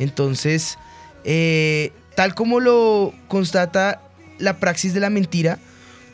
Entonces, 0.00 0.78
eh, 1.24 1.92
tal 2.16 2.34
como 2.34 2.58
lo 2.58 3.14
constata 3.28 4.00
la 4.38 4.58
praxis 4.58 4.94
de 4.94 5.00
la 5.00 5.10
mentira, 5.10 5.58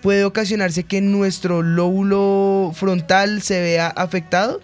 puede 0.02 0.24
ocasionarse 0.24 0.84
que 0.84 1.00
nuestro 1.00 1.62
lóbulo 1.62 2.72
frontal 2.74 3.40
se 3.40 3.62
vea 3.62 3.86
afectado. 3.86 4.60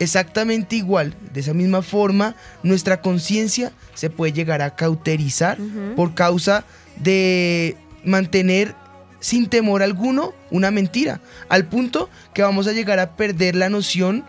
Exactamente 0.00 0.76
igual, 0.76 1.14
de 1.32 1.40
esa 1.40 1.54
misma 1.54 1.80
forma, 1.80 2.34
nuestra 2.64 3.00
conciencia 3.00 3.72
se 3.94 4.10
puede 4.10 4.32
llegar 4.32 4.60
a 4.60 4.74
cauterizar 4.74 5.56
por 5.94 6.14
causa 6.14 6.64
de 6.96 7.76
mantener 8.04 8.74
sin 9.20 9.48
temor 9.48 9.82
alguno 9.82 10.34
una 10.50 10.72
mentira, 10.72 11.20
al 11.48 11.66
punto 11.66 12.10
que 12.34 12.42
vamos 12.42 12.66
a 12.66 12.72
llegar 12.72 12.98
a 12.98 13.16
perder 13.16 13.54
la 13.54 13.70
noción 13.70 14.24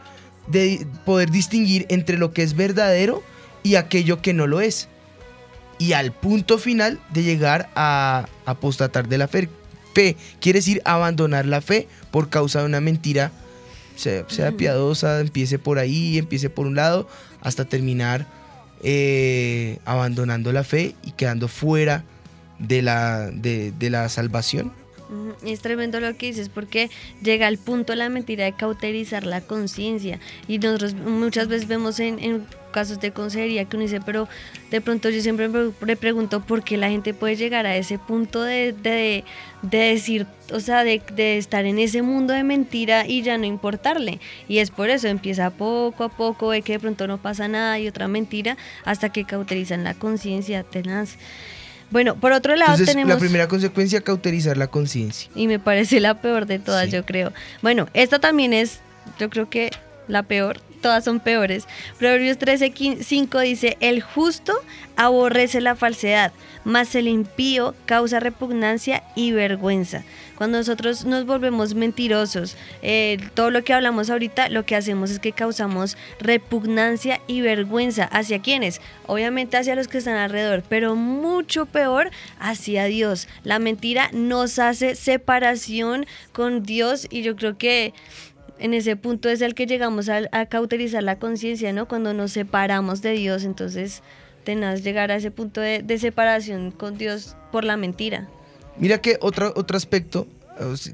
de 0.47 0.85
poder 1.03 1.31
distinguir 1.31 1.87
entre 1.89 2.17
lo 2.17 2.31
que 2.31 2.43
es 2.43 2.55
verdadero 2.55 3.23
y 3.65 3.77
aquello 3.77 4.21
que 4.21 4.33
no 4.33 4.45
lo 4.45 4.61
es. 4.61 4.87
Y 5.79 5.93
al 5.93 6.11
punto 6.11 6.59
final 6.59 6.99
de 7.11 7.23
llegar 7.23 7.69
a 7.75 8.27
apostatar 8.45 9.09
de 9.09 9.17
la 9.17 9.27
fe. 9.27 9.49
Fe 9.95 10.15
quiere 10.39 10.59
decir 10.59 10.83
abandonar 10.85 11.47
la 11.47 11.61
fe 11.61 11.87
por 12.11 12.29
causa 12.29 12.59
de 12.59 12.67
una 12.67 12.79
mentira, 12.79 13.31
sea, 13.95 14.23
sea 14.29 14.51
piadosa, 14.51 15.19
empiece 15.19 15.57
por 15.57 15.79
ahí, 15.79 16.19
empiece 16.19 16.49
por 16.51 16.67
un 16.67 16.75
lado, 16.75 17.09
hasta 17.41 17.65
terminar 17.65 18.27
eh, 18.83 19.79
abandonando 19.83 20.51
la 20.51 20.63
fe 20.63 20.93
y 21.03 21.11
quedando 21.11 21.47
fuera 21.47 22.03
de 22.59 22.83
la, 22.83 23.31
de, 23.31 23.71
de 23.71 23.89
la 23.89 24.07
salvación. 24.09 24.73
Es 25.43 25.61
tremendo 25.61 25.99
lo 25.99 26.15
que 26.17 26.27
dices 26.27 26.49
porque 26.49 26.89
llega 27.23 27.47
al 27.47 27.57
punto 27.57 27.95
la 27.95 28.09
mentira 28.09 28.45
de 28.45 28.53
cauterizar 28.53 29.25
la 29.25 29.41
conciencia 29.41 30.19
y 30.47 30.59
nosotros 30.59 30.93
muchas 30.93 31.47
veces 31.47 31.67
vemos 31.67 31.99
en, 31.99 32.19
en 32.19 32.45
casos 32.75 32.99
de 32.99 33.11
consejería 33.11 33.63
que 33.63 33.77
uno 33.77 33.85
dice, 33.85 34.01
pero 34.05 34.27
de 34.69 34.81
pronto 34.81 35.09
yo 35.09 35.21
siempre 35.21 35.47
me 35.47 35.95
pregunto 35.95 36.41
por 36.41 36.61
qué 36.61 36.75
la 36.75 36.89
gente 36.89 37.13
puede 37.13 37.37
llegar 37.37 37.65
a 37.65 37.77
ese 37.77 37.97
punto 37.97 38.43
de, 38.43 38.73
de, 38.73 39.23
de 39.61 39.77
decir, 39.77 40.27
o 40.51 40.59
sea, 40.59 40.83
de, 40.83 41.01
de 41.15 41.37
estar 41.37 41.63
en 41.65 41.79
ese 41.79 42.01
mundo 42.01 42.33
de 42.33 42.43
mentira 42.43 43.07
y 43.07 43.21
ya 43.21 43.37
no 43.37 43.45
importarle. 43.45 44.19
Y 44.49 44.57
es 44.57 44.71
por 44.71 44.89
eso, 44.89 45.07
empieza 45.07 45.51
poco 45.51 46.03
a 46.03 46.09
poco, 46.09 46.49
ve 46.49 46.63
que 46.63 46.73
de 46.73 46.79
pronto 46.79 47.07
no 47.07 47.17
pasa 47.17 47.47
nada 47.47 47.79
y 47.79 47.87
otra 47.87 48.09
mentira 48.09 48.57
hasta 48.83 49.07
que 49.07 49.23
cauterizan 49.23 49.85
la 49.85 49.93
conciencia 49.93 50.63
tenaz. 50.63 51.15
Bueno, 51.91 52.15
por 52.17 52.33
otro 52.33 52.57
lado 52.57 52.71
Entonces, 52.71 52.93
tenemos... 52.93 53.13
la 53.13 53.19
primera 53.19 53.47
consecuencia, 53.47 54.01
cauterizar 54.01 54.57
la 54.57 54.67
conciencia. 54.67 55.31
Y 55.33 55.47
me 55.47 55.59
parece 55.59 56.01
la 56.01 56.19
peor 56.19 56.45
de 56.45 56.59
todas, 56.59 56.91
yo 56.91 57.05
creo. 57.05 57.31
Bueno, 57.61 57.87
esta 57.93 58.19
también 58.19 58.51
es, 58.51 58.81
yo 59.17 59.29
creo 59.29 59.49
que 59.49 59.71
la 60.07 60.23
peor, 60.23 60.59
todas 60.81 61.03
son 61.03 61.19
peores. 61.19 61.67
Proverbios 61.97 62.37
13:5 62.37 63.41
dice, 63.41 63.77
el 63.79 64.01
justo 64.01 64.53
aborrece 64.95 65.61
la 65.61 65.75
falsedad, 65.75 66.31
mas 66.63 66.95
el 66.95 67.07
impío 67.07 67.75
causa 67.85 68.19
repugnancia 68.19 69.03
y 69.15 69.31
vergüenza. 69.31 70.03
Cuando 70.35 70.57
nosotros 70.57 71.05
nos 71.05 71.25
volvemos 71.25 71.75
mentirosos, 71.75 72.57
eh, 72.81 73.17
todo 73.33 73.51
lo 73.51 73.63
que 73.63 73.73
hablamos 73.73 74.09
ahorita, 74.09 74.49
lo 74.49 74.65
que 74.65 74.75
hacemos 74.75 75.09
es 75.09 75.19
que 75.19 75.31
causamos 75.31 75.97
repugnancia 76.19 77.21
y 77.25 77.41
vergüenza. 77.41 78.03
¿Hacia 78.03 78.41
quiénes? 78.41 78.81
Obviamente 79.07 79.57
hacia 79.57 79.75
los 79.75 79.87
que 79.87 79.97
están 79.97 80.17
alrededor, 80.17 80.63
pero 80.67 80.95
mucho 80.95 81.65
peor 81.65 82.11
hacia 82.37 82.85
Dios. 82.85 83.27
La 83.43 83.59
mentira 83.59 84.09
nos 84.11 84.59
hace 84.59 84.95
separación 84.95 86.05
con 86.33 86.63
Dios 86.63 87.07
y 87.09 87.21
yo 87.21 87.35
creo 87.35 87.57
que 87.57 87.93
en 88.59 88.73
ese 88.73 88.95
punto 88.95 89.29
es 89.29 89.41
el 89.41 89.53
que 89.55 89.65
llegamos 89.67 90.09
a, 90.09 90.21
a 90.31 90.45
cauterizar 90.45 91.03
la 91.03 91.17
conciencia, 91.17 91.73
¿no? 91.73 91.87
Cuando 91.87 92.13
nos 92.13 92.31
separamos 92.31 93.01
de 93.01 93.11
Dios, 93.11 93.43
entonces 93.43 94.01
tenaz 94.43 94.83
llegar 94.83 95.11
a 95.11 95.15
ese 95.17 95.31
punto 95.31 95.59
de, 95.61 95.81
de 95.83 95.97
separación 95.97 96.71
con 96.71 96.97
Dios 96.97 97.35
por 97.51 97.63
la 97.63 97.77
mentira. 97.77 98.27
Mira 98.77 98.99
que 99.01 99.17
otro, 99.21 99.53
otro 99.55 99.75
aspecto 99.77 100.27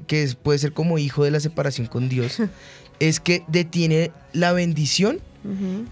que 0.06 0.28
puede 0.42 0.58
ser 0.58 0.72
como 0.72 0.98
hijo 0.98 1.22
de 1.24 1.30
la 1.30 1.38
separación 1.40 1.86
con 1.86 2.08
Dios 2.08 2.38
es 2.98 3.20
que 3.20 3.44
detiene 3.48 4.10
la 4.32 4.52
bendición 4.52 5.20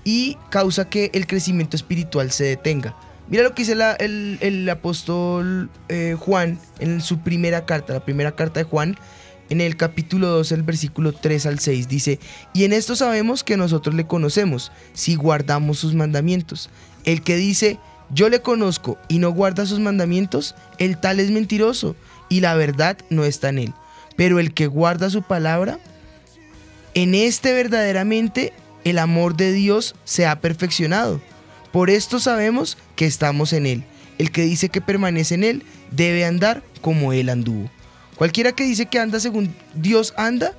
y 0.04 0.36
causa 0.50 0.88
que 0.88 1.10
el 1.12 1.26
crecimiento 1.26 1.76
espiritual 1.76 2.30
se 2.30 2.44
detenga. 2.44 2.94
Mira 3.28 3.42
lo 3.42 3.54
que 3.54 3.62
dice 3.62 3.74
la- 3.74 3.94
el, 3.94 4.38
el 4.40 4.68
apóstol 4.68 5.70
eh, 5.88 6.16
Juan 6.18 6.58
en 6.78 7.00
su 7.00 7.18
primera 7.20 7.64
carta, 7.66 7.92
la 7.94 8.04
primera 8.04 8.32
carta 8.32 8.60
de 8.60 8.64
Juan, 8.64 8.96
en 9.50 9.60
el 9.60 9.76
capítulo 9.76 10.28
2, 10.28 10.52
el 10.52 10.62
versículo 10.62 11.12
3 11.12 11.46
al 11.46 11.58
6, 11.58 11.88
dice, 11.88 12.18
y 12.54 12.64
en 12.64 12.72
esto 12.72 12.96
sabemos 12.96 13.44
que 13.44 13.56
nosotros 13.56 13.94
le 13.94 14.06
conocemos, 14.06 14.72
si 14.94 15.16
guardamos 15.16 15.78
sus 15.78 15.94
mandamientos. 15.94 16.70
El 17.04 17.22
que 17.22 17.36
dice, 17.36 17.78
yo 18.12 18.28
le 18.28 18.40
conozco 18.40 18.98
y 19.08 19.18
no 19.18 19.30
guarda 19.32 19.66
sus 19.66 19.80
mandamientos, 19.80 20.54
el 20.78 20.98
tal 20.98 21.20
es 21.20 21.30
mentiroso 21.30 21.96
y 22.28 22.40
la 22.40 22.54
verdad 22.54 22.96
no 23.10 23.24
está 23.24 23.50
en 23.50 23.58
él. 23.58 23.74
Pero 24.16 24.38
el 24.38 24.54
que 24.54 24.66
guarda 24.66 25.10
su 25.10 25.22
palabra, 25.22 25.78
en 26.94 27.14
este 27.14 27.52
verdaderamente 27.52 28.52
el 28.84 28.98
amor 28.98 29.36
de 29.36 29.52
Dios 29.52 29.94
se 30.04 30.26
ha 30.26 30.40
perfeccionado. 30.40 31.20
Por 31.72 31.90
esto 31.90 32.18
sabemos 32.18 32.78
que 32.96 33.06
estamos 33.06 33.52
en 33.52 33.66
Él. 33.66 33.84
El 34.18 34.32
que 34.32 34.42
dice 34.42 34.68
que 34.68 34.80
permanece 34.80 35.34
en 35.34 35.44
Él 35.44 35.62
debe 35.90 36.24
andar 36.24 36.62
como 36.80 37.12
Él 37.12 37.28
anduvo. 37.28 37.70
Cualquiera 38.20 38.52
que 38.52 38.64
dice 38.64 38.84
que 38.84 38.98
anda 38.98 39.18
según 39.18 39.56
Dios 39.72 40.12
anda, 40.14 40.52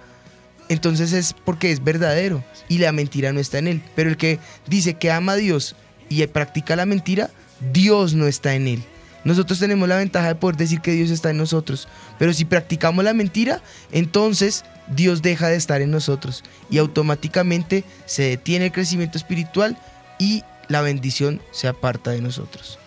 entonces 0.68 1.14
es 1.14 1.36
porque 1.46 1.72
es 1.72 1.84
verdadero 1.84 2.44
y 2.68 2.80
la 2.80 2.92
mentira 2.92 3.34
no 3.34 3.40
está 3.40 3.60
en 3.60 3.68
Él. 3.68 3.84
Pero 3.96 4.10
el 4.10 4.18
que 4.18 4.40
dice 4.66 4.96
que 4.96 5.12
ama 5.12 5.34
a 5.34 5.36
Dios 5.36 5.76
y 6.10 6.26
practica 6.26 6.76
la 6.76 6.88
mentira, 6.88 7.30
Dios 7.72 8.16
no 8.16 8.26
está 8.26 8.56
en 8.56 8.68
Él. 8.68 8.84
Nosotros 9.26 9.60
tenemos 9.60 9.88
la 9.88 9.98
ventaja 9.98 10.30
de 10.30 10.34
poder 10.34 10.58
decir 10.58 10.82
que 10.82 10.94
Dios 10.94 11.12
está 11.12 11.30
en 11.30 11.38
nosotros. 11.38 11.88
Pero 12.18 12.34
si 12.34 12.46
practicamos 12.46 13.06
la 13.06 13.14
mentira, 13.14 13.62
entonces 13.92 14.66
Dios 14.88 15.22
deja 15.22 15.48
de 15.48 15.58
estar 15.58 15.84
en 15.84 15.92
nosotros. 15.92 16.44
Y 16.72 16.80
automáticamente 16.80 17.84
se 18.08 18.24
detiene 18.24 18.66
el 18.66 18.72
crecimiento 18.72 19.20
espiritual 19.20 19.78
y 20.18 20.42
la 20.68 20.82
bendición 20.82 21.44
se 21.52 21.68
aparta 21.68 22.10
de 22.10 22.22
nosotros. 22.22 22.80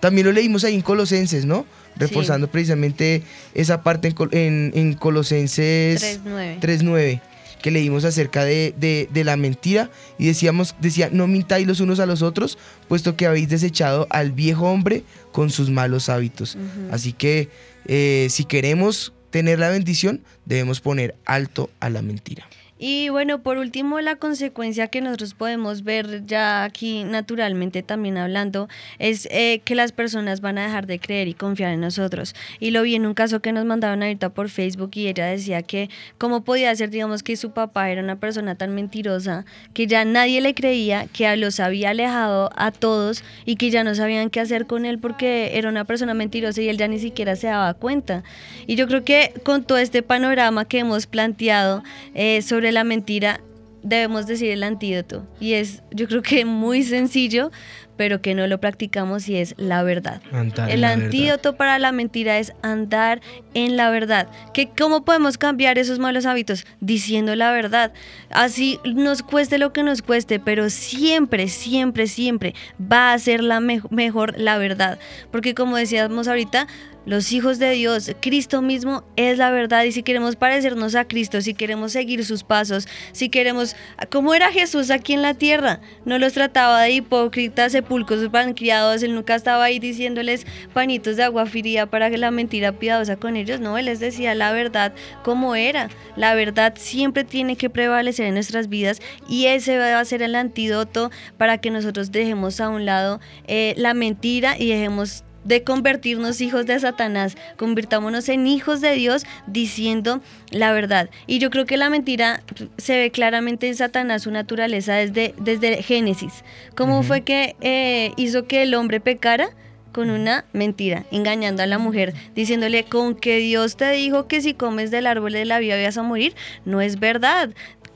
También 0.00 0.26
lo 0.26 0.32
leímos 0.32 0.64
ahí 0.64 0.74
en 0.74 0.80
Colosenses, 0.80 1.44
¿no? 1.44 1.66
Reforzando 1.96 2.50
precisamente 2.50 3.22
esa 3.54 3.82
parte 3.82 4.08
en, 4.08 4.16
en- 4.32 4.72
en 4.74 4.92
Colosenses 4.94 6.02
3:9. 6.24 6.60
3.9 6.60 7.20
que 7.62 7.70
leímos 7.70 8.04
acerca 8.04 8.44
de, 8.44 8.74
de- 8.76 9.08
de 9.12 9.22
la 9.24 9.36
mentira 9.36 9.88
y 10.18 10.26
decíamos, 10.26 10.74
decía, 10.80 11.10
no 11.12 11.28
mintáis 11.28 11.64
los 11.64 11.78
unos 11.78 12.00
a 12.00 12.06
los 12.06 12.20
otros, 12.20 12.58
puesto 12.88 13.14
que 13.16 13.24
habéis 13.26 13.48
desechado 13.48 14.08
al 14.10 14.32
viejo 14.32 14.68
hombre 14.68 15.04
con 15.30 15.48
sus 15.50 15.70
malos 15.70 16.08
hábitos. 16.08 16.58
Así 16.90 17.12
que 17.12 17.48
eh, 17.86 18.26
si 18.30 18.44
queremos 18.46 19.12
tener 19.30 19.60
la 19.60 19.68
bendición, 19.70 20.22
debemos 20.44 20.80
poner 20.80 21.14
alto 21.24 21.70
a 21.78 21.88
la 21.88 22.02
mentira. 22.02 22.48
Y 22.84 23.10
bueno, 23.10 23.44
por 23.44 23.58
último, 23.58 24.00
la 24.00 24.16
consecuencia 24.16 24.88
que 24.88 25.00
nosotros 25.00 25.34
podemos 25.34 25.84
ver 25.84 26.26
ya 26.26 26.64
aquí 26.64 27.04
naturalmente 27.04 27.84
también 27.84 28.18
hablando 28.18 28.68
es 28.98 29.28
eh, 29.30 29.60
que 29.64 29.76
las 29.76 29.92
personas 29.92 30.40
van 30.40 30.58
a 30.58 30.64
dejar 30.64 30.88
de 30.88 30.98
creer 30.98 31.28
y 31.28 31.34
confiar 31.34 31.72
en 31.72 31.80
nosotros. 31.80 32.34
Y 32.58 32.72
lo 32.72 32.82
vi 32.82 32.96
en 32.96 33.06
un 33.06 33.14
caso 33.14 33.38
que 33.38 33.52
nos 33.52 33.66
mandaron 33.66 34.02
ahorita 34.02 34.30
por 34.30 34.48
Facebook 34.48 34.90
y 34.94 35.06
ella 35.06 35.26
decía 35.26 35.62
que 35.62 35.90
cómo 36.18 36.42
podía 36.42 36.74
ser, 36.74 36.90
digamos, 36.90 37.22
que 37.22 37.36
su 37.36 37.52
papá 37.52 37.88
era 37.88 38.02
una 38.02 38.16
persona 38.16 38.56
tan 38.56 38.74
mentirosa 38.74 39.44
que 39.74 39.86
ya 39.86 40.04
nadie 40.04 40.40
le 40.40 40.52
creía, 40.52 41.06
que 41.06 41.36
los 41.36 41.60
había 41.60 41.90
alejado 41.90 42.50
a 42.56 42.72
todos 42.72 43.22
y 43.44 43.54
que 43.54 43.70
ya 43.70 43.84
no 43.84 43.94
sabían 43.94 44.28
qué 44.28 44.40
hacer 44.40 44.66
con 44.66 44.86
él 44.86 44.98
porque 44.98 45.56
era 45.56 45.68
una 45.68 45.84
persona 45.84 46.14
mentirosa 46.14 46.60
y 46.60 46.68
él 46.68 46.78
ya 46.78 46.88
ni 46.88 46.98
siquiera 46.98 47.36
se 47.36 47.46
daba 47.46 47.74
cuenta. 47.74 48.24
Y 48.66 48.74
yo 48.74 48.88
creo 48.88 49.04
que 49.04 49.34
con 49.44 49.62
todo 49.62 49.78
este 49.78 50.02
panorama 50.02 50.64
que 50.64 50.80
hemos 50.80 51.06
planteado 51.06 51.84
eh, 52.16 52.42
sobre 52.42 52.71
la 52.72 52.84
mentira, 52.84 53.40
debemos 53.82 54.26
decir 54.26 54.50
el 54.50 54.62
antídoto. 54.62 55.26
Y 55.40 55.54
es, 55.54 55.82
yo 55.90 56.06
creo 56.08 56.22
que 56.22 56.44
muy 56.44 56.82
sencillo, 56.84 57.50
pero 57.96 58.22
que 58.22 58.34
no 58.34 58.46
lo 58.46 58.58
practicamos 58.58 59.28
y 59.28 59.36
es 59.36 59.54
la 59.58 59.82
verdad. 59.82 60.22
Andar 60.32 60.70
el 60.70 60.80
la 60.80 60.90
verdad. 60.90 61.04
antídoto 61.04 61.56
para 61.56 61.78
la 61.78 61.92
mentira 61.92 62.38
es 62.38 62.52
andar 62.62 63.20
en 63.54 63.76
la 63.76 63.90
verdad. 63.90 64.28
¿Que 64.54 64.68
¿Cómo 64.70 65.04
podemos 65.04 65.36
cambiar 65.36 65.78
esos 65.78 65.98
malos 65.98 66.24
hábitos? 66.26 66.64
Diciendo 66.80 67.34
la 67.36 67.52
verdad. 67.52 67.92
Así 68.30 68.78
nos 68.84 69.22
cueste 69.22 69.58
lo 69.58 69.72
que 69.72 69.82
nos 69.82 70.00
cueste, 70.00 70.40
pero 70.40 70.70
siempre, 70.70 71.48
siempre, 71.48 72.06
siempre 72.06 72.54
va 72.80 73.12
a 73.12 73.18
ser 73.18 73.42
la 73.44 73.60
me- 73.60 73.82
mejor 73.90 74.38
la 74.38 74.58
verdad. 74.58 74.98
Porque 75.30 75.54
como 75.54 75.76
decíamos 75.76 76.28
ahorita, 76.28 76.66
los 77.04 77.32
hijos 77.32 77.58
de 77.58 77.70
Dios, 77.72 78.12
Cristo 78.20 78.62
mismo 78.62 79.04
es 79.16 79.38
la 79.38 79.50
verdad 79.50 79.84
y 79.84 79.92
si 79.92 80.02
queremos 80.02 80.36
parecernos 80.36 80.94
a 80.94 81.06
Cristo, 81.06 81.40
si 81.40 81.54
queremos 81.54 81.92
seguir 81.92 82.24
sus 82.24 82.44
pasos, 82.44 82.86
si 83.12 83.28
queremos, 83.28 83.74
como 84.10 84.34
era 84.34 84.52
Jesús 84.52 84.90
aquí 84.90 85.12
en 85.12 85.22
la 85.22 85.34
tierra, 85.34 85.80
no 86.04 86.18
los 86.18 86.32
trataba 86.32 86.82
de 86.82 86.92
hipócritas, 86.92 87.72
sepulcros, 87.72 88.28
criados, 88.54 89.02
él 89.02 89.14
nunca 89.14 89.34
estaba 89.34 89.64
ahí 89.64 89.78
diciéndoles 89.78 90.46
panitos 90.72 91.16
de 91.16 91.24
agua 91.24 91.46
fría 91.46 91.86
para 91.86 92.10
que 92.10 92.18
la 92.18 92.30
mentira 92.30 92.72
piadosa 92.72 93.16
con 93.16 93.36
ellos, 93.36 93.60
no, 93.60 93.78
él 93.78 93.86
les 93.86 94.00
decía 94.00 94.34
la 94.34 94.52
verdad 94.52 94.92
como 95.24 95.54
era, 95.54 95.88
la 96.16 96.34
verdad 96.34 96.74
siempre 96.76 97.24
tiene 97.24 97.56
que 97.56 97.70
prevalecer 97.70 98.26
en 98.26 98.34
nuestras 98.34 98.68
vidas 98.68 99.00
y 99.28 99.46
ese 99.46 99.78
va 99.78 99.98
a 99.98 100.04
ser 100.04 100.22
el 100.22 100.34
antídoto 100.34 101.10
para 101.36 101.58
que 101.58 101.70
nosotros 101.70 102.12
dejemos 102.12 102.60
a 102.60 102.68
un 102.68 102.84
lado 102.84 103.20
eh, 103.46 103.74
la 103.76 103.94
mentira 103.94 104.56
y 104.58 104.68
dejemos 104.68 105.24
de 105.44 105.64
convertirnos 105.64 106.40
hijos 106.40 106.66
de 106.66 106.78
Satanás, 106.78 107.36
convirtámonos 107.56 108.28
en 108.28 108.46
hijos 108.46 108.80
de 108.80 108.94
Dios 108.94 109.24
diciendo 109.46 110.20
la 110.50 110.72
verdad. 110.72 111.10
Y 111.26 111.38
yo 111.38 111.50
creo 111.50 111.66
que 111.66 111.76
la 111.76 111.90
mentira 111.90 112.42
se 112.76 112.98
ve 112.98 113.10
claramente 113.10 113.68
en 113.68 113.76
Satanás, 113.76 114.22
su 114.22 114.30
naturaleza 114.30 114.94
desde, 114.94 115.34
desde 115.38 115.82
Génesis. 115.82 116.44
¿Cómo 116.74 117.02
fue 117.02 117.22
que 117.22 117.56
eh, 117.60 118.12
hizo 118.16 118.46
que 118.46 118.62
el 118.62 118.74
hombre 118.74 119.00
pecara? 119.00 119.50
Con 119.92 120.08
una 120.08 120.46
mentira, 120.54 121.04
engañando 121.10 121.62
a 121.62 121.66
la 121.66 121.76
mujer, 121.76 122.14
diciéndole 122.34 122.84
con 122.84 123.14
que 123.14 123.36
Dios 123.36 123.76
te 123.76 123.90
dijo 123.90 124.26
que 124.26 124.40
si 124.40 124.54
comes 124.54 124.90
del 124.90 125.06
árbol 125.06 125.32
de 125.32 125.44
la 125.44 125.58
vida 125.58 125.76
vas 125.76 125.98
a 125.98 126.02
morir. 126.02 126.34
No 126.64 126.80
es 126.80 126.98
verdad. 126.98 127.50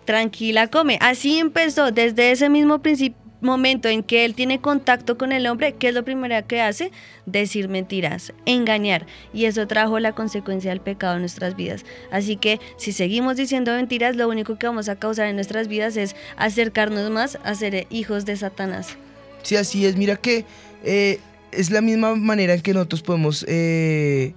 Tranquila, 0.04 0.66
come. 0.68 0.98
Así 1.00 1.38
empezó 1.38 1.92
desde 1.92 2.32
ese 2.32 2.50
mismo 2.50 2.80
principio 2.82 3.25
momento 3.46 3.88
en 3.88 4.02
que 4.02 4.24
él 4.24 4.34
tiene 4.34 4.60
contacto 4.60 5.16
con 5.16 5.32
el 5.32 5.46
hombre, 5.46 5.72
¿qué 5.72 5.88
es 5.88 5.94
lo 5.94 6.04
primero 6.04 6.36
que 6.46 6.60
hace? 6.60 6.90
Decir 7.24 7.68
mentiras, 7.68 8.34
engañar. 8.44 9.06
Y 9.32 9.46
eso 9.46 9.66
trajo 9.66 9.98
la 9.98 10.12
consecuencia 10.12 10.70
del 10.70 10.80
pecado 10.80 11.14
en 11.14 11.20
nuestras 11.20 11.56
vidas. 11.56 11.84
Así 12.10 12.36
que 12.36 12.60
si 12.76 12.92
seguimos 12.92 13.36
diciendo 13.36 13.72
mentiras, 13.72 14.16
lo 14.16 14.28
único 14.28 14.58
que 14.58 14.66
vamos 14.66 14.88
a 14.88 14.96
causar 14.96 15.26
en 15.26 15.36
nuestras 15.36 15.68
vidas 15.68 15.96
es 15.96 16.14
acercarnos 16.36 17.10
más 17.10 17.38
a 17.42 17.54
ser 17.54 17.86
hijos 17.90 18.26
de 18.26 18.36
Satanás. 18.36 18.96
Sí, 19.42 19.56
así 19.56 19.86
es. 19.86 19.96
Mira 19.96 20.16
que 20.16 20.44
eh, 20.84 21.20
es 21.52 21.70
la 21.70 21.80
misma 21.80 22.14
manera 22.16 22.54
en 22.54 22.60
que 22.60 22.74
nosotros 22.74 23.02
podemos 23.02 23.44
eh, 23.48 24.34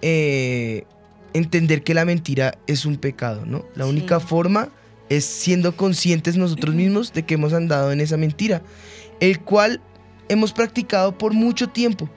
eh, 0.00 0.84
entender 1.34 1.82
que 1.82 1.94
la 1.94 2.04
mentira 2.04 2.56
es 2.66 2.86
un 2.86 2.96
pecado, 2.96 3.44
¿no? 3.44 3.64
La 3.74 3.86
única 3.86 4.20
forma 4.20 4.70
es 5.16 5.24
siendo 5.24 5.76
conscientes 5.76 6.36
nosotros 6.36 6.74
mismos 6.74 7.12
de 7.12 7.24
que 7.24 7.34
hemos 7.34 7.52
andado 7.52 7.92
en 7.92 8.00
esa 8.00 8.16
mentira, 8.16 8.62
el 9.20 9.40
cual 9.40 9.80
hemos 10.28 10.52
practicado 10.52 11.16
por 11.18 11.32
mucho 11.32 11.68
tiempo. 11.68 12.08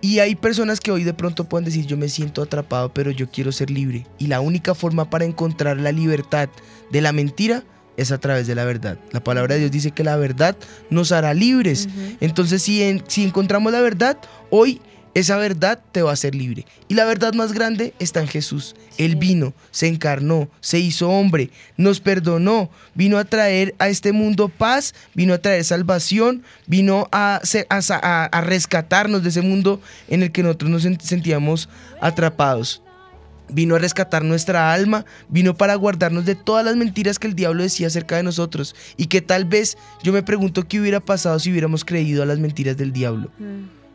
Y 0.00 0.18
hay 0.18 0.34
personas 0.34 0.80
que 0.80 0.90
hoy 0.90 1.04
de 1.04 1.14
pronto 1.14 1.44
pueden 1.44 1.64
decir, 1.64 1.86
yo 1.86 1.96
me 1.96 2.08
siento 2.08 2.42
atrapado, 2.42 2.92
pero 2.92 3.12
yo 3.12 3.30
quiero 3.30 3.52
ser 3.52 3.70
libre. 3.70 4.04
Y 4.18 4.26
la 4.26 4.40
única 4.40 4.74
forma 4.74 5.08
para 5.08 5.24
encontrar 5.24 5.76
la 5.78 5.92
libertad 5.92 6.48
de 6.90 7.00
la 7.00 7.12
mentira 7.12 7.62
es 7.96 8.10
a 8.10 8.18
través 8.18 8.46
de 8.48 8.54
la 8.56 8.64
verdad. 8.64 8.98
La 9.12 9.22
palabra 9.22 9.54
de 9.54 9.60
Dios 9.60 9.70
dice 9.70 9.92
que 9.92 10.02
la 10.02 10.16
verdad 10.16 10.56
nos 10.90 11.12
hará 11.12 11.34
libres. 11.34 11.88
Entonces, 12.20 12.62
si, 12.62 12.82
en- 12.82 13.04
si 13.06 13.22
encontramos 13.22 13.72
la 13.72 13.80
verdad, 13.80 14.18
hoy 14.50 14.80
esa 15.14 15.36
verdad 15.36 15.78
te 15.92 16.02
va 16.02 16.10
a 16.10 16.14
hacer 16.14 16.34
libre. 16.34 16.64
Y 16.88 16.94
la 16.94 17.04
verdad 17.04 17.34
más 17.34 17.52
grande 17.52 17.92
está 17.98 18.20
en 18.20 18.28
Jesús. 18.28 18.74
Él 18.98 19.16
vino, 19.16 19.52
se 19.70 19.88
encarnó, 19.88 20.48
se 20.60 20.78
hizo 20.78 21.08
hombre, 21.10 21.50
nos 21.76 22.00
perdonó, 22.00 22.70
vino 22.94 23.18
a 23.18 23.24
traer 23.24 23.74
a 23.78 23.88
este 23.88 24.12
mundo 24.12 24.48
paz, 24.48 24.94
vino 25.14 25.34
a 25.34 25.38
traer 25.38 25.64
salvación, 25.64 26.42
vino 26.66 27.08
a, 27.12 27.40
rescatarnos 28.44 29.22
de 29.22 29.28
ese 29.28 29.42
mundo 29.42 29.80
en 30.08 30.22
el 30.22 30.32
que 30.32 30.42
nosotros 30.42 30.70
nos 30.70 30.84
sent- 30.84 31.00
sentíamos 31.00 31.68
atrapados. 32.00 32.82
Vino 33.48 33.74
a 33.74 33.78
rescatar 33.78 34.24
nuestra 34.24 34.72
alma, 34.72 35.04
vino 35.28 35.54
para 35.54 35.74
guardarnos 35.74 36.24
de 36.24 36.36
todas 36.36 36.64
las 36.64 36.76
mentiras 36.76 37.18
que 37.18 37.26
el 37.26 37.34
diablo 37.34 37.62
decía 37.62 37.88
acerca 37.88 38.16
de 38.16 38.22
nosotros 38.22 38.74
y 38.96 39.06
que 39.06 39.20
tal 39.20 39.44
vez 39.44 39.76
yo 40.02 40.12
me 40.14 40.22
pregunto 40.22 40.66
qué 40.66 40.80
hubiera 40.80 41.00
pasado 41.00 41.38
si 41.38 41.50
hubiéramos 41.50 41.84
creído 41.84 42.22
a 42.22 42.26
las 42.26 42.38
mentiras 42.38 42.78
del 42.78 42.92
diablo 42.92 43.30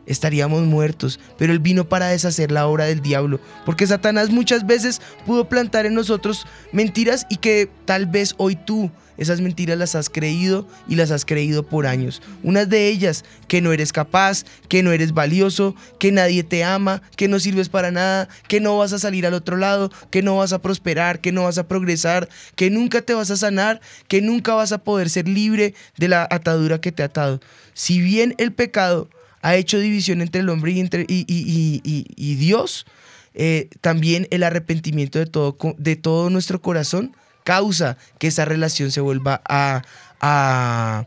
estaríamos 0.08 0.64
muertos, 0.64 1.20
pero 1.38 1.52
Él 1.52 1.60
vino 1.60 1.88
para 1.88 2.08
deshacer 2.08 2.50
la 2.50 2.66
obra 2.66 2.86
del 2.86 3.00
diablo, 3.00 3.38
porque 3.64 3.86
Satanás 3.86 4.30
muchas 4.30 4.66
veces 4.66 5.00
pudo 5.24 5.48
plantar 5.48 5.86
en 5.86 5.94
nosotros 5.94 6.46
mentiras 6.72 7.26
y 7.30 7.36
que 7.36 7.70
tal 7.84 8.06
vez 8.06 8.34
hoy 8.38 8.56
tú 8.56 8.90
esas 9.18 9.40
mentiras 9.40 9.76
las 9.76 9.96
has 9.96 10.08
creído 10.08 10.66
y 10.88 10.94
las 10.94 11.10
has 11.10 11.24
creído 11.24 11.64
por 11.64 11.86
años. 11.86 12.22
Unas 12.44 12.68
de 12.68 12.88
ellas, 12.88 13.24
que 13.48 13.60
no 13.60 13.72
eres 13.72 13.92
capaz, 13.92 14.44
que 14.68 14.82
no 14.82 14.92
eres 14.92 15.12
valioso, 15.12 15.74
que 15.98 16.12
nadie 16.12 16.44
te 16.44 16.62
ama, 16.62 17.02
que 17.16 17.26
no 17.26 17.40
sirves 17.40 17.68
para 17.68 17.90
nada, 17.90 18.28
que 18.46 18.60
no 18.60 18.78
vas 18.78 18.92
a 18.92 18.98
salir 18.98 19.26
al 19.26 19.34
otro 19.34 19.56
lado, 19.56 19.90
que 20.10 20.22
no 20.22 20.36
vas 20.36 20.52
a 20.52 20.62
prosperar, 20.62 21.20
que 21.20 21.32
no 21.32 21.42
vas 21.42 21.58
a 21.58 21.66
progresar, 21.66 22.28
que 22.54 22.70
nunca 22.70 23.02
te 23.02 23.12
vas 23.12 23.30
a 23.32 23.36
sanar, 23.36 23.80
que 24.06 24.22
nunca 24.22 24.54
vas 24.54 24.70
a 24.70 24.78
poder 24.78 25.10
ser 25.10 25.28
libre 25.28 25.74
de 25.96 26.08
la 26.08 26.26
atadura 26.30 26.80
que 26.80 26.92
te 26.92 27.02
ha 27.02 27.06
atado. 27.06 27.40
Si 27.74 28.00
bien 28.00 28.36
el 28.38 28.52
pecado 28.52 29.08
ha 29.42 29.56
hecho 29.56 29.78
división 29.78 30.20
entre 30.20 30.40
el 30.40 30.48
hombre 30.48 30.72
y, 30.72 30.80
entre, 30.80 31.04
y, 31.08 32.34
Dios, 32.36 32.86
eh, 33.34 33.68
también 33.80 34.26
el 34.30 34.42
arrepentimiento 34.42 35.18
de 35.18 35.26
todo, 35.26 35.56
de 35.76 35.96
todo 35.96 36.30
nuestro 36.30 36.60
corazón 36.60 37.16
causa 37.44 37.96
que 38.18 38.26
esa 38.26 38.44
relación 38.44 38.90
se 38.90 39.00
vuelva 39.00 39.40
a, 39.48 39.82
a, 40.20 41.06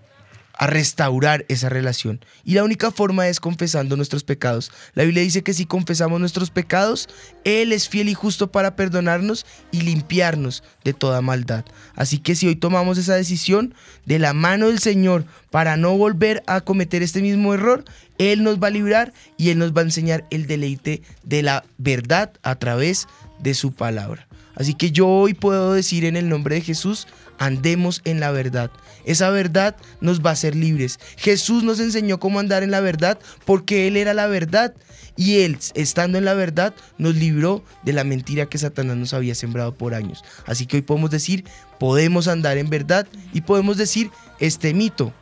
a 0.62 0.68
restaurar 0.68 1.44
esa 1.50 1.70
relación. 1.70 2.24
Y 2.46 2.54
la 2.54 2.64
única 2.64 2.92
forma 2.92 3.28
es 3.28 3.40
confesando 3.40 3.98
nuestros 3.98 4.24
pecados. 4.24 4.72
La 4.94 5.04
Biblia 5.04 5.24
dice 5.24 5.42
que 5.42 5.56
si 5.56 5.66
confesamos 5.66 6.20
nuestros 6.20 6.52
pecados, 6.52 7.10
Él 7.46 7.72
es 7.72 7.90
fiel 7.90 8.10
y 8.10 8.14
justo 8.14 8.52
para 8.52 8.76
perdonarnos 8.76 9.48
y 9.72 9.82
limpiarnos 9.82 10.64
de 10.84 10.94
toda 10.94 11.22
maldad. 11.22 11.66
Así 11.96 12.20
que 12.20 12.36
si 12.36 12.46
hoy 12.46 12.56
tomamos 12.56 13.00
esa 13.00 13.16
decisión 13.16 13.74
de 14.06 14.20
la 14.20 14.34
mano 14.34 14.68
del 14.68 14.78
Señor 14.78 15.26
para 15.50 15.78
no 15.78 15.98
volver 15.98 16.44
a 16.46 16.62
cometer 16.62 17.02
este 17.02 17.24
mismo 17.24 17.56
error, 17.56 17.84
Él 18.20 18.44
nos 18.44 18.60
va 18.60 18.68
a 18.68 18.70
librar 18.72 19.14
y 19.38 19.50
Él 19.50 19.58
nos 19.58 19.74
va 19.74 19.82
a 19.82 19.86
enseñar 19.86 20.28
el 20.30 20.46
deleite 20.46 21.02
de 21.24 21.42
la 21.42 21.66
verdad 21.80 22.34
a 22.44 22.54
través 22.54 23.08
de 23.40 23.56
su 23.56 23.72
palabra. 23.72 24.28
Así 24.54 24.76
que 24.76 24.92
yo 24.92 25.08
hoy 25.08 25.34
puedo 25.34 25.74
decir 25.74 26.06
en 26.06 26.16
el 26.16 26.30
nombre 26.30 26.54
de 26.54 26.62
Jesús, 26.62 27.08
andemos 27.38 28.02
en 28.06 28.20
la 28.20 28.32
verdad. 28.32 28.72
Esa 29.06 29.30
verdad 29.30 29.76
nos 30.00 30.22
va 30.22 30.32
a 30.32 30.34
hacer 30.34 30.56
libres. 30.56 31.00
Jesús 31.18 31.64
nos 31.64 31.80
enseñó 31.80 32.20
cómo 32.20 32.40
andar 32.40 32.64
en 32.64 32.72
la 32.72 32.82
verdad 32.82 33.20
porque 33.46 33.88
Él 33.88 33.98
era 33.98 34.14
la 34.14 34.28
verdad. 34.28 34.74
Y 35.18 35.42
Él, 35.42 35.58
estando 35.74 36.18
en 36.18 36.26
la 36.26 36.34
verdad, 36.34 36.74
nos 36.98 37.16
libró 37.16 37.64
de 37.84 37.94
la 37.94 38.04
mentira 38.04 38.48
que 38.48 38.58
Satanás 38.58 38.98
nos 38.98 39.14
había 39.14 39.36
sembrado 39.36 39.76
por 39.76 39.94
años. 39.94 40.24
Así 40.46 40.66
que 40.66 40.78
hoy 40.78 40.82
podemos 40.84 41.12
decir, 41.12 41.44
podemos 41.80 42.28
andar 42.28 42.58
en 42.58 42.70
verdad 42.70 43.08
y 43.34 43.42
podemos 43.42 43.78
decir, 43.78 44.10
este 44.40 44.74
mito 44.74 45.14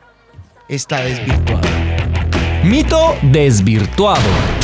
está 0.68 1.00
desvirtuado. 1.00 1.68
Mito 2.64 3.16
desvirtuado. 3.22 4.59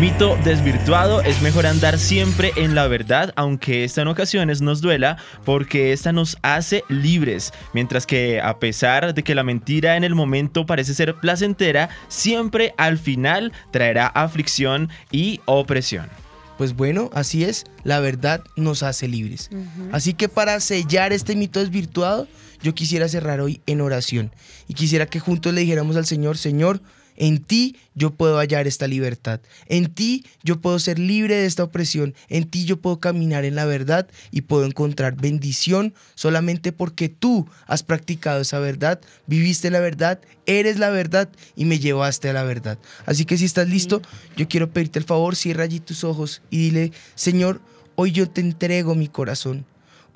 Mito 0.00 0.36
desvirtuado, 0.44 1.22
es 1.22 1.40
mejor 1.40 1.66
andar 1.66 1.98
siempre 1.98 2.52
en 2.56 2.74
la 2.74 2.86
verdad, 2.86 3.32
aunque 3.34 3.82
esta 3.82 4.02
en 4.02 4.08
ocasiones 4.08 4.60
nos 4.60 4.82
duela, 4.82 5.16
porque 5.46 5.94
esta 5.94 6.12
nos 6.12 6.36
hace 6.42 6.84
libres, 6.90 7.54
mientras 7.72 8.04
que 8.06 8.38
a 8.42 8.58
pesar 8.58 9.14
de 9.14 9.24
que 9.24 9.34
la 9.34 9.42
mentira 9.42 9.96
en 9.96 10.04
el 10.04 10.14
momento 10.14 10.66
parece 10.66 10.92
ser 10.92 11.14
placentera, 11.14 11.88
siempre 12.08 12.74
al 12.76 12.98
final 12.98 13.54
traerá 13.70 14.06
aflicción 14.08 14.90
y 15.12 15.40
opresión. 15.46 16.10
Pues 16.58 16.76
bueno, 16.76 17.08
así 17.14 17.44
es, 17.44 17.64
la 17.82 17.98
verdad 17.98 18.42
nos 18.54 18.82
hace 18.82 19.08
libres. 19.08 19.48
Así 19.92 20.12
que 20.12 20.28
para 20.28 20.60
sellar 20.60 21.14
este 21.14 21.34
mito 21.36 21.58
desvirtuado, 21.60 22.28
yo 22.62 22.74
quisiera 22.74 23.08
cerrar 23.08 23.40
hoy 23.40 23.62
en 23.64 23.80
oración 23.80 24.30
y 24.68 24.74
quisiera 24.74 25.06
que 25.06 25.20
juntos 25.20 25.54
le 25.54 25.62
dijéramos 25.62 25.96
al 25.96 26.04
Señor, 26.04 26.36
Señor, 26.36 26.82
en 27.16 27.38
ti 27.38 27.76
yo 27.94 28.14
puedo 28.14 28.38
hallar 28.38 28.66
esta 28.66 28.86
libertad. 28.86 29.40
En 29.66 29.92
ti 29.92 30.24
yo 30.42 30.60
puedo 30.60 30.78
ser 30.78 30.98
libre 30.98 31.36
de 31.36 31.46
esta 31.46 31.64
opresión. 31.64 32.14
En 32.28 32.48
ti 32.48 32.64
yo 32.64 32.78
puedo 32.78 33.00
caminar 33.00 33.44
en 33.44 33.54
la 33.54 33.64
verdad 33.64 34.08
y 34.30 34.42
puedo 34.42 34.64
encontrar 34.64 35.16
bendición 35.16 35.94
solamente 36.14 36.72
porque 36.72 37.08
tú 37.08 37.48
has 37.66 37.82
practicado 37.82 38.40
esa 38.40 38.58
verdad, 38.58 39.00
viviste 39.26 39.70
la 39.70 39.80
verdad, 39.80 40.20
eres 40.46 40.78
la 40.78 40.90
verdad 40.90 41.28
y 41.56 41.64
me 41.64 41.78
llevaste 41.78 42.28
a 42.28 42.32
la 42.32 42.44
verdad. 42.44 42.78
Así 43.06 43.24
que 43.24 43.38
si 43.38 43.44
estás 43.44 43.68
listo, 43.68 44.02
yo 44.36 44.48
quiero 44.48 44.70
pedirte 44.70 44.98
el 44.98 45.04
favor, 45.04 45.36
cierra 45.36 45.64
allí 45.64 45.80
tus 45.80 46.04
ojos 46.04 46.42
y 46.50 46.58
dile, 46.58 46.92
Señor, 47.14 47.60
hoy 47.94 48.12
yo 48.12 48.28
te 48.28 48.40
entrego 48.40 48.94
mi 48.94 49.08
corazón. 49.08 49.64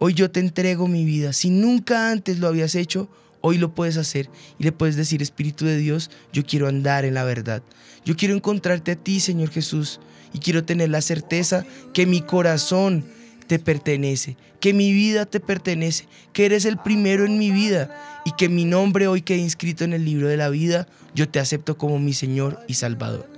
Hoy 0.03 0.15
yo 0.15 0.31
te 0.31 0.41
entrego 0.41 0.89
mi 0.89 1.05
vida. 1.05 1.35
Si 1.35 1.51
nunca 1.51 2.11
antes 2.11 2.39
lo 2.39 2.49
habías 2.49 2.75
hecho, 2.75 3.11
hoy 3.41 3.59
lo 3.59 3.75
puedes 3.75 3.97
hacer 3.97 4.31
y 4.59 4.65
le 4.65 4.73
puedes 4.73 4.97
decir, 4.97 5.23
Espíritu 5.23 5.65
de 5.65 5.77
Dios, 5.77 6.11
yo 6.33 6.45
quiero 6.45 6.69
andar 6.69 7.05
en 7.05 7.15
la 7.15 7.25
verdad. 7.25 7.63
Yo 8.05 8.17
quiero 8.17 8.35
encontrarte 8.35 8.93
a 8.93 8.97
ti, 8.97 9.21
Señor 9.21 9.51
Jesús, 9.51 10.01
y 10.33 10.39
quiero 10.39 10.65
tener 10.65 10.91
la 10.91 11.03
certeza 11.03 11.65
que 11.93 12.07
mi 12.07 12.21
corazón 12.21 13.05
te 13.47 13.59
pertenece, 13.59 14.37
que 14.61 14.73
mi 14.73 14.93
vida 14.93 15.27
te 15.27 15.41
pertenece, 15.41 16.07
que 16.33 16.47
eres 16.47 16.65
el 16.65 16.79
primero 16.79 17.25
en 17.25 17.39
mi 17.39 17.51
vida 17.51 18.23
y 18.25 18.31
que 18.33 18.49
mi 18.49 18.65
nombre 18.65 19.09
hoy 19.09 19.23
quede 19.23 19.39
inscrito 19.39 19.83
en 19.83 19.93
el 19.93 20.05
libro 20.05 20.29
de 20.29 20.37
la 20.37 20.51
vida, 20.51 20.87
yo 21.17 21.29
te 21.29 21.41
acepto 21.41 21.77
como 21.77 21.99
mi 21.99 22.13
Señor 22.13 22.61
y 22.69 22.75
Salvador. 22.75 23.29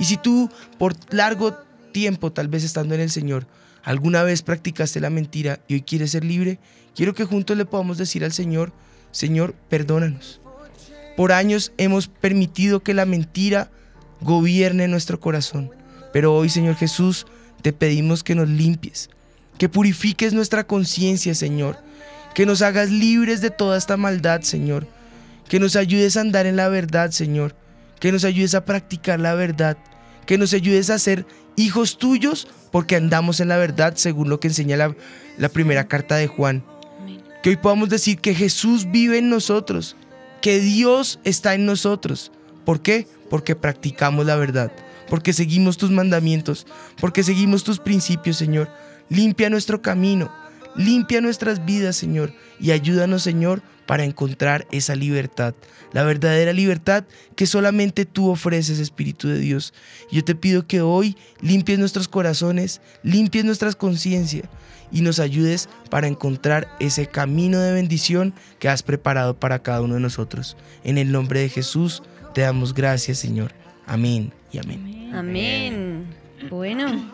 Y 0.00 0.06
si 0.06 0.16
tú 0.16 0.50
por 0.76 0.96
largo 1.14 1.54
tiempo, 1.92 2.32
tal 2.32 2.48
vez 2.48 2.64
estando 2.64 2.94
en 2.94 3.00
el 3.00 3.10
Señor, 3.10 3.46
alguna 3.84 4.22
vez 4.22 4.42
practicaste 4.42 4.98
la 4.98 5.10
mentira 5.10 5.60
y 5.68 5.74
hoy 5.74 5.82
quieres 5.82 6.10
ser 6.10 6.24
libre, 6.24 6.58
quiero 6.96 7.14
que 7.14 7.24
juntos 7.24 7.56
le 7.56 7.64
podamos 7.64 7.96
decir 7.96 8.24
al 8.24 8.32
Señor, 8.32 8.72
Señor, 9.12 9.54
perdónanos. 9.68 10.40
Por 11.16 11.32
años 11.32 11.72
hemos 11.76 12.08
permitido 12.08 12.80
que 12.80 12.94
la 12.94 13.04
mentira 13.04 13.70
gobierne 14.20 14.88
nuestro 14.88 15.20
corazón, 15.20 15.70
pero 16.12 16.34
hoy, 16.34 16.48
Señor 16.48 16.76
Jesús, 16.76 17.26
te 17.62 17.72
pedimos 17.72 18.22
que 18.22 18.34
nos 18.34 18.48
limpies, 18.48 19.10
que 19.58 19.68
purifiques 19.68 20.32
nuestra 20.32 20.64
conciencia, 20.64 21.34
Señor, 21.34 21.78
que 22.34 22.46
nos 22.46 22.62
hagas 22.62 22.90
libres 22.90 23.40
de 23.40 23.50
toda 23.50 23.76
esta 23.76 23.96
maldad, 23.96 24.42
Señor, 24.42 24.86
que 25.48 25.60
nos 25.60 25.76
ayudes 25.76 26.16
a 26.16 26.20
andar 26.20 26.46
en 26.46 26.56
la 26.56 26.68
verdad, 26.68 27.10
Señor, 27.10 27.54
que 27.98 28.12
nos 28.12 28.24
ayudes 28.24 28.54
a 28.54 28.64
practicar 28.64 29.20
la 29.20 29.34
verdad, 29.34 29.76
que 30.26 30.38
nos 30.38 30.54
ayudes 30.54 30.90
a 30.90 30.98
ser 30.98 31.26
hijos 31.56 31.98
tuyos 31.98 32.48
porque 32.70 32.96
andamos 32.96 33.40
en 33.40 33.48
la 33.48 33.58
verdad 33.58 33.94
según 33.96 34.28
lo 34.28 34.40
que 34.40 34.48
enseña 34.48 34.76
la, 34.76 34.94
la 35.38 35.48
primera 35.48 35.88
carta 35.88 36.16
de 36.16 36.28
Juan. 36.28 36.64
Que 37.42 37.50
hoy 37.50 37.56
podamos 37.56 37.88
decir 37.88 38.18
que 38.20 38.34
Jesús 38.34 38.90
vive 38.90 39.18
en 39.18 39.30
nosotros, 39.30 39.96
que 40.42 40.60
Dios 40.60 41.20
está 41.24 41.54
en 41.54 41.64
nosotros. 41.64 42.32
¿Por 42.66 42.82
qué? 42.82 43.06
Porque 43.30 43.56
practicamos 43.56 44.26
la 44.26 44.36
verdad, 44.36 44.70
porque 45.08 45.32
seguimos 45.32 45.78
tus 45.78 45.90
mandamientos, 45.90 46.66
porque 47.00 47.22
seguimos 47.22 47.64
tus 47.64 47.78
principios, 47.78 48.36
Señor. 48.36 48.68
Limpia 49.08 49.48
nuestro 49.48 49.80
camino, 49.80 50.30
limpia 50.76 51.22
nuestras 51.22 51.64
vidas, 51.64 51.96
Señor, 51.96 52.32
y 52.60 52.72
ayúdanos, 52.72 53.22
Señor, 53.22 53.62
para 53.86 54.04
encontrar 54.04 54.68
esa 54.70 54.94
libertad, 54.94 55.54
la 55.92 56.04
verdadera 56.04 56.52
libertad 56.52 57.04
que 57.34 57.46
solamente 57.46 58.04
tú 58.04 58.28
ofreces, 58.30 58.78
Espíritu 58.78 59.28
de 59.28 59.38
Dios. 59.38 59.72
Yo 60.12 60.22
te 60.22 60.34
pido 60.34 60.66
que 60.66 60.80
hoy 60.80 61.16
limpies 61.40 61.78
nuestros 61.78 62.06
corazones, 62.06 62.82
limpies 63.02 63.44
nuestras 63.46 63.74
conciencias 63.74 64.48
y 64.92 65.02
nos 65.02 65.20
ayudes 65.20 65.68
para 65.90 66.06
encontrar 66.06 66.68
ese 66.80 67.06
camino 67.06 67.58
de 67.60 67.72
bendición 67.72 68.34
que 68.58 68.68
has 68.68 68.82
preparado 68.82 69.38
para 69.38 69.62
cada 69.62 69.82
uno 69.82 69.94
de 69.94 70.00
nosotros. 70.00 70.56
En 70.84 70.98
el 70.98 71.12
nombre 71.12 71.40
de 71.40 71.48
Jesús 71.48 72.02
te 72.34 72.42
damos 72.42 72.74
gracias, 72.74 73.18
Señor. 73.18 73.52
Amén 73.86 74.32
y 74.52 74.58
amén. 74.58 75.10
Amén. 75.14 76.06
Bueno, 76.48 77.10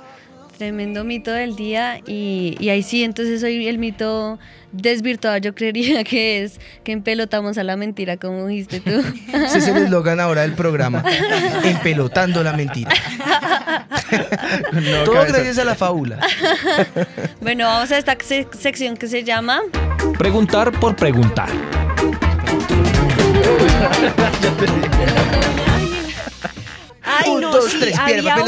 Tremendo 0.58 1.04
mito 1.04 1.32
del 1.32 1.54
día 1.54 2.00
y, 2.06 2.56
y 2.58 2.70
ahí 2.70 2.82
sí, 2.82 3.04
entonces 3.04 3.42
hoy 3.42 3.68
el 3.68 3.76
mito 3.76 4.38
desvirtuado 4.72 5.36
yo 5.36 5.54
creería 5.54 6.02
que 6.02 6.42
es 6.44 6.58
que 6.82 6.92
empelotamos 6.92 7.58
a 7.58 7.62
la 7.62 7.76
mentira, 7.76 8.16
como 8.16 8.46
dijiste 8.46 8.80
tú. 8.80 9.02
Ese 9.34 9.58
es 9.58 9.68
el 9.68 9.76
eslogan 9.76 10.18
ahora 10.18 10.40
del 10.42 10.54
programa. 10.54 11.04
Empelotando 11.64 12.42
la 12.42 12.54
mentira. 12.54 12.90
Todo 15.04 15.14
cabeza. 15.14 15.32
gracias 15.34 15.58
a 15.58 15.64
la 15.64 15.74
fábula. 15.74 16.20
bueno, 17.42 17.66
vamos 17.66 17.92
a 17.92 17.98
esta 17.98 18.16
se- 18.24 18.48
sección 18.58 18.96
que 18.96 19.08
se 19.08 19.24
llama 19.24 19.60
Preguntar 20.18 20.72
por 20.72 20.96
preguntar. 20.96 21.50
Ay, 27.02 27.30
Un, 27.30 27.40
no, 27.40 27.52
dos, 27.52 27.70
sí, 27.70 27.78
tres, 27.80 27.98
había 27.98 28.36
una 28.36 28.46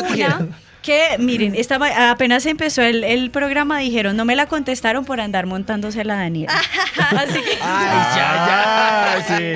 que, 0.88 1.18
miren, 1.18 1.54
esta 1.54 1.78
apenas 2.10 2.46
empezó 2.46 2.80
el, 2.80 3.04
el 3.04 3.30
programa, 3.30 3.78
dijeron, 3.78 4.16
no 4.16 4.24
me 4.24 4.34
la 4.34 4.46
contestaron 4.46 5.04
por 5.04 5.20
andar 5.20 5.44
montándose 5.44 6.02
la 6.02 6.14
Daniela. 6.16 6.50
Así 7.10 7.42
que... 7.42 7.58
Ay, 7.60 8.16
ya, 8.16 9.18
ya. 9.28 9.36
Sí. 9.36 9.52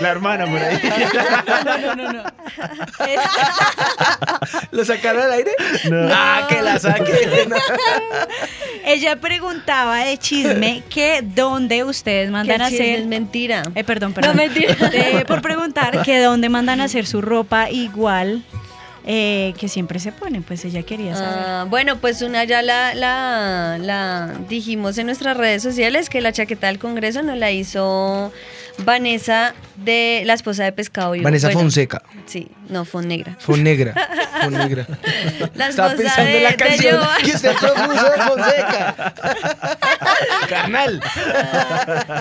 La 0.00 0.08
hermana 0.08 0.46
por 0.46 0.58
ahí. 0.58 0.80
No, 1.64 1.78
no, 1.78 1.94
no, 1.94 2.12
no. 2.12 2.22
¿Lo 4.72 4.84
sacaron 4.84 5.22
al 5.22 5.30
aire? 5.32 5.52
No. 5.88 6.08
Ah, 6.12 6.46
que 6.48 6.60
la 6.60 6.76
saquen. 6.80 7.06
Ella 8.84 9.14
preguntaba 9.20 9.98
de 9.98 10.18
chisme 10.18 10.82
que 10.90 11.20
dónde 11.22 11.84
ustedes 11.84 12.32
mandan 12.32 12.62
a 12.62 12.66
hacer. 12.66 12.98
es 12.98 13.06
mentira. 13.06 13.62
Eh, 13.76 13.84
perdón, 13.84 14.12
perdón. 14.12 14.32
No, 14.36 14.42
mentira. 14.42 14.74
De- 14.74 15.24
por 15.24 15.40
preguntar 15.40 16.02
que 16.02 16.18
dónde 16.20 16.48
mandan 16.48 16.80
a 16.80 16.84
hacer 16.84 17.06
su 17.06 17.22
ropa 17.22 17.70
igual 17.70 18.42
eh, 19.06 19.54
que 19.58 19.68
siempre 19.68 19.98
se 20.00 20.12
ponen. 20.12 20.42
Pues 20.42 20.64
ella 20.64 20.82
quería 20.82 21.14
saber. 21.14 21.44
Ah, 21.46 21.66
bueno, 21.68 21.98
pues 21.98 22.22
una 22.22 22.44
ya 22.44 22.62
la, 22.62 22.94
la, 22.94 23.78
la 23.78 24.34
dijimos 24.48 24.98
en 24.98 25.06
nuestras 25.06 25.36
redes 25.36 25.62
sociales 25.62 26.08
que 26.08 26.20
la 26.20 26.32
chaqueta 26.32 26.68
del 26.68 26.78
Congreso 26.78 27.22
nos 27.22 27.36
la 27.36 27.50
hizo 27.50 28.32
Vanessa 28.78 29.54
de 29.76 30.22
la 30.24 30.34
esposa 30.34 30.64
de 30.64 30.72
Pescado 30.72 31.12
Vivo. 31.12 31.24
Vanessa 31.24 31.48
Bueno, 31.48 31.60
Fonseca. 31.60 32.02
Sí, 32.26 32.48
no, 32.68 32.84
fue 32.84 33.04
negra. 33.04 33.36
Fue 33.40 33.58
negra. 33.58 33.94
Fue 34.44 34.50
negra. 34.50 34.86
La 35.54 35.68
Estaba 35.68 35.92
esposa 35.92 35.96
pensando 35.96 36.30
de, 36.30 36.36
en 36.38 36.42
la 36.42 36.50
de 36.50 36.56
canción 36.56 37.00
que 37.24 37.30
usted 37.32 37.52
propuso 37.56 38.04
de 38.10 38.22
Fonseca. 38.22 39.14
Carnal. 40.48 41.00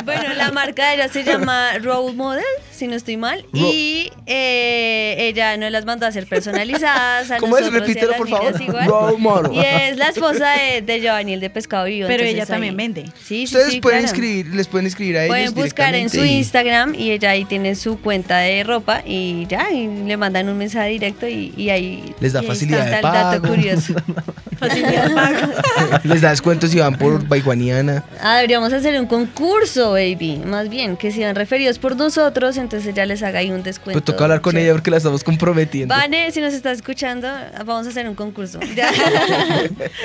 Bueno, 0.05 0.33
la 0.35 0.51
marca 0.51 0.89
de 0.89 0.95
ella 0.95 1.07
se 1.09 1.23
llama 1.23 1.77
Role 1.81 2.13
Model, 2.13 2.43
si 2.71 2.87
no 2.87 2.95
estoy 2.95 3.17
mal. 3.17 3.41
Ro- 3.51 3.59
y 3.67 4.11
eh, 4.25 5.15
ella 5.19 5.57
nos 5.57 5.71
las 5.71 5.85
mandó 5.85 6.05
a 6.05 6.09
hacer 6.09 6.27
personalizadas. 6.27 7.31
A 7.31 7.37
¿Cómo 7.37 7.57
es? 7.57 7.71
Repítelo, 7.71 8.13
por 8.15 8.29
favor. 8.29 8.53
Role 8.85 9.17
model. 9.17 9.53
Y 9.53 9.59
es 9.59 9.97
la 9.97 10.09
esposa 10.09 10.51
de, 10.51 10.81
de 10.81 11.01
Giovanni, 11.01 11.33
el 11.33 11.39
de 11.39 11.49
Pescado 11.49 11.85
Vivo. 11.85 12.07
Pero 12.07 12.23
ella 12.23 12.45
también 12.45 12.73
ahí- 12.73 12.77
vende. 12.77 13.05
Sí, 13.17 13.45
sí, 13.47 13.55
Ustedes 13.55 13.73
sí, 13.73 13.81
pueden 13.81 14.01
claro. 14.01 14.13
escribir, 14.13 14.47
les 14.55 14.67
pueden 14.67 14.87
escribir 14.87 15.17
a 15.17 15.23
ellos 15.25 15.29
Pueden 15.33 15.53
buscar 15.55 15.95
en 15.95 16.09
su 16.09 16.23
y- 16.23 16.42
Instagram 16.43 16.95
y 16.95 17.11
ella 17.11 17.31
ahí 17.31 17.45
tiene 17.45 17.75
su 17.75 17.99
cuenta 17.99 18.37
de 18.39 18.63
ropa 18.63 19.01
y 19.05 19.45
ya, 19.47 19.71
y 19.71 19.87
le 20.05 20.17
mandan 20.17 20.49
un 20.49 20.57
mensaje 20.57 20.89
directo 20.89 21.27
y, 21.27 21.53
y 21.57 21.69
ahí 21.69 22.13
Les 22.19 22.33
da 22.33 22.41
y 22.41 22.43
ahí 22.45 22.47
facilidad 22.49 22.79
está 22.87 22.91
de 22.91 22.97
el 22.97 23.13
dato 23.13 23.41
pago. 23.41 23.53
curioso. 23.55 23.93
Facilidad 24.59 25.07
de 25.09 25.15
pago. 25.15 25.99
Les 26.03 26.21
da 26.21 26.29
descuentos 26.29 26.69
si 26.71 26.79
van 26.79 26.97
por 26.97 27.27
Baiguaniana. 27.27 28.03
Ah, 28.21 28.35
deberíamos 28.37 28.71
hacer 28.71 28.97
un 28.99 29.07
concurso, 29.07 29.91
baby. 29.91 30.37
Más 30.45 30.69
bien, 30.69 30.95
que 30.95 31.11
sean 31.11 31.35
referidos 31.35 31.79
por 31.79 31.95
nosotros, 31.97 32.55
entonces 32.57 32.93
ya 32.95 33.05
les 33.05 33.21
haga 33.23 33.39
ahí 33.39 33.51
un 33.51 33.63
descuento. 33.63 33.99
Pues 33.99 34.05
toca 34.05 34.23
hablar 34.23 34.39
con 34.41 34.55
ella 34.55 34.71
porque 34.71 34.89
la 34.91 34.97
estamos 34.97 35.23
comprometiendo. 35.23 35.93
Vane, 35.93 36.31
si 36.31 36.39
nos 36.39 36.53
estás 36.53 36.77
escuchando, 36.77 37.27
vamos 37.65 37.87
a 37.87 37.89
hacer 37.89 38.07
un 38.07 38.15
concurso. 38.15 38.59
Ya. 38.75 38.89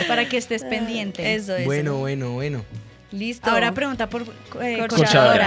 Para 0.09 0.29
que 0.29 0.37
estés 0.37 0.63
pendiente. 0.65 1.35
Eso, 1.35 1.55
eso. 1.57 1.65
Bueno, 1.65 1.95
bueno, 1.99 2.33
bueno. 2.33 2.65
Listo. 3.13 3.49
Ahora 3.51 3.73
pregunta 3.73 4.09
por 4.09 4.23
eh, 4.61 4.79
Corchadora. 4.89 5.47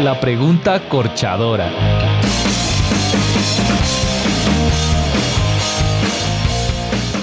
La 0.00 0.18
pregunta 0.20 0.88
corchadora. 0.88 1.70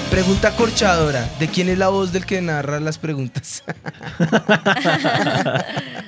Pregunta 0.09 0.55
corchadora. 0.55 1.29
¿De 1.39 1.47
quién 1.47 1.69
es 1.69 1.77
la 1.77 1.89
voz 1.89 2.11
del 2.11 2.25
que 2.25 2.41
narra 2.41 2.79
las 2.79 2.97
preguntas? 2.97 3.63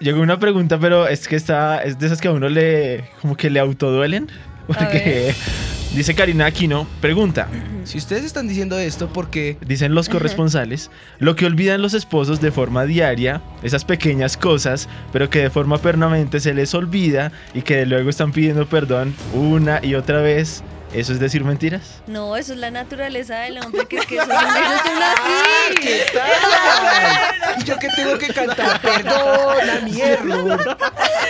Llegó 0.00 0.20
una 0.20 0.38
pregunta, 0.38 0.78
pero 0.78 1.06
es 1.06 1.28
que 1.28 1.36
está, 1.36 1.82
es 1.82 1.98
de 1.98 2.06
esas 2.06 2.20
que 2.20 2.28
a 2.28 2.32
uno 2.32 2.48
le, 2.48 3.08
como 3.20 3.36
que 3.36 3.48
le 3.48 3.60
autoduelen. 3.60 4.28
Porque 4.66 5.34
dice 5.94 6.14
Karina 6.14 6.46
Aquino, 6.46 6.86
pregunta. 7.00 7.48
Si 7.84 7.98
ustedes 7.98 8.24
están 8.24 8.48
diciendo 8.48 8.78
esto, 8.78 9.12
porque 9.12 9.58
Dicen 9.60 9.94
los 9.94 10.08
corresponsales, 10.08 10.90
lo 11.18 11.36
que 11.36 11.44
olvidan 11.44 11.82
los 11.82 11.92
esposos 11.92 12.40
de 12.40 12.50
forma 12.50 12.86
diaria, 12.86 13.42
esas 13.62 13.84
pequeñas 13.84 14.38
cosas, 14.38 14.88
pero 15.12 15.28
que 15.28 15.40
de 15.40 15.50
forma 15.50 15.76
permanente 15.76 16.40
se 16.40 16.54
les 16.54 16.74
olvida 16.74 17.30
y 17.52 17.60
que 17.60 17.84
luego 17.84 18.08
están 18.08 18.32
pidiendo 18.32 18.66
perdón 18.66 19.14
una 19.34 19.84
y 19.84 19.96
otra 19.96 20.22
vez, 20.22 20.62
¿eso 20.94 21.12
es 21.12 21.18
decir 21.20 21.44
mentiras? 21.44 21.82
No, 22.06 22.36
eso 22.36 22.52
es 22.52 22.58
la 22.58 22.70
naturaleza 22.70 23.40
del 23.40 23.58
hombre, 23.58 23.86
que 23.86 23.96
es 23.98 24.06
que 24.06 24.16
esos 24.16 24.28
ellos 24.28 24.80
son 24.84 25.02
así. 25.02 25.74
¿Qué 25.80 26.06
tal? 26.12 27.58
¿Y 27.60 27.64
yo 27.64 27.78
que 27.78 27.88
tengo 27.90 28.18
que 28.18 28.28
cantar? 28.28 28.80
Perdona 28.80 29.80
mi 29.82 30.00
error. 30.00 30.76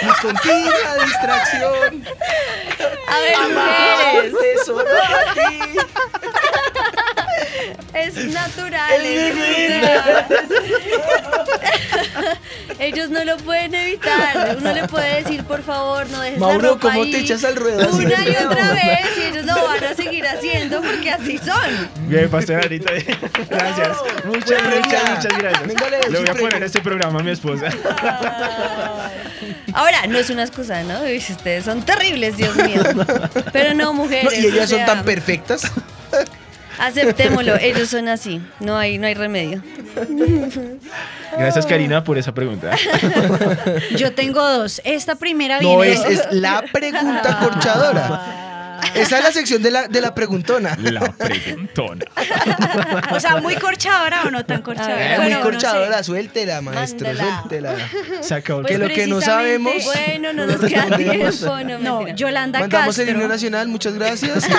Mi 0.02 0.12
continua 0.20 0.94
distracción. 1.04 2.04
A 3.08 3.18
ver, 3.18 3.38
mujeres. 3.38 4.32
Amarte 4.32 4.64
solo 4.64 4.84
a 4.84 5.34
ti. 5.34 5.78
Es 7.94 8.14
natural. 8.16 8.92
Es. 9.00 9.34
Ellos 12.78 13.10
no 13.10 13.24
lo 13.24 13.36
pueden 13.38 13.74
evitar. 13.74 14.56
Uno 14.58 14.72
le 14.72 14.86
puede 14.88 15.22
decir, 15.22 15.44
por 15.44 15.62
favor, 15.62 16.08
no 16.10 16.20
dejes 16.20 16.40
la 16.40 16.46
Mauro, 16.46 16.68
ropa 16.70 16.88
¿cómo 16.88 17.02
ahí 17.02 17.12
te 17.12 17.18
echas 17.20 17.44
al 17.44 17.56
ruedo? 17.56 17.88
Una 17.94 18.28
y 18.28 18.36
otra 18.44 18.72
vez 18.72 19.00
y 19.18 19.22
ellos 19.22 19.46
lo 19.46 19.54
van 19.54 19.84
a 19.84 19.94
seguir 19.94 20.26
haciendo 20.26 20.80
porque 20.82 21.10
así 21.10 21.38
son. 21.38 21.88
Bien, 22.08 22.28
pastor 22.28 22.64
Anita. 22.64 22.92
Gracias. 23.48 23.88
Muchas, 24.24 24.62
Bueno, 24.62 24.76
muchas, 24.84 25.10
muchas 25.10 25.38
gracias. 25.38 25.66
Venga, 25.66 25.88
le 25.90 26.18
voy 26.18 26.28
a 26.28 26.32
poner 26.32 26.48
premio. 26.48 26.66
este 26.66 26.80
programa 26.80 27.20
a 27.20 27.22
mi 27.22 27.30
esposa. 27.30 27.68
Ahora, 29.72 30.06
no 30.08 30.18
es 30.18 30.30
una 30.30 30.42
excusa, 30.42 30.82
¿no? 30.84 31.00
Ustedes 31.02 31.64
son 31.64 31.82
terribles, 31.82 32.36
Dios 32.36 32.54
mío. 32.56 32.82
Pero 33.52 33.74
no, 33.74 33.92
mujeres. 33.92 34.24
No, 34.24 34.32
y 34.32 34.46
ellas 34.46 34.72
o 34.72 34.76
son 34.76 34.86
tan 34.86 35.04
perfectas. 35.04 35.70
Aceptémoslo, 36.78 37.56
ellos 37.56 37.88
son 37.88 38.08
así. 38.08 38.40
No 38.60 38.76
hay, 38.76 38.98
no 38.98 39.06
hay 39.06 39.14
remedio. 39.14 39.62
Gracias, 41.38 41.66
Karina, 41.66 42.02
por 42.04 42.18
esa 42.18 42.32
pregunta. 42.34 42.70
Yo 43.96 44.12
tengo 44.12 44.46
dos. 44.48 44.80
Esta 44.84 45.14
primera 45.16 45.60
No, 45.60 45.78
viene. 45.80 45.94
es, 45.94 46.04
es 46.04 46.26
la 46.32 46.62
pregunta 46.72 47.38
corchadora. 47.42 48.40
Esa 48.94 49.18
es 49.18 49.24
la 49.24 49.32
sección 49.32 49.62
de 49.62 49.70
la, 49.72 49.88
de 49.88 50.00
la 50.00 50.14
preguntona. 50.14 50.76
La 50.80 51.00
preguntona. 51.12 52.04
O 53.10 53.18
sea, 53.18 53.36
muy 53.38 53.56
corchadora 53.56 54.22
o 54.26 54.30
no 54.30 54.44
tan 54.44 54.62
corchadora. 54.62 55.16
Eh, 55.16 55.20
muy 55.20 55.30
no 55.32 55.40
corchadora, 55.40 55.98
sé. 55.98 56.04
suéltela, 56.04 56.60
maestro, 56.60 57.08
Mándala. 57.08 57.38
suéltela. 57.40 57.74
Se 58.20 58.34
acabó 58.34 58.60
el 58.60 58.66
que 58.66 58.78
lo 58.78 58.88
que 58.88 59.06
no 59.08 59.20
sabemos. 59.20 59.72
Bueno, 59.84 60.32
no 60.32 60.46
nos 60.46 60.60
queda 60.60 60.96
tiempo. 60.96 61.56
No, 61.64 61.78
No. 61.78 62.08
Yolanda 62.14 62.60
Mandamos 62.60 62.96
el 62.98 63.08
himno 63.08 63.26
nacional, 63.26 63.66
muchas 63.68 63.94
gracias. 63.94 64.44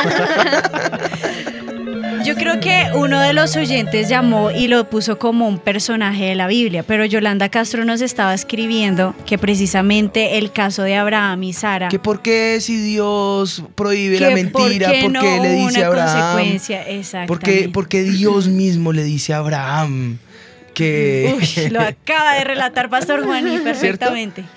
Yo 2.26 2.34
creo 2.34 2.60
que 2.60 2.88
uno 2.96 3.20
de 3.22 3.34
los 3.34 3.56
oyentes 3.56 4.10
llamó 4.10 4.50
y 4.50 4.68
lo 4.68 4.90
puso 4.90 5.20
como 5.20 5.48
un 5.48 5.60
personaje 5.60 6.26
de 6.26 6.34
la 6.36 6.48
Biblia, 6.48 6.82
pero 6.82 7.06
Yolanda 7.06 7.50
Castro 7.50 7.86
nos 7.86 8.02
estaba 8.02 8.34
escribiendo 8.34 9.14
que 9.28 9.38
precisamente 9.38 10.40
el 10.40 10.52
caso 10.52 10.82
de 10.82 10.96
Abraham 10.96 11.44
y 11.44 11.54
Sara. 11.54 11.90
que 11.90 12.00
por 12.00 12.24
qué 12.24 12.58
si 12.62 12.78
Dios 12.78 13.64
prohíbe 13.76 14.20
la 14.20 14.32
mentira, 14.32 14.88
por 14.88 14.98
qué 14.98 15.10
no 15.10 15.22
qué 15.22 15.40
le 15.40 15.50
dice 15.54 15.84
a 15.86 15.92
una 15.92 16.04
Abraham. 16.04 16.32
consecuencia, 16.34 16.78
¿Por 16.80 16.88
qué, 16.88 17.00
exactamente. 17.00 17.70
por 17.70 17.88
qué 17.88 18.04
Dios 18.04 18.48
mismo 18.48 18.92
le 18.92 19.04
dice 19.04 19.34
a 19.34 19.38
Abraham 19.38 20.18
que... 20.74 21.36
Uy, 21.38 21.70
lo 21.70 21.80
acaba 21.82 22.34
de 22.34 22.44
relatar 22.44 22.90
Pastor 22.90 23.24
Juani 23.24 23.60
perfectamente. 23.60 24.42
que 24.42 24.48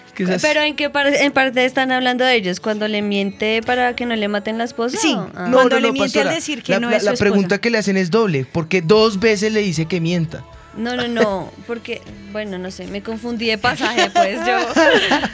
Pero 0.41 0.62
en 0.62 0.77
qué 0.77 0.91
par- 0.91 1.07
en 1.14 1.33
parte 1.33 1.64
están 1.64 1.93
hablando 1.93 2.25
de 2.25 2.35
ellos, 2.35 2.61
cuando 2.61 2.89
le 2.89 3.03
miente 3.03 3.61
para 3.64 3.95
que 3.97 4.07
no 4.07 4.16
le 4.16 4.29
maten 4.29 4.59
la 4.59 4.64
esposa. 4.64 4.99
Sí, 5.01 5.14
Ah. 5.16 5.47
No, 5.49 5.53
cuando 5.59 5.77
no, 5.77 5.81
le 5.81 5.87
no, 5.89 5.93
miente 5.93 6.19
al 6.19 6.25
pastora. 6.25 6.35
decir 6.35 6.62
que 6.62 6.73
la, 6.73 6.81
no 6.81 6.91
la- 6.91 6.97
es 6.97 7.03
su 7.03 7.07
la 7.07 7.12
esposa. 7.14 7.31
pregunta 7.31 7.59
que 7.61 7.71
le 7.71 7.79
hacen 7.79 7.97
es 7.97 8.11
doble, 8.11 8.47
porque 8.51 8.83
dos 8.83 9.21
veces 9.21 9.53
le 9.53 9.61
dice 9.61 9.87
que 9.87 10.01
mienta. 10.01 10.45
No, 10.77 10.95
no, 10.95 11.09
no, 11.09 11.53
porque, 11.66 12.01
bueno, 12.33 12.57
no 12.59 12.71
sé, 12.71 12.87
me 12.87 13.03
confundí 13.03 13.47
de 13.47 13.59
pasaje, 13.59 14.11
pues 14.11 14.39
yo. 14.47 14.57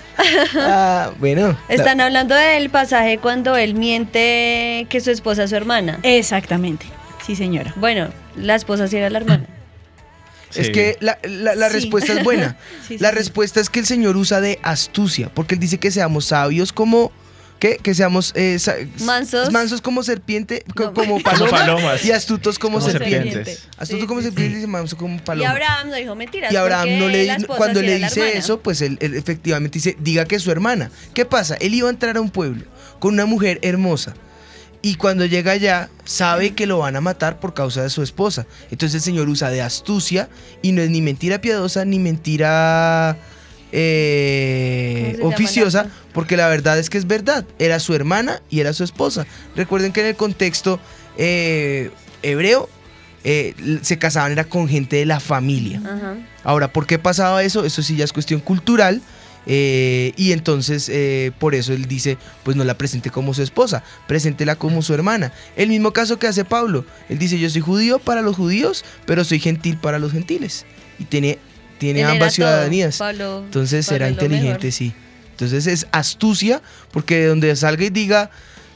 Ah, 0.56 1.10
bueno. 1.18 1.58
Están 1.68 2.00
hablando 2.00 2.34
del 2.34 2.70
pasaje 2.70 3.18
cuando 3.18 3.56
él 3.56 3.74
miente 3.74 4.86
que 4.88 5.00
su 5.00 5.10
esposa 5.10 5.44
es 5.44 5.50
su 5.50 5.56
hermana. 5.56 5.98
Exactamente, 6.02 6.86
sí 7.26 7.36
señora. 7.36 7.72
Bueno, 7.76 8.08
la 8.36 8.54
esposa 8.54 8.86
sí 8.88 8.96
era 8.96 9.10
la 9.10 9.18
hermana. 9.18 9.44
Es 10.56 10.70
que 10.70 10.96
la, 11.00 11.18
la- 11.24 11.54
la 11.54 11.68
Sí. 11.68 11.74
respuesta 11.74 12.12
es 12.12 12.24
buena. 12.24 12.56
Sí, 12.88 12.98
la 12.98 13.10
sí. 13.10 13.14
respuesta 13.16 13.60
es 13.60 13.70
que 13.70 13.80
el 13.80 13.86
Señor 13.86 14.16
usa 14.16 14.40
de 14.40 14.58
astucia, 14.62 15.30
porque 15.32 15.54
Él 15.54 15.60
dice 15.60 15.78
que 15.78 15.90
seamos 15.90 16.26
sabios 16.26 16.72
como, 16.72 17.12
¿qué? 17.58 17.78
Que 17.82 17.94
seamos 17.94 18.32
eh, 18.36 18.58
Mansos. 19.00 19.50
mansos 19.52 19.80
como 19.80 20.02
serpiente, 20.02 20.64
co- 20.74 20.92
como 20.94 21.20
palomas, 21.20 21.50
palomas. 21.60 22.04
y 22.04 22.12
astutos 22.12 22.58
como, 22.58 22.78
Como 22.78 22.90
serpientes. 22.90 23.32
serpientes. 23.32 23.68
Astutos 23.78 24.06
como 24.06 24.20
serpientes 24.22 24.62
y 24.62 24.66
mansos 24.66 24.98
como 24.98 25.16
Y 25.16 25.20
palomas. 25.20 25.50
Abraham 25.52 25.88
no 25.90 25.96
dijo 25.96 26.14
mentiras. 26.14 26.52
Y 26.52 26.56
Abraham 26.56 26.98
no 26.98 27.08
le 27.08 27.36
cuando 27.46 27.80
le 27.82 27.98
dice 27.98 28.36
eso, 28.36 28.60
pues 28.60 28.80
él, 28.82 28.98
él 29.00 29.14
efectivamente 29.14 29.78
dice, 29.78 29.96
diga 30.00 30.24
que 30.26 30.36
es 30.36 30.42
su 30.42 30.50
hermana. 30.50 30.90
¿Qué 31.14 31.24
pasa? 31.24 31.54
Él 31.60 31.74
iba 31.74 31.88
a 31.88 31.90
entrar 31.92 32.16
a 32.16 32.20
un 32.20 32.30
pueblo 32.30 32.64
con 32.98 33.14
una 33.14 33.24
mujer 33.26 33.58
hermosa. 33.62 34.14
Y 34.84 34.96
cuando 34.96 35.24
llega 35.24 35.52
allá, 35.52 35.88
sabe 36.04 36.50
que 36.50 36.66
lo 36.66 36.80
van 36.80 36.94
a 36.94 37.00
matar 37.00 37.40
por 37.40 37.54
causa 37.54 37.82
de 37.82 37.88
su 37.88 38.02
esposa. 38.02 38.46
Entonces 38.70 38.96
el 38.96 39.00
Señor 39.00 39.30
usa 39.30 39.48
de 39.48 39.62
astucia 39.62 40.28
y 40.60 40.72
no 40.72 40.82
es 40.82 40.90
ni 40.90 41.00
mentira 41.00 41.40
piadosa 41.40 41.86
ni 41.86 41.98
mentira 41.98 43.16
eh, 43.72 45.12
¿Cómo 45.12 45.14
se 45.14 45.16
llama 45.16 45.30
la 45.30 45.34
oficiosa, 45.34 45.86
porque 46.12 46.36
la 46.36 46.48
verdad 46.48 46.78
es 46.78 46.90
que 46.90 46.98
es 46.98 47.06
verdad. 47.06 47.46
Era 47.58 47.80
su 47.80 47.94
hermana 47.94 48.42
y 48.50 48.60
era 48.60 48.74
su 48.74 48.84
esposa. 48.84 49.26
Recuerden 49.56 49.90
que 49.90 50.02
en 50.02 50.08
el 50.08 50.16
contexto 50.16 50.78
eh, 51.16 51.90
hebreo 52.22 52.68
eh, 53.24 53.54
se 53.80 53.98
casaban 53.98 54.32
era 54.32 54.44
con 54.44 54.68
gente 54.68 54.96
de 54.96 55.06
la 55.06 55.18
familia. 55.18 55.80
Ajá. 55.82 56.16
Ahora, 56.42 56.70
¿por 56.70 56.86
qué 56.86 56.98
pasaba 56.98 57.42
eso? 57.42 57.64
Eso 57.64 57.82
sí 57.82 57.96
ya 57.96 58.04
es 58.04 58.12
cuestión 58.12 58.40
cultural. 58.40 59.00
Eh, 59.46 60.12
y 60.16 60.32
entonces, 60.32 60.88
eh, 60.88 61.32
por 61.38 61.54
eso 61.54 61.72
él 61.72 61.86
dice, 61.86 62.16
pues 62.42 62.56
no 62.56 62.64
la 62.64 62.78
presente 62.78 63.10
como 63.10 63.34
su 63.34 63.42
esposa, 63.42 63.82
preséntela 64.06 64.56
como 64.56 64.82
su 64.82 64.94
hermana. 64.94 65.32
El 65.56 65.68
mismo 65.68 65.92
caso 65.92 66.18
que 66.18 66.26
hace 66.26 66.44
Pablo. 66.44 66.84
Él 67.08 67.18
dice, 67.18 67.38
yo 67.38 67.48
soy 67.50 67.60
judío 67.60 67.98
para 67.98 68.22
los 68.22 68.36
judíos, 68.36 68.84
pero 69.06 69.24
soy 69.24 69.40
gentil 69.40 69.76
para 69.76 69.98
los 69.98 70.12
gentiles. 70.12 70.64
Y 70.98 71.04
tiene, 71.04 71.38
tiene 71.78 72.00
Él 72.00 72.04
era 72.04 72.12
ambas 72.12 72.28
todo. 72.30 72.46
ciudadanías. 72.46 72.98
Pablo- 72.98 73.42
entonces 73.44 73.86
Pablo 73.86 74.04
lo 74.06 74.10
inteligente, 74.10 74.48
mejor. 74.66 74.72
sí. 74.72 74.92
Entonces 75.32 75.66
es 75.66 75.86
astucia, 75.90 76.62
porque 76.92 77.18
de 77.18 77.26
donde 77.26 77.56
salga 77.56 77.84
y 77.84 77.90
diga 77.90 78.30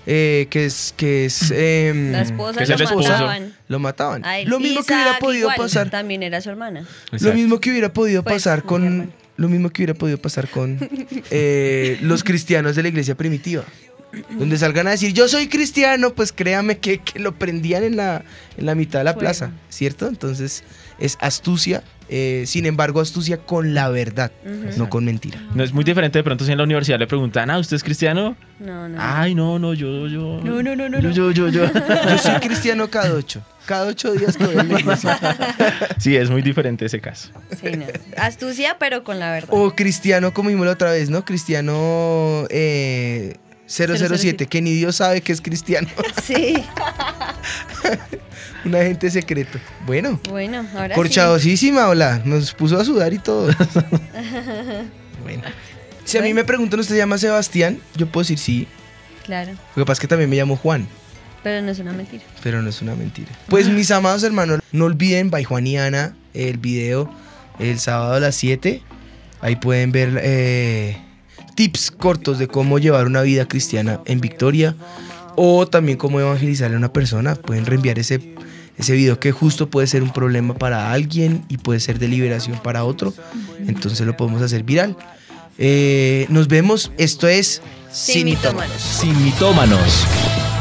eh, 0.06 0.48
que 0.50 0.64
es... 0.66 0.92
Que 0.96 1.26
es 1.26 1.50
em, 1.54 2.10
La 2.12 2.22
esposa 2.22 2.64
que 2.64 2.72
es 2.72 2.80
lo 2.80 2.96
mataban. 2.98 3.54
Lo 3.68 3.78
mataban. 3.78 4.22
Mismo 4.60 4.82
que 4.82 4.92
hubiera 4.94 5.18
podido 5.18 5.42
igual, 5.42 5.56
pasar 5.56 5.88
También 5.90 6.22
era 6.24 6.40
su 6.40 6.50
hermana. 6.50 6.84
lo 7.12 7.32
mismo 7.32 7.60
que 7.60 7.70
hubiera 7.70 7.92
podido 7.92 8.22
Pues, 8.24 8.34
pasar 8.36 8.64
con 8.64 9.12
lo 9.38 9.48
mismo 9.48 9.70
que 9.70 9.82
hubiera 9.82 9.94
podido 9.94 10.18
pasar 10.18 10.48
con 10.48 10.78
eh, 11.30 11.96
los 12.02 12.24
cristianos 12.24 12.76
de 12.76 12.82
la 12.82 12.88
iglesia 12.88 13.14
primitiva. 13.14 13.64
Donde 14.38 14.56
salgan 14.56 14.86
a 14.86 14.92
decir, 14.92 15.12
yo 15.12 15.28
soy 15.28 15.48
cristiano, 15.48 16.14
pues 16.14 16.32
créame 16.32 16.78
que, 16.78 16.98
que 16.98 17.18
lo 17.18 17.34
prendían 17.34 17.84
en 17.84 17.96
la, 17.96 18.24
en 18.56 18.66
la 18.66 18.74
mitad 18.74 19.00
de 19.00 19.04
la 19.04 19.16
plaza, 19.16 19.52
¿cierto? 19.68 20.08
Entonces 20.08 20.64
es 20.98 21.18
astucia, 21.20 21.82
eh, 22.08 22.44
sin 22.46 22.64
embargo 22.66 23.00
astucia 23.00 23.38
con 23.38 23.74
la 23.74 23.88
verdad, 23.90 24.32
no 24.76 24.88
con 24.88 25.04
mentira. 25.04 25.38
No 25.54 25.62
es 25.62 25.72
muy 25.72 25.84
diferente 25.84 26.18
de 26.18 26.24
pronto 26.24 26.44
si 26.44 26.52
en 26.52 26.58
la 26.58 26.64
universidad 26.64 26.98
le 26.98 27.06
preguntan, 27.06 27.50
ah, 27.50 27.58
¿usted 27.58 27.76
es 27.76 27.84
cristiano? 27.84 28.36
No, 28.58 28.88
no. 28.88 28.98
Ay, 28.98 29.34
no, 29.34 29.58
no, 29.58 29.74
yo, 29.74 30.06
yo. 30.08 30.40
No, 30.42 30.62
no, 30.62 30.74
no, 30.74 30.88
no. 30.88 31.00
Yo, 31.00 31.10
yo, 31.10 31.30
yo, 31.30 31.48
yo, 31.48 31.64
yo 32.08 32.18
soy 32.18 32.40
cristiano 32.40 32.88
cada 32.88 33.14
ocho. 33.14 33.42
Cada 33.66 33.86
ocho 33.86 34.12
días 34.14 34.36
que 34.38 34.46
voy 34.46 34.56
a 34.56 34.62
la 34.64 34.80
iglesia. 34.80 35.18
Sí, 35.98 36.16
es 36.16 36.30
muy 36.30 36.40
diferente 36.40 36.86
ese 36.86 37.00
caso. 37.00 37.28
Sí, 37.60 37.76
no. 37.76 37.84
Astucia, 38.16 38.76
pero 38.78 39.04
con 39.04 39.18
la 39.18 39.30
verdad. 39.30 39.50
O 39.52 39.74
cristiano, 39.74 40.32
como 40.32 40.48
dijimos 40.48 40.66
la 40.66 40.72
otra 40.72 40.92
vez, 40.92 41.10
¿no? 41.10 41.24
Cristiano 41.24 42.46
eh, 42.50 43.36
007, 43.68 44.46
que 44.46 44.62
ni 44.62 44.72
Dios 44.74 44.96
sabe 44.96 45.20
que 45.20 45.32
es 45.32 45.40
cristiano. 45.40 45.88
Sí. 46.24 46.54
Un 48.64 48.74
agente 48.74 49.10
secreto. 49.10 49.58
Bueno, 49.86 50.20
Bueno, 50.28 50.66
ahora 50.74 50.94
corchadosísima, 50.94 51.88
hola. 51.88 52.20
Nos 52.24 52.52
puso 52.54 52.78
a 52.80 52.84
sudar 52.84 53.12
y 53.12 53.18
todo. 53.18 53.50
sí. 53.52 53.56
Bueno. 55.22 55.42
Si 56.04 56.16
a 56.16 56.22
mí 56.22 56.32
me 56.32 56.44
preguntan, 56.44 56.80
¿usted 56.80 56.94
se 56.94 56.98
llama 56.98 57.18
Sebastián? 57.18 57.80
Yo 57.96 58.06
puedo 58.06 58.22
decir 58.22 58.38
sí. 58.38 58.66
claro, 59.26 59.52
Lo 59.76 59.82
que 59.82 59.86
pasa 59.86 59.94
es 59.94 60.00
que 60.00 60.08
también 60.08 60.30
me 60.30 60.36
llamo 60.36 60.56
Juan, 60.56 60.88
pero 61.42 61.60
no 61.60 61.70
es 61.70 61.78
una 61.80 61.92
mentira. 61.92 62.22
pero 62.42 62.62
no 62.62 62.70
es 62.70 62.80
una 62.80 62.94
mentira. 62.94 63.28
Pues 63.48 63.68
mis 63.68 63.90
amados 63.90 64.22
hermanos, 64.22 64.60
no 64.72 64.86
olviden, 64.86 65.30
by 65.30 65.44
Juan 65.44 65.66
y 65.66 65.76
Ana, 65.76 66.16
el 66.32 66.56
video 66.56 67.12
el 67.58 67.78
sábado 67.78 68.14
a 68.14 68.20
las 68.20 68.36
7. 68.36 68.80
Ahí 69.42 69.56
pueden 69.56 69.92
ver 69.92 70.18
eh, 70.22 70.96
tips 71.58 71.90
cortos 71.90 72.38
de 72.38 72.46
cómo 72.46 72.78
llevar 72.78 73.08
una 73.08 73.20
vida 73.22 73.48
cristiana 73.48 73.98
en 74.04 74.20
victoria 74.20 74.76
o 75.34 75.66
también 75.66 75.98
cómo 75.98 76.20
evangelizarle 76.20 76.76
a 76.76 76.78
una 76.78 76.92
persona. 76.92 77.34
Pueden 77.34 77.66
reenviar 77.66 77.98
ese, 77.98 78.20
ese 78.76 78.92
video 78.92 79.18
que 79.18 79.32
justo 79.32 79.68
puede 79.68 79.88
ser 79.88 80.04
un 80.04 80.12
problema 80.12 80.54
para 80.54 80.92
alguien 80.92 81.44
y 81.48 81.56
puede 81.58 81.80
ser 81.80 81.98
de 81.98 82.06
liberación 82.06 82.60
para 82.62 82.84
otro. 82.84 83.12
Entonces 83.66 84.06
lo 84.06 84.16
podemos 84.16 84.40
hacer 84.40 84.62
viral. 84.62 84.96
Eh, 85.58 86.26
nos 86.28 86.46
vemos. 86.46 86.92
Esto 86.96 87.26
es 87.26 87.60
Sin 87.90 88.26
mitómanos. 88.26 88.80
Sin 88.80 89.20
mitómanos. 89.24 90.06